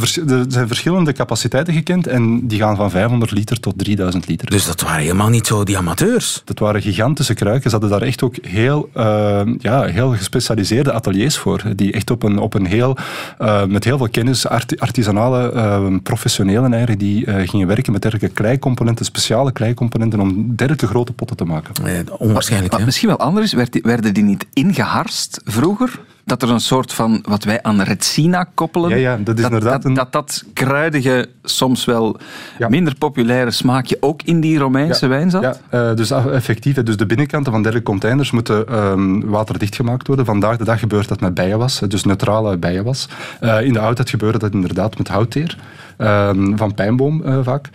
Vers- 0.00 0.16
er 0.16 0.44
zijn 0.48 0.66
verschillende 0.66 1.12
capaciteiten 1.12 1.74
gekend 1.74 2.06
en 2.06 2.46
die 2.46 2.58
gaan 2.58 2.76
van 2.80 2.90
500 2.90 3.30
liter 3.30 3.60
tot 3.60 3.78
3000 3.78 4.26
liter. 4.28 4.50
Dus 4.50 4.66
dat 4.66 4.80
waren 4.80 5.00
helemaal 5.02 5.28
niet 5.28 5.46
zo 5.46 5.64
die 5.64 5.78
amateurs. 5.78 6.42
Dat 6.44 6.58
waren 6.58 6.82
gigantische 6.82 7.34
kruiken. 7.34 7.70
Ze 7.70 7.76
hadden 7.76 7.98
daar 7.98 8.08
echt 8.08 8.22
ook 8.22 8.34
heel, 8.42 8.90
eh, 8.94 9.40
ja, 9.58 9.82
heel 9.82 10.10
gespecialiseerde 10.16 10.92
ateliers 10.92 11.36
voor. 11.38 11.62
Die 11.76 11.92
echt 11.92 12.10
op 12.10 12.22
een, 12.22 12.38
op 12.38 12.54
een 12.54 12.66
heel, 12.66 12.96
eh, 13.38 13.64
met 13.64 13.84
heel 13.84 13.96
veel 13.98 14.08
kennis, 14.08 14.46
arti- 14.46 14.76
artisanale 14.78 15.52
eh, 15.52 15.86
professionelen 16.02 16.70
eigenlijk, 16.72 17.00
die 17.02 17.26
eh, 17.26 17.48
gingen 17.48 17.66
werken 17.66 17.92
met 17.92 18.02
dergelijke 18.02 18.34
kleicomponenten, 18.34 19.04
speciale 19.04 19.52
kleicomponenten, 19.52 20.20
om 20.20 20.56
dergelijke 20.56 20.86
grote 20.86 21.12
potten 21.12 21.36
te 21.36 21.44
maken. 21.44 21.74
Eh, 21.84 21.92
onwaarschijnlijk, 22.18 22.72
Wat 22.72 22.84
misschien 22.84 23.08
wel 23.08 23.18
anders 23.18 23.46
is, 23.46 23.52
werd 23.52 23.72
die- 23.72 23.82
werden 23.84 24.14
die 24.14 24.24
niet 24.24 24.46
ingeharst 24.52 25.40
vroeger? 25.44 26.00
Dat 26.30 26.42
er 26.42 26.50
een 26.50 26.60
soort 26.60 26.92
van, 26.92 27.24
wat 27.28 27.44
wij 27.44 27.62
aan 27.62 27.80
Retsina 27.82 28.46
koppelen. 28.54 28.90
Ja, 28.90 28.96
ja, 28.96 29.16
dat 29.16 29.38
is 29.38 29.44
inderdaad 29.44 29.72
dat, 29.72 29.84
een- 29.84 29.94
dat, 29.94 30.12
dat 30.12 30.44
kruidige, 30.52 31.28
soms 31.42 31.84
wel 31.84 32.16
Ja. 32.58 32.68
minder 32.68 32.94
populaire 32.98 33.50
smaakje 33.50 33.96
ook 34.00 34.22
in 34.22 34.40
die 34.40 34.58
Romeinse 34.58 35.06
wijn 35.06 35.30
zat. 35.30 35.42
Ja, 35.42 35.56
eh, 35.88 35.94
dus 35.96 36.10
effectief. 36.10 36.82
Dus 36.82 36.96
de 36.96 37.06
binnenkkanten 37.06 37.52
van 37.52 37.62
dergelijke 37.62 37.90
containers 37.92 38.30
moeten 38.30 38.68
ehm, 38.68 39.20
waterdicht 39.20 39.76
gemaakt 39.76 40.06
worden. 40.06 40.24
Vandaag 40.24 40.56
de 40.56 40.64
dag 40.64 40.78
gebeurt 40.78 41.08
dat 41.08 41.20
met 41.20 41.34
bijenwas, 41.34 41.78
dus 41.88 42.04
neutrale 42.04 42.56
bijenwas. 42.58 43.08
Eh, 43.40 43.62
in 43.62 43.72
de 43.72 43.80
oudheid 43.80 44.10
gebeurde 44.10 44.38
dat 44.38 44.52
inderdaad 44.52 44.98
met 44.98 45.08
houtteer, 45.08 45.56
ehm, 45.96 46.56
van 46.56 46.74
pijnboom 46.74 47.22
eh, 47.24 47.38
vaak. 47.42 47.68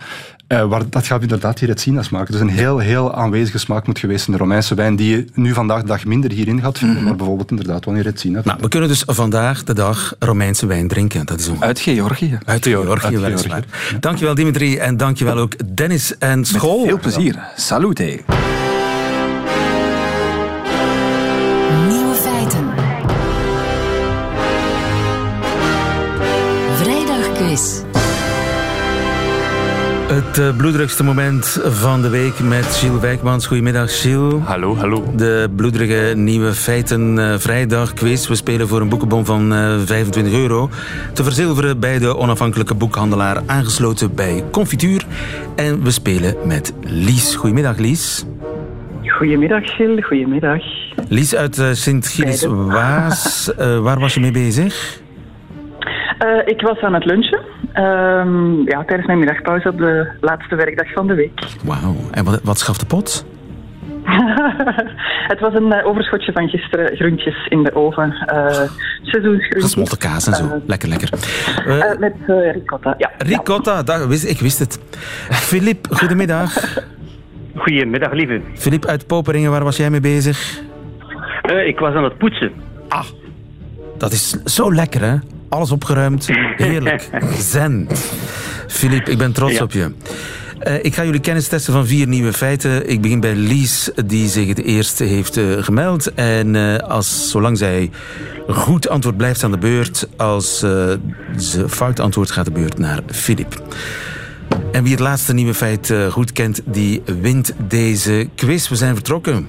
Eh, 0.46 0.68
waar, 0.68 0.82
dat 0.90 1.06
gaat 1.06 1.22
inderdaad 1.22 1.58
die 1.58 1.68
retsina's 1.68 2.08
maken. 2.08 2.32
Dus 2.32 2.40
een 2.40 2.48
heel, 2.48 2.78
heel 2.78 3.14
aanwezige 3.14 3.58
smaak 3.58 3.86
moet 3.86 3.98
geweest 3.98 4.26
in 4.26 4.32
de 4.32 4.38
Romeinse 4.38 4.74
wijn, 4.74 4.96
die 4.96 5.10
je 5.16 5.24
nu 5.34 5.52
vandaag 5.52 5.80
de 5.80 5.86
dag 5.86 6.04
minder 6.04 6.30
hierin 6.32 6.60
gaat 6.60 6.78
vinden, 6.78 7.02
maar 7.02 7.16
bijvoorbeeld 7.16 7.50
inderdaad 7.50 7.84
wel 7.84 7.94
in 7.94 8.00
retsina. 8.00 8.40
Nou, 8.44 8.58
we 8.60 8.68
kunnen 8.68 8.88
dus 8.88 9.02
vandaag 9.06 9.64
de 9.64 9.74
dag 9.74 10.14
Romeinse 10.18 10.66
wijn 10.66 10.88
drinken. 10.88 11.26
Dat 11.26 11.40
is 11.40 11.46
een 11.46 11.62
Uit 11.62 11.78
Georgië. 11.80 12.38
uit 12.44 12.66
Georgië, 12.66 13.06
uit 13.06 13.20
weliswaar. 13.20 13.64
Dankjewel 14.00 14.34
Dimitri 14.34 14.76
en 14.76 14.96
dankjewel 14.96 15.38
ook 15.38 15.76
Dennis 15.76 16.18
en 16.18 16.38
Met 16.38 16.48
School. 16.48 16.84
veel 16.84 16.98
plezier. 16.98 17.38
Salute. 17.56 18.20
Het 30.36 30.44
eh, 30.44 30.56
bloederigste 30.56 31.04
moment 31.04 31.60
van 31.64 32.02
de 32.02 32.08
week 32.08 32.40
met 32.40 32.64
Gilles 32.64 33.00
Wijkmans. 33.00 33.46
Goedemiddag 33.46 34.00
Gilles. 34.00 34.42
Hallo, 34.44 34.74
hallo. 34.74 35.04
De 35.14 35.48
bloederige 35.56 36.16
nieuwe 36.16 36.52
feiten 36.52 37.18
eh, 37.18 37.34
vrijdag 37.38 37.94
quiz. 37.94 38.28
We 38.28 38.34
spelen 38.34 38.68
voor 38.68 38.80
een 38.80 38.88
boekenbon 38.88 39.24
van 39.24 39.54
eh, 39.54 39.78
25 39.78 40.32
euro. 40.32 40.68
Te 41.12 41.22
verzilveren 41.22 41.80
bij 41.80 41.98
de 41.98 42.16
onafhankelijke 42.16 42.74
boekhandelaar 42.74 43.42
aangesloten 43.46 44.14
bij 44.14 44.44
Confituur. 44.50 45.04
En 45.54 45.82
we 45.82 45.90
spelen 45.90 46.34
met 46.44 46.74
Lies. 46.80 47.34
Goedemiddag 47.34 47.78
Lies. 47.78 48.26
Goedemiddag, 49.04 49.74
Gilles. 49.76 50.04
Goedemiddag. 50.04 50.62
Lies 51.08 51.36
uit 51.36 51.58
eh, 51.58 51.72
Sint-Gilles-Waas. 51.72 53.54
Eh, 53.54 53.78
waar 53.78 54.00
was 54.00 54.14
je 54.14 54.20
mee 54.20 54.32
bezig? 54.32 55.00
Eh, 56.18 56.28
ik 56.44 56.60
was 56.60 56.80
aan 56.80 56.94
het 56.94 57.04
lunchen. 57.04 57.35
Ehm, 57.76 58.68
ja, 58.68 58.84
tijdens 58.84 59.06
mijn 59.06 59.18
middagpauze 59.18 59.68
op 59.68 59.78
de 59.78 60.08
laatste 60.20 60.54
werkdag 60.54 60.92
van 60.92 61.06
de 61.06 61.14
week. 61.14 61.40
Wauw. 61.64 61.94
En 62.10 62.24
wat, 62.24 62.40
wat 62.42 62.58
schaft 62.58 62.80
de 62.80 62.86
pot? 62.86 63.26
het 65.32 65.40
was 65.40 65.54
een 65.54 65.72
eh, 65.72 65.86
overschotje 65.86 66.32
van 66.32 66.48
gisteren 66.48 66.96
groentjes 66.96 67.46
in 67.46 67.62
de 67.62 67.74
oven. 67.74 68.12
Eh 68.12 68.68
seizoensgroentjes. 69.02 69.62
Gesmolten 69.62 69.98
kaas 69.98 70.26
en 70.26 70.34
zo. 70.34 70.44
Eh, 70.44 70.52
Lekker, 70.66 70.88
lekker. 70.88 71.08
Met 71.98 72.14
ricotta, 72.52 72.94
ja. 72.98 73.10
ricotta, 73.18 73.82
dat 73.82 74.06
wist, 74.06 74.24
ik 74.24 74.38
wist 74.38 74.58
het. 74.58 74.80
Filip, 75.30 75.86
goedemiddag. 75.90 76.54
Goedemiddag, 77.56 78.12
lieve. 78.12 78.40
Filip 78.54 78.84
uit 78.84 79.06
Poperingen, 79.06 79.50
waar 79.50 79.64
was 79.64 79.76
jij 79.76 79.90
mee 79.90 80.00
bezig? 80.00 80.60
Eh, 81.42 81.66
ik 81.66 81.78
was 81.78 81.94
aan 81.94 82.04
het 82.04 82.18
poetsen. 82.18 82.52
Dat 83.98 84.12
is 84.12 84.30
zo 84.30 84.74
lekker, 84.74 85.00
hè? 85.00 85.14
Alles 85.48 85.70
opgeruimd. 85.70 86.28
Heerlijk. 86.56 87.08
Zen. 87.50 87.88
Filip, 88.66 89.08
ik 89.08 89.18
ben 89.18 89.32
trots 89.32 89.52
Ja. 89.52 89.62
op 89.62 89.72
je. 89.72 89.92
Eh, 90.58 90.84
ik 90.84 90.94
ga 90.94 91.04
jullie 91.04 91.20
kennis 91.20 91.48
testen 91.48 91.72
van 91.72 91.86
vier 91.86 92.06
nieuwe 92.06 92.32
feiten. 92.32 92.88
Ik 92.88 93.00
begin 93.00 93.20
bij 93.20 93.34
Lies, 93.34 93.90
die 94.06 94.28
zich 94.28 94.48
het 94.48 94.62
eerste 94.62 95.04
heeft 95.04 95.36
eh, 95.36 95.44
gemeld. 95.60 96.14
En 96.14 96.56
eh, 96.56 96.88
als, 96.88 97.30
zolang 97.30 97.58
zij 97.58 97.90
goed 98.48 98.88
antwoord 98.88 99.16
blijft 99.16 99.44
aan 99.44 99.50
de 99.50 99.58
beurt, 99.58 100.08
als 100.16 100.58
ze 101.38 101.64
fout 101.68 102.00
antwoordt, 102.00 102.30
gaat 102.30 102.44
de 102.44 102.50
beurt 102.50 102.78
naar 102.78 103.00
Filip. 103.06 103.62
En 104.72 104.82
wie 104.82 104.92
het 104.92 105.00
laatste 105.00 105.34
nieuwe 105.34 105.54
feit 105.54 105.94
goed 106.10 106.32
kent, 106.32 106.60
die 106.64 107.02
wint 107.20 107.52
deze 107.68 108.28
quiz. 108.34 108.68
We 108.68 108.76
zijn 108.76 108.94
vertrokken. 108.94 109.48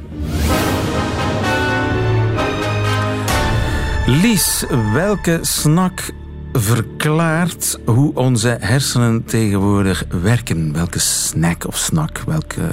Lies, 4.07 4.65
welke 4.93 5.39
snack 5.41 6.11
verklaart 6.53 7.79
hoe 7.85 8.15
onze 8.15 8.57
hersenen 8.59 9.25
tegenwoordig 9.25 10.03
werken? 10.21 10.73
Welke 10.73 10.99
snack 10.99 11.67
of 11.67 11.75
snack? 11.75 12.17
Welke 12.17 12.71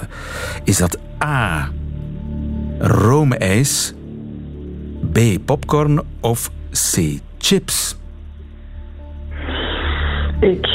is 0.64 0.78
dat? 0.78 0.98
A. 1.24 1.68
Roomijs. 2.78 3.94
B. 5.12 5.18
Popcorn. 5.44 6.02
Of 6.20 6.50
C. 6.70 7.18
Chips. 7.38 7.96
Ik 10.40 10.66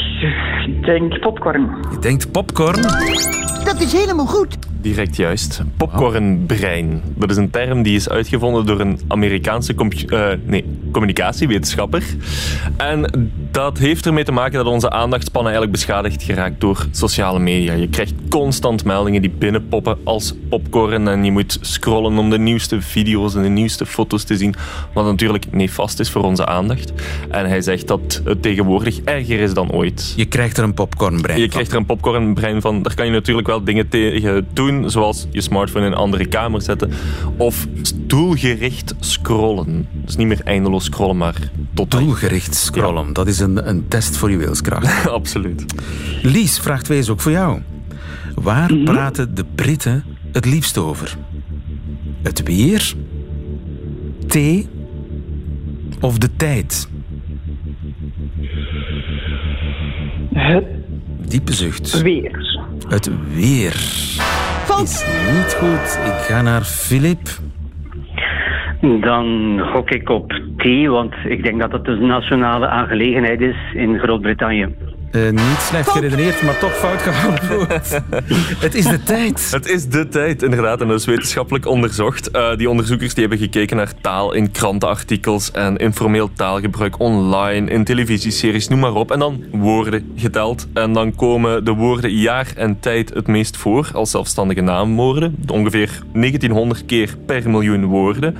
denk 0.84 1.20
popcorn. 1.20 1.86
Je 1.90 1.98
denkt 1.98 2.32
popcorn? 2.32 2.82
Dat 3.64 3.80
is 3.80 3.92
helemaal 3.92 4.26
goed. 4.26 4.58
Direct 4.80 5.16
juist. 5.16 5.62
Popcornbrein. 5.76 7.02
Dat 7.16 7.30
is 7.30 7.36
een 7.36 7.50
term 7.50 7.82
die 7.82 7.94
is 7.94 8.08
uitgevonden 8.08 8.66
door 8.66 8.80
een 8.80 9.00
Amerikaanse 9.08 9.74
eh, 9.74 10.28
nee, 10.44 10.64
communicatiewetenschapper. 10.92 12.02
En 12.76 13.30
dat 13.50 13.78
heeft 13.78 14.06
ermee 14.06 14.24
te 14.24 14.32
maken 14.32 14.52
dat 14.52 14.66
onze 14.66 14.90
aandachtspannen 14.90 15.52
eigenlijk 15.52 15.82
beschadigd 15.82 16.22
geraakt 16.22 16.60
door 16.60 16.86
sociale 16.90 17.38
media. 17.38 17.72
Je 17.72 17.88
krijgt 17.88 18.14
constant 18.28 18.84
meldingen 18.84 19.22
die 19.22 19.30
binnenpoppen 19.30 19.98
als 20.04 20.34
popcorn 20.48 21.08
en 21.08 21.24
je 21.24 21.30
moet 21.30 21.58
scrollen 21.60 22.18
om 22.18 22.30
de 22.30 22.38
nieuwste 22.38 22.80
video's 22.80 23.34
en 23.34 23.42
de 23.42 23.48
nieuwste 23.48 23.86
foto's 23.86 24.24
te 24.24 24.36
zien, 24.36 24.54
wat 24.92 25.04
natuurlijk 25.04 25.52
nefast 25.52 26.00
is 26.00 26.10
voor 26.10 26.22
onze 26.22 26.46
aandacht. 26.46 26.92
En 27.30 27.46
hij 27.46 27.60
zegt 27.60 27.88
dat 27.88 28.22
het 28.24 28.42
tegenwoordig 28.42 29.00
erger 29.00 29.40
is 29.40 29.54
dan 29.54 29.72
ooit. 29.72 30.12
Je 30.16 30.26
krijgt 30.26 30.56
er 30.56 30.64
een 30.64 30.74
popcornbrein 30.74 31.40
Je 31.40 31.48
krijgt 31.48 31.70
er 31.70 31.76
een 31.76 31.86
popcornbrein 31.86 32.60
van. 32.60 32.82
Daar 32.82 32.94
kan 32.94 33.06
je 33.06 33.12
natuurlijk 33.12 33.46
wel 33.46 33.64
dingen 33.64 33.88
tegen 33.88 34.48
doen, 34.52 34.69
zoals 34.86 35.26
je 35.30 35.40
smartphone 35.40 35.86
in 35.86 35.92
een 35.92 35.98
andere 35.98 36.26
kamer 36.26 36.62
zetten 36.62 36.90
of 37.36 37.66
doelgericht 37.94 38.94
scrollen. 39.00 39.88
Dus 39.92 40.16
niet 40.16 40.26
meer 40.26 40.40
eindeloos 40.44 40.84
scrollen, 40.84 41.16
maar 41.16 41.50
tot 41.74 41.90
Doelgericht 41.90 42.54
scrollen, 42.54 43.12
dat 43.12 43.26
is 43.26 43.38
een, 43.38 43.68
een 43.68 43.88
test 43.88 44.16
voor 44.16 44.30
je 44.30 44.36
wilskracht. 44.36 45.08
Absoluut. 45.08 45.64
Lies, 46.22 46.58
vraag 46.58 46.82
2 46.82 46.98
is 46.98 47.08
ook 47.08 47.20
voor 47.20 47.32
jou. 47.32 47.60
Waar 48.34 48.74
praten 48.74 49.34
de 49.34 49.44
Britten 49.54 50.04
het 50.32 50.44
liefst 50.44 50.78
over? 50.78 51.16
Het 52.22 52.42
weer, 52.42 52.94
thee 54.26 54.68
of 56.00 56.18
de 56.18 56.36
tijd? 56.36 56.88
Het 60.32 60.64
Diepe 61.28 61.52
zucht. 61.52 62.00
weer. 62.02 62.60
Het 62.88 63.10
weer 63.34 63.74
is 64.82 65.04
niet 65.32 65.54
goed. 65.54 65.98
Ik 66.04 66.20
ga 66.28 66.42
naar 66.42 66.62
Filip. 66.62 67.28
Dan 68.80 69.58
gok 69.72 69.90
ik 69.90 70.08
op 70.08 70.40
thee, 70.56 70.90
want 70.90 71.14
ik 71.24 71.44
denk 71.44 71.60
dat 71.60 71.72
het 71.72 71.86
een 71.86 72.06
nationale 72.06 72.68
aangelegenheid 72.68 73.40
is 73.40 73.56
in 73.74 73.98
Groot-Brittannië. 73.98 74.68
Eh, 75.10 75.30
niet 75.30 75.60
slecht 75.60 75.90
geredeneerd, 75.90 76.42
maar 76.42 76.58
toch 76.58 76.76
fout 76.76 77.02
geantwoord. 77.02 78.00
het 78.66 78.74
is 78.74 78.84
de 78.84 79.02
tijd. 79.02 79.50
Het 79.50 79.68
is 79.68 79.88
de 79.88 80.08
tijd, 80.08 80.42
inderdaad. 80.42 80.80
En 80.80 80.88
dat 80.88 80.98
is 80.98 81.06
wetenschappelijk 81.06 81.66
onderzocht. 81.66 82.30
Eh, 82.30 82.56
die 82.56 82.70
onderzoekers 82.70 83.14
die 83.14 83.26
hebben 83.26 83.44
gekeken 83.44 83.76
naar 83.76 83.92
taal 84.00 84.32
in 84.32 84.50
krantenartikels 84.50 85.50
en 85.50 85.76
informeel 85.76 86.30
taalgebruik 86.32 86.98
online, 86.98 87.70
in 87.70 87.84
televisieseries, 87.84 88.68
noem 88.68 88.78
maar 88.78 88.94
op. 88.94 89.10
En 89.10 89.18
dan 89.18 89.44
woorden 89.52 90.12
geteld. 90.16 90.66
En 90.74 90.92
dan 90.92 91.14
komen 91.14 91.64
de 91.64 91.72
woorden 91.72 92.12
jaar 92.12 92.52
en 92.56 92.80
tijd 92.80 93.14
het 93.14 93.26
meest 93.26 93.56
voor 93.56 93.90
als 93.92 94.10
zelfstandige 94.10 94.60
naamwoorden. 94.60 95.36
Ongeveer 95.46 96.02
1900 96.12 96.84
keer 96.84 97.16
per 97.26 97.50
miljoen 97.50 97.84
woorden. 97.84 98.36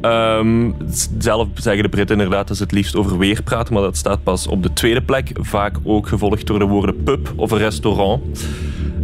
Ehm, 0.00 0.70
zelf 1.18 1.48
zeggen 1.54 1.82
de 1.82 1.88
Britten 1.88 2.16
inderdaad 2.20 2.48
dat 2.48 2.56
ze 2.56 2.62
het 2.62 2.72
liefst 2.72 2.96
over 2.96 3.18
weer 3.18 3.42
praten, 3.42 3.74
maar 3.74 3.82
dat 3.82 3.96
staat 3.96 4.22
pas 4.22 4.46
op 4.46 4.62
de 4.62 4.72
tweede 4.72 5.02
plek. 5.02 5.30
Vaak 5.40 5.76
ook 5.82 6.08
gevolgd 6.08 6.46
door 6.46 6.58
de 6.58 6.64
woorden 6.64 7.02
pub 7.02 7.32
of 7.36 7.52
restaurant. 7.52 8.44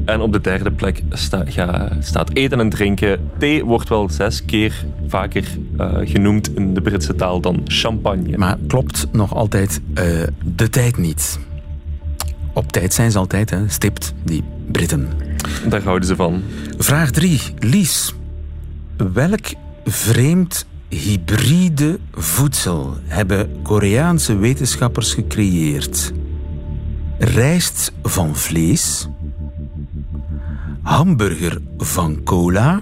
En 0.04 0.20
op 0.20 0.32
de 0.32 0.40
derde 0.40 0.70
plek 0.70 1.02
sta- 1.11 1.44
ja, 1.48 1.88
staat 2.00 2.30
eten 2.32 2.61
en 2.61 2.70
drinken. 2.70 3.20
Thee 3.38 3.64
wordt 3.64 3.88
wel 3.88 4.09
zes 4.11 4.44
keer 4.44 4.85
vaker 5.06 5.44
eh, 5.76 5.88
genoemd 6.04 6.56
in 6.56 6.74
de 6.74 6.80
Britse 6.80 7.14
taal 7.14 7.40
dan 7.40 7.61
champagne. 7.64 8.38
Maar 8.38 8.56
klopt 8.66 9.06
nog 9.12 9.35
altijd 9.35 9.80
eh, 9.94 10.04
de 10.44 10.68
tijd 10.70 10.96
niet. 10.96 11.38
Op 12.52 12.72
tijd 12.72 12.94
zijn 12.94 13.11
ze 13.11 13.18
altijd, 13.18 13.50
hè? 13.50 13.68
stipt, 13.68 14.14
die 14.24 14.42
Britten. 14.72 15.09
Daar 15.68 15.82
houden 15.82 16.09
ze 16.09 16.16
van. 16.16 16.42
Vraag 16.78 17.11
3. 17.11 17.40
Lies. 17.59 18.14
Welk 19.12 19.44
vreemd 19.85 20.66
hybride 20.96 21.98
voedsel 22.12 22.96
hebben 23.04 23.62
Koreaanse 23.62 24.37
wetenschappers 24.37 25.14
gecreëerd? 25.14 26.12
Rijst 27.18 27.92
van 28.02 28.37
vlees, 28.37 29.09
hamburger 30.82 31.59
van 31.76 32.22
cola 32.22 32.80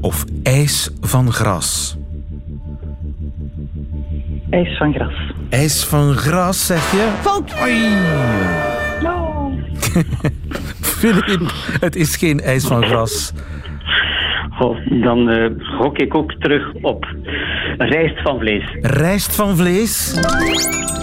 of 0.00 0.24
ijs 0.42 0.90
van 1.00 1.32
gras? 1.32 1.96
IJs 4.54 4.76
van 4.76 4.94
gras. 4.94 5.14
Ijs 5.48 5.84
van 5.84 6.14
gras, 6.14 6.66
zeg 6.66 6.90
je? 6.90 7.12
Fout! 7.20 7.52
Filip, 10.80 11.52
het 11.86 11.96
is 11.96 12.16
geen 12.16 12.40
ijs 12.40 12.64
van 12.64 12.82
gras. 12.82 13.32
Dan 14.84 15.30
eh, 15.30 15.50
gok 15.58 15.98
ik 15.98 16.14
ook 16.14 16.32
terug 16.32 16.72
op 16.80 17.06
rijst 17.78 18.22
van 18.22 18.38
vlees. 18.38 18.64
Rijst 18.80 19.34
van 19.34 19.56
vlees? 19.56 20.14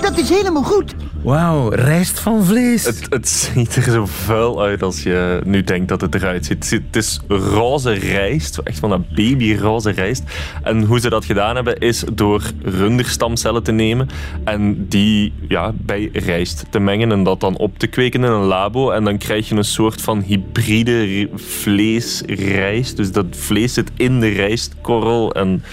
Dat 0.01 0.17
is 0.17 0.29
helemaal 0.29 0.63
goed. 0.63 0.95
Wauw, 1.23 1.69
rijst 1.69 2.19
van 2.19 2.43
vlees. 2.43 2.86
Het, 2.86 3.05
het 3.10 3.29
ziet 3.29 3.75
er 3.75 3.84
zo 3.84 4.05
vuil 4.05 4.62
uit 4.62 4.84
als 4.84 5.03
je 5.03 5.41
nu 5.45 5.63
denkt 5.63 5.88
dat 5.88 6.01
het 6.01 6.15
eruit 6.15 6.45
ziet. 6.45 6.69
Het 6.69 6.95
is 6.95 7.19
roze 7.27 7.91
rijst, 7.91 8.57
echt 8.57 8.79
van 8.79 8.89
dat 8.89 9.10
babyroze 9.10 9.91
rijst. 9.91 10.23
En 10.63 10.84
hoe 10.84 10.99
ze 10.99 11.10
dat 11.10 11.25
gedaan 11.25 11.55
hebben, 11.55 11.77
is 11.77 12.03
door 12.13 12.41
runderstamcellen 12.63 13.63
te 13.63 13.71
nemen 13.71 14.10
en 14.43 14.86
die 14.88 15.34
ja, 15.47 15.71
bij 15.75 16.10
rijst 16.13 16.65
te 16.69 16.79
mengen 16.79 17.12
en 17.12 17.23
dat 17.23 17.39
dan 17.39 17.57
op 17.57 17.79
te 17.79 17.88
kweken 17.88 18.23
in 18.23 18.31
een 18.31 18.41
labo. 18.45 18.91
En 18.91 19.03
dan 19.03 19.17
krijg 19.17 19.49
je 19.49 19.55
een 19.55 19.63
soort 19.63 20.01
van 20.01 20.21
hybride 20.21 21.03
ri- 21.03 21.29
vleesrijst. 21.36 22.97
Dus 22.97 23.12
dat 23.12 23.25
vlees 23.29 23.73
zit 23.73 23.91
in 23.97 24.19
de 24.19 24.29
rijstkorrel 24.29 25.34
en... 25.34 25.63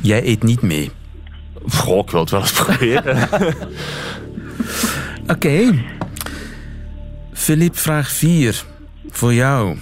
Jij 0.00 0.26
eet 0.26 0.42
niet 0.42 0.62
mee? 0.62 0.90
Goh, 1.68 1.98
ik 1.98 2.10
wil 2.10 2.20
het 2.20 2.30
wel 2.30 2.40
eens 2.40 2.52
proberen. 2.52 3.26
Oké. 5.34 5.84
Filip, 7.32 7.76
vraag 7.76 8.10
4. 8.10 8.64
Voor 9.10 9.34
jou. 9.34 9.76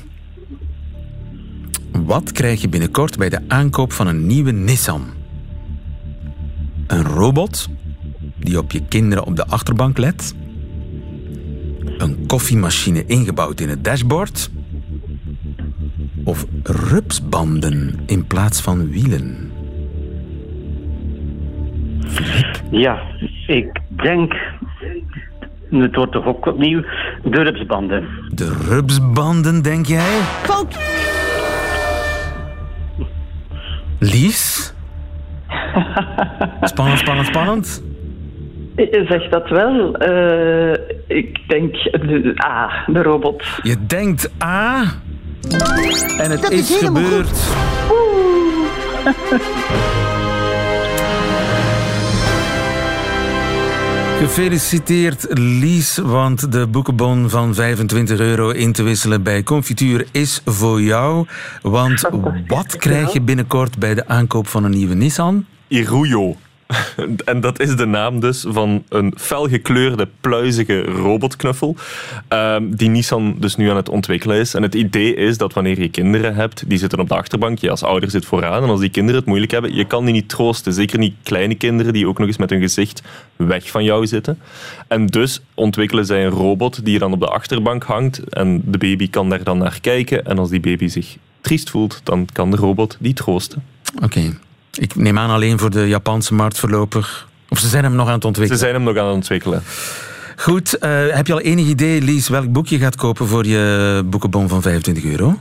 Wat 1.91 2.33
krijg 2.33 2.61
je 2.61 2.69
binnenkort 2.69 3.19
bij 3.19 3.29
de 3.29 3.41
aankoop 3.49 3.93
van 3.93 4.07
een 4.07 4.27
nieuwe 4.27 4.53
Nissan? 4.53 5.07
Een 6.87 7.03
robot 7.03 7.69
die 8.37 8.59
op 8.59 8.71
je 8.71 8.83
kinderen 8.89 9.25
op 9.25 9.37
de 9.37 9.47
achterbank 9.47 9.99
let? 9.99 10.35
Een 11.99 12.27
koffiemachine 12.27 13.07
ingebouwd 13.07 13.61
in 13.61 13.69
het 13.69 13.85
dashboard? 13.85 14.51
Of 16.25 16.47
rupsbanden 16.63 17.99
in 18.07 18.27
plaats 18.27 18.61
van 18.61 18.91
wielen? 18.91 19.46
Ja, 22.71 23.01
ik 23.47 23.81
denk, 23.91 24.35
het 25.71 25.97
wordt 25.97 26.13
toch 26.13 26.27
ook 26.27 26.47
opnieuw, 26.47 26.83
de 27.23 27.43
rupsbanden. 27.43 28.09
De 28.35 28.57
rupsbanden, 28.69 29.63
denk 29.63 29.87
jij? 29.87 30.19
Fout! 30.43 30.79
Lies? 33.99 34.75
Spannend, 36.61 36.99
spannend, 36.99 37.27
spannend. 37.27 37.83
Je 38.77 39.05
zegt 39.09 39.31
dat 39.31 39.49
wel. 39.49 39.95
Eh, 39.97 40.73
ik 41.07 41.39
denk 41.49 41.75
de 41.83 42.35
A, 42.47 42.85
de 42.87 43.03
robot. 43.03 43.45
Je 43.63 43.87
denkt 43.87 44.33
A. 44.43 44.83
En 46.19 46.31
het 46.31 46.43
Dat 46.43 46.51
is, 46.51 46.71
is 46.71 46.85
gebeurd. 46.85 47.55
Gefeliciteerd 54.27 55.27
Lies, 55.39 55.97
want 55.97 56.53
de 56.53 56.67
boekenbon 56.67 57.31
van 57.31 57.55
25 57.55 58.19
euro 58.19 58.51
in 58.51 58.73
te 58.73 58.83
wisselen 58.83 59.23
bij 59.23 59.43
Confituur 59.43 60.07
is 60.13 60.41
voor 60.45 60.83
jou. 60.83 61.27
Want 61.63 62.03
wat 62.47 62.77
krijg 62.77 63.13
je 63.13 63.21
binnenkort 63.21 63.79
bij 63.79 63.95
de 63.95 64.09
aankoop 64.09 64.47
van 64.47 64.65
een 64.65 64.71
nieuwe 64.71 64.95
Nissan? 64.95 65.47
Iruyo. 65.69 66.37
En 67.25 67.41
dat 67.41 67.61
is 67.61 67.77
de 67.77 67.87
naam 67.87 68.21
dus 68.21 68.45
van 68.49 68.85
een 68.89 69.15
felgekleurde, 69.17 70.09
pluizige 70.21 70.83
robotknuffel. 70.83 71.77
ehm, 72.29 72.65
die 72.71 72.89
Nissan 72.89 73.37
dus 73.39 73.57
nu 73.57 73.71
aan 73.71 73.77
het 73.77 73.89
ontwikkelen 73.89 74.37
is. 74.37 74.55
En 74.55 74.63
het 74.63 74.75
idee 74.75 75.15
is 75.15 75.39
dat 75.39 75.53
wanneer 75.53 75.81
je 75.81 75.89
kinderen 75.89 76.35
hebt, 76.35 76.69
die 76.69 76.79
zitten 76.79 76.99
op 76.99 77.09
de 77.09 77.15
achterbank, 77.15 77.59
je 77.59 77.71
als 77.71 77.83
ouder 77.83 78.11
zit 78.11 78.25
vooraan. 78.25 78.63
En 78.63 78.69
als 78.69 78.81
die 78.81 78.91
kinderen 78.91 79.19
het 79.21 79.29
moeilijk 79.29 79.53
hebben, 79.53 79.75
je 79.75 79.85
kan 79.85 80.05
die 80.05 80.15
niet 80.15 80.29
troosten. 80.29 80.73
Zeker 80.73 80.99
niet 80.99 81.15
kleine 81.23 81.55
kinderen 81.55 81.93
die 81.93 82.09
ook 82.09 82.19
nog 82.19 82.27
eens 82.27 82.37
met 82.37 82.51
hun 82.51 82.61
gezicht 82.61 83.03
weg 83.37 83.71
van 83.71 83.85
jou 83.85 84.07
zitten. 84.07 84.39
En 84.89 85.07
dus 85.07 85.41
ontwikkelen 85.55 86.07
zij 86.07 86.25
een 86.25 86.31
robot 86.31 86.85
die 86.85 86.99
dan 86.99 87.13
op 87.13 87.21
de 87.21 87.29
achterbank 87.29 87.85
hangt. 87.85 88.19
En 88.19 88.63
de 88.65 88.79
baby 88.79 89.11
kan 89.11 89.29
daar 89.29 89.45
dan 89.45 89.59
naar 89.59 89.79
kijken. 89.81 90.25
En 90.25 90.39
als 90.39 90.51
die 90.51 90.61
baby 90.61 90.89
zich 90.89 91.17
triest 91.41 91.71
voelt, 91.71 92.01
dan 92.05 92.29
kan 92.33 92.51
de 92.51 92.57
robot 92.57 92.97
die 93.01 93.15
troosten. 93.15 93.63
Oké. 94.03 94.33
Ik 94.79 94.95
neem 94.95 95.19
aan 95.19 95.31
alleen 95.31 95.59
voor 95.59 95.71
de 95.71 95.89
Japanse 95.89 96.35
markt 96.35 96.59
voorlopig. 96.61 97.29
Of 97.49 97.59
ze 97.59 97.69
zijn 97.69 97.85
hem 97.85 97.95
nog 97.95 98.07
aan 98.07 98.13
het 98.13 98.23
Ze 98.23 98.27
ontwikkelen. 98.29 98.61
zijn 98.61 98.75
hem 98.75 98.83
nog 98.83 98.97
aan 98.97 99.07
het 99.07 99.15
ontwikkelen. 99.15 99.63
Goed, 100.37 100.79
eh, 100.79 101.07
heb 101.09 101.27
je 101.27 101.33
al 101.33 101.41
enig 101.41 101.67
idee, 101.67 102.03
Lies, 102.03 102.29
welk 102.29 102.53
boek 102.53 102.67
je 102.67 102.79
gaat 102.79 102.97
kopen 102.97 103.27
voor 103.27 103.45
je 103.47 104.03
boekenbon 104.07 104.49
van 104.49 104.63
25 104.63 105.05
euro? 105.05 105.37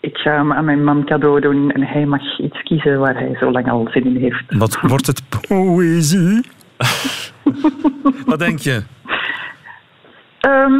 ik 0.00 0.16
ga 0.16 0.30
hem 0.36 0.52
aan 0.52 0.64
mijn 0.64 0.84
man 0.84 1.04
cadeau 1.04 1.40
doen 1.40 1.70
en 1.70 1.82
hij 1.82 2.04
mag 2.06 2.38
iets 2.38 2.62
kiezen 2.62 2.98
waar 2.98 3.14
hij 3.14 3.36
zo 3.40 3.50
lang 3.50 3.70
al 3.70 3.88
zin 3.92 4.04
in 4.04 4.16
heeft. 4.16 4.42
Wat 4.48 4.78
wordt 4.80 5.06
het 5.06 5.22
poëzie? 5.48 6.40
Wat 8.26 8.38
denk 8.38 8.58
je? 8.58 8.82
Ehm, 10.40 10.72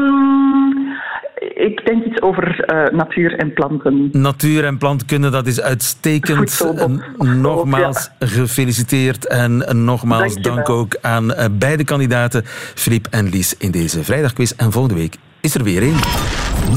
ik 1.62 1.86
denk 1.86 2.04
iets 2.04 2.22
over 2.22 2.60
eh, 2.60 2.92
natuur 2.92 3.38
en 3.38 3.52
planten. 3.52 4.08
Natuur 4.12 4.64
en 4.64 4.78
plantkunde, 4.78 5.30
dat 5.30 5.46
is 5.46 5.60
uitstekend. 5.60 6.72
En 6.76 7.40
Nogmaals 7.40 8.10
gefeliciteerd 8.18 9.26
en 9.26 9.84
nogmaals 9.84 10.34
dank 10.34 10.68
ook 10.68 10.96
aan 11.00 11.34
eh, 11.34 11.46
beide 11.58 11.84
kandidaten, 11.84 12.42
Filip 12.74 13.06
en 13.10 13.28
Lies, 13.28 13.56
in 13.58 13.70
deze 13.70 14.04
vrijdagquiz. 14.04 14.52
En 14.56 14.72
volgende 14.72 14.98
week 14.98 15.16
is 15.40 15.54
er 15.54 15.62
weer 15.62 15.82
één. 15.82 15.96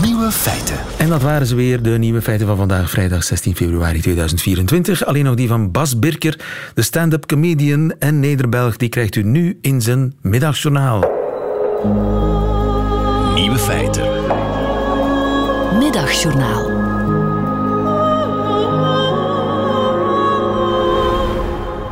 Nieuwe 0.01 0.31
feiten. 0.31 0.75
En 0.97 1.09
dat 1.09 1.21
waren 1.21 1.47
ze 1.47 1.55
weer, 1.55 1.81
de 1.81 1.97
nieuwe 1.97 2.21
feiten 2.21 2.47
van 2.47 2.57
vandaag, 2.57 2.89
vrijdag 2.89 3.23
16 3.23 3.55
februari 3.55 4.01
2024. 4.01 5.05
Alleen 5.05 5.23
nog 5.23 5.35
die 5.35 5.47
van 5.47 5.71
Bas 5.71 5.99
Birker, 5.99 6.39
de 6.73 6.81
stand-up 6.81 7.25
comedian 7.25 7.93
en 7.99 8.19
Nederbelg, 8.19 8.77
die 8.77 8.89
krijgt 8.89 9.15
u 9.15 9.23
nu 9.23 9.57
in 9.61 9.81
zijn 9.81 10.13
middagjournaal. 10.21 10.99
Nieuwe 13.35 13.57
feiten. 13.57 14.44
Middagjournaal. 15.79 16.63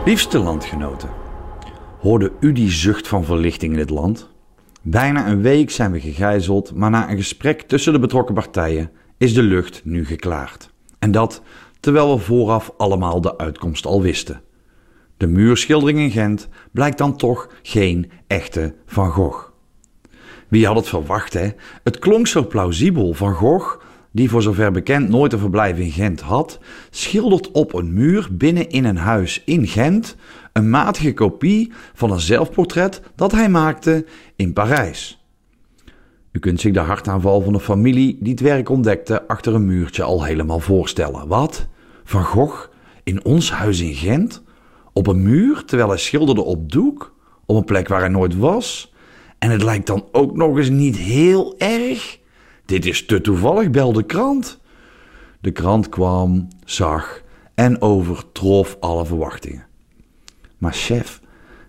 Liefste 0.05 0.39
landgenoten, 0.39 1.09
hoorde 1.99 2.31
u 2.39 2.51
die 2.51 2.71
zucht 2.71 3.07
van 3.07 3.23
verlichting 3.23 3.73
in 3.73 3.79
het 3.79 3.89
land? 3.89 4.29
Bijna 4.81 5.27
een 5.27 5.41
week 5.41 5.71
zijn 5.71 5.91
we 5.91 5.99
gegijzeld, 5.99 6.75
maar 6.75 6.89
na 6.89 7.09
een 7.09 7.17
gesprek 7.17 7.61
tussen 7.61 7.93
de 7.93 7.99
betrokken 7.99 8.35
partijen 8.35 8.91
is 9.17 9.33
de 9.33 9.43
lucht 9.43 9.81
nu 9.85 10.05
geklaard. 10.05 10.69
En 10.99 11.11
dat 11.11 11.41
terwijl 11.79 12.15
we 12.15 12.23
vooraf 12.23 12.73
allemaal 12.77 13.21
de 13.21 13.37
uitkomst 13.37 13.85
al 13.85 14.01
wisten. 14.01 14.41
De 15.17 15.27
muurschildering 15.27 15.99
in 15.99 16.11
Gent 16.11 16.47
blijkt 16.71 16.97
dan 16.97 17.17
toch 17.17 17.49
geen 17.61 18.11
echte 18.27 18.75
Van 18.85 19.11
Gogh. 19.11 19.52
Wie 20.53 20.65
had 20.65 20.75
het 20.75 20.87
verwacht, 20.87 21.33
hè? 21.33 21.49
Het 21.83 21.99
klonk 21.99 22.27
zo 22.27 22.47
plausibel. 22.47 23.13
Van 23.13 23.33
Gogh, 23.33 23.79
die 24.11 24.29
voor 24.29 24.41
zover 24.41 24.71
bekend 24.71 25.09
nooit 25.09 25.33
een 25.33 25.39
verblijf 25.39 25.77
in 25.77 25.91
Gent 25.91 26.21
had, 26.21 26.59
schildert 26.89 27.51
op 27.51 27.73
een 27.73 27.93
muur 27.93 28.27
binnen 28.31 28.69
in 28.69 28.85
een 28.85 28.97
huis 28.97 29.41
in 29.45 29.67
Gent 29.67 30.15
een 30.51 30.69
matige 30.69 31.13
kopie 31.13 31.71
van 31.93 32.11
een 32.11 32.19
zelfportret 32.19 33.01
dat 33.15 33.31
hij 33.31 33.49
maakte 33.49 34.05
in 34.35 34.53
Parijs. 34.53 35.25
U 36.31 36.39
kunt 36.39 36.61
zich 36.61 36.73
de 36.73 36.79
hartaanval 36.79 37.41
van 37.41 37.53
een 37.53 37.59
familie 37.59 38.17
die 38.19 38.31
het 38.31 38.41
werk 38.41 38.69
ontdekte 38.69 39.27
achter 39.27 39.53
een 39.53 39.65
muurtje 39.65 40.03
al 40.03 40.23
helemaal 40.23 40.59
voorstellen. 40.59 41.27
Wat? 41.27 41.67
Van 42.03 42.23
Gogh 42.23 42.69
in 43.03 43.25
ons 43.25 43.51
huis 43.51 43.79
in 43.79 43.93
Gent? 43.93 44.43
Op 44.91 45.07
een 45.07 45.23
muur 45.23 45.65
terwijl 45.65 45.89
hij 45.89 45.97
schilderde 45.97 46.41
op 46.41 46.71
doek? 46.71 47.13
Op 47.45 47.55
een 47.55 47.65
plek 47.65 47.87
waar 47.87 47.99
hij 47.99 48.09
nooit 48.09 48.37
was? 48.37 48.92
En 49.43 49.49
het 49.49 49.63
lijkt 49.63 49.87
dan 49.87 50.05
ook 50.11 50.35
nog 50.35 50.57
eens 50.57 50.69
niet 50.69 50.97
heel 50.97 51.55
erg. 51.57 52.19
Dit 52.65 52.85
is 52.85 53.05
te 53.05 53.21
toevallig, 53.21 53.69
bel 53.69 53.93
de 53.93 54.03
krant. 54.03 54.59
De 55.41 55.51
krant 55.51 55.89
kwam, 55.89 56.47
zag 56.65 57.21
en 57.55 57.81
overtrof 57.81 58.77
alle 58.79 59.05
verwachtingen. 59.05 59.65
Maar 60.57 60.73
chef, 60.73 61.21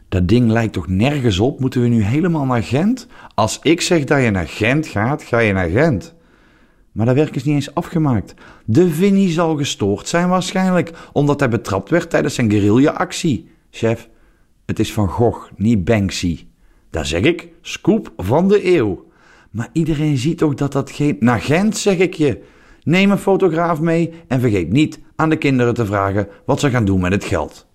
dat 0.09 0.29
ding 0.29 0.51
lijkt 0.51 0.73
toch 0.73 0.89
nergens 0.89 1.39
op? 1.39 1.61
Moeten 1.61 1.81
we 1.81 1.89
nu 1.89 2.03
helemaal 2.03 2.45
naar 2.45 2.63
Gent? 2.63 3.07
Als 3.35 3.59
ik 3.63 3.81
zeg 3.81 4.05
dat 4.05 4.23
je 4.23 4.31
naar 4.31 4.49
Gent 4.49 4.87
gaat, 4.87 5.23
ga 5.23 5.39
je 5.39 5.53
naar 5.53 5.69
Gent. 5.69 6.15
Maar 6.93 7.07
dat 7.07 7.15
werk 7.15 7.37
is 7.37 7.45
niet 7.45 7.55
eens 7.55 7.75
afgemaakt. 7.75 8.35
De 8.65 8.91
Vinnie 8.91 9.31
zal 9.31 9.57
gestoord 9.57 10.09
zijn 10.09 10.29
waarschijnlijk, 10.29 11.09
omdat 11.13 11.41
hij 11.41 11.49
betrapt 11.49 11.91
werd 11.91 12.11
tijdens 12.11 12.35
zijn 12.35 12.51
guerrilla-actie. 12.51 13.49
Chef, 13.71 14.09
het 14.67 14.79
is 14.79 14.93
Van 14.93 15.09
Gogh, 15.09 15.51
niet 15.57 15.85
Banksy. 15.85 16.47
Daar 16.95 17.07
zeg 17.07 17.21
ik, 17.21 17.49
scoop 17.61 18.13
van 18.17 18.49
de 18.49 18.77
eeuw. 18.77 19.05
Maar 19.51 19.69
iedereen 19.73 20.19
ziet 20.19 20.39
toch 20.39 20.55
dat 20.55 20.73
dat 20.73 20.91
geen... 20.91 21.17
Naar 21.21 21.41
Gent, 21.41 21.77
zeg 21.77 21.99
ik 21.99 22.15
je. 22.15 22.43
Neem 22.83 23.11
een 23.11 23.19
fotograaf 23.19 23.81
mee 23.81 24.13
en 24.29 24.41
vergeet 24.41 24.73
niet 24.73 25.01
aan 25.17 25.29
de 25.29 25.37
kinderen 25.37 25.75
te 25.75 25.87
vragen 25.87 26.29
wat 26.47 26.61
ze 26.61 26.71
gaan 26.71 26.85
doen 26.85 27.01
met 27.01 27.13
het 27.13 27.25
geld. 27.25 27.67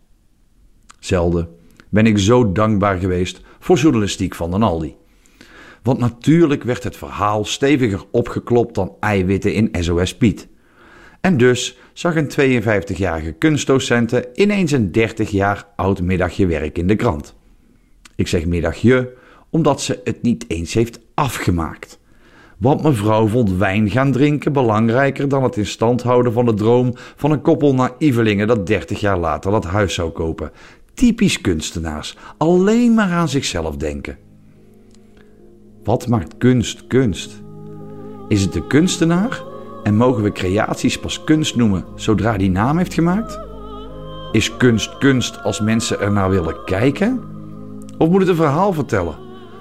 Zelden 1.00 1.50
ben 1.90 2.06
ik 2.06 2.18
zo 2.18 2.52
dankbaar 2.52 3.00
geweest 3.00 3.42
voor 3.60 3.78
journalistiek 3.78 4.36
van 4.36 4.52
Den 4.52 4.64
Aldi. 4.64 4.96
Want 5.84 6.00
natuurlijk 6.00 6.64
werd 6.64 6.84
het 6.84 6.98
verhaal 6.98 7.46
steviger 7.46 8.04
opgeklopt 8.12 8.76
dan 8.76 8.96
eiwitten 9.00 9.54
in 9.54 9.70
SOS 9.80 10.18
Piet. 10.18 10.48
En 11.22 11.38
dus 11.38 11.78
zag 11.94 12.16
een 12.16 12.64
52-jarige 12.64 13.32
kunstdocente 13.32 14.30
ineens 14.34 14.72
een 14.72 14.92
30 14.92 15.30
jaar 15.32 15.68
oud 15.76 16.02
middagje 16.02 16.46
werk 16.46 16.78
in 16.78 16.88
de 16.88 16.96
krant. 16.96 17.38
Ik 18.20 18.28
zeg 18.28 18.46
middagje 18.46 19.14
omdat 19.50 19.82
ze 19.82 20.00
het 20.04 20.22
niet 20.22 20.46
eens 20.48 20.74
heeft 20.74 21.00
afgemaakt. 21.14 22.00
Want 22.58 22.84
mevrouw 22.84 23.28
vond 23.28 23.52
wijn 23.52 23.90
gaan 23.90 24.12
drinken 24.12 24.54
belangrijker 24.54 25.30
dan 25.30 25.44
het 25.44 25.58
in 25.58 25.66
stand 25.66 26.04
houden 26.04 26.34
van 26.34 26.46
de 26.46 26.54
droom 26.54 26.94
van 26.96 27.32
een 27.32 27.42
koppel 27.42 27.74
naïvelingen 27.74 28.48
dat 28.48 28.68
30 28.68 29.00
jaar 29.00 29.18
later 29.18 29.52
dat 29.52 29.66
huis 29.66 29.94
zou 29.94 30.10
kopen. 30.10 30.52
Typisch 30.94 31.42
kunstenaars, 31.42 32.18
alleen 32.38 32.94
maar 32.94 33.12
aan 33.12 33.30
zichzelf 33.30 33.76
denken. 33.76 34.18
Wat 35.84 36.08
maakt 36.08 36.38
kunst 36.38 36.88
kunst? 36.88 37.42
Is 38.28 38.42
het 38.42 38.54
de 38.54 38.68
kunstenaar 38.68 39.44
en 39.84 39.96
mogen 39.96 40.24
we 40.24 40.32
creaties 40.32 41.00
pas 41.00 41.24
kunst 41.24 41.56
noemen 41.56 41.86
zodra 41.96 42.38
die 42.38 42.52
naam 42.52 42.78
heeft 42.78 42.94
gemaakt? 42.94 43.40
Is 44.32 44.58
kunst 44.58 44.98
kunst 44.98 45.44
als 45.44 45.60
mensen 45.60 46.00
ernaar 46.00 46.30
willen 46.30 46.64
kijken? 46.66 47.38
Of 48.00 48.10
moet 48.10 48.20
het 48.20 48.30
een 48.30 48.36
verhaal 48.36 48.74
vertellen? 48.74 49.16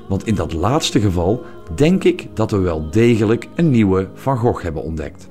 Want 0.08 0.26
in 0.26 0.34
dat 0.34 0.52
laatste 0.52 1.00
geval 1.00 1.44
denk 1.74 2.04
ik 2.04 2.28
dat 2.34 2.50
we 2.50 2.58
wel 2.58 2.90
degelijk 2.90 3.48
een 3.54 3.70
nieuwe 3.70 4.08
Van 4.14 4.36
Gogh 4.36 4.62
hebben 4.62 4.82
ontdekt. 4.82 5.28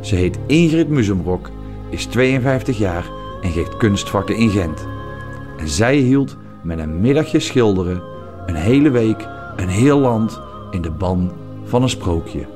Ze 0.00 0.14
heet 0.14 0.38
Ingrid 0.46 0.88
Musemrok, 0.88 1.50
is 1.90 2.04
52 2.06 2.78
jaar 2.78 3.10
en 3.42 3.50
geeft 3.50 3.76
kunstvakken 3.76 4.36
in 4.36 4.50
Gent. 4.50 4.86
En 5.56 5.68
zij 5.68 5.96
hield 5.96 6.36
met 6.62 6.78
een 6.78 7.00
middagje 7.00 7.40
schilderen 7.40 8.02
een 8.46 8.54
hele 8.54 8.90
week 8.90 9.28
een 9.56 9.68
heel 9.68 9.98
land 9.98 10.40
in 10.70 10.82
de 10.82 10.90
ban 10.90 11.32
van 11.64 11.82
een 11.82 11.88
sprookje. 11.88 12.46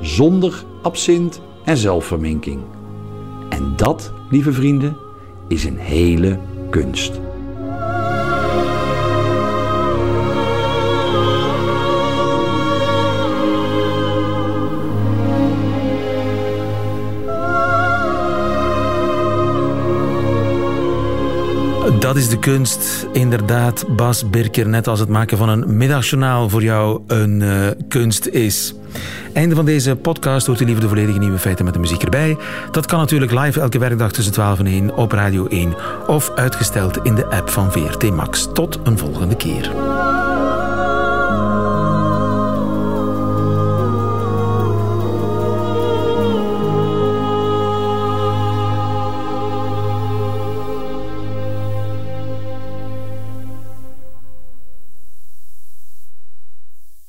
Zonder 0.00 0.64
absint 0.82 1.40
en 1.64 1.76
zelfverminking. 1.76 2.60
En 3.48 3.72
dat, 3.76 4.12
lieve 4.30 4.52
vrienden, 4.52 4.96
is 5.48 5.64
een 5.64 5.78
hele 5.78 6.38
kunst. 6.70 7.20
Is 22.16 22.28
de 22.28 22.38
kunst, 22.38 23.06
inderdaad, 23.12 23.84
Bas 23.96 24.30
Birker. 24.30 24.68
Net 24.68 24.88
als 24.88 25.00
het 25.00 25.08
maken 25.08 25.38
van 25.38 25.48
een 25.48 25.76
middagjournaal 25.76 26.48
voor 26.48 26.62
jou 26.62 27.00
een 27.06 27.42
eh, 27.42 27.70
kunst 27.88 28.26
is. 28.26 28.74
Einde 29.32 29.54
van 29.54 29.64
deze 29.64 29.96
podcast 29.96 30.46
hoort 30.46 30.60
u 30.60 30.64
liever 30.64 30.82
de 30.82 30.88
volledige 30.88 31.18
nieuwe 31.18 31.38
feiten 31.38 31.64
met 31.64 31.74
de 31.74 31.80
muziek 31.80 32.02
erbij. 32.02 32.36
Dat 32.70 32.86
kan 32.86 32.98
natuurlijk 32.98 33.32
live 33.32 33.60
elke 33.60 33.78
werkdag 33.78 34.12
tussen 34.12 34.32
12 34.32 34.58
en 34.58 34.66
1 34.66 34.96
op 34.96 35.12
Radio 35.12 35.46
1 35.46 35.74
of 36.06 36.30
uitgesteld 36.34 36.98
in 37.02 37.14
de 37.14 37.26
app 37.26 37.50
van 37.50 37.72
VRT 37.72 38.10
Max. 38.10 38.48
Tot 38.52 38.78
een 38.84 38.98
volgende 38.98 39.36
keer. 39.36 39.70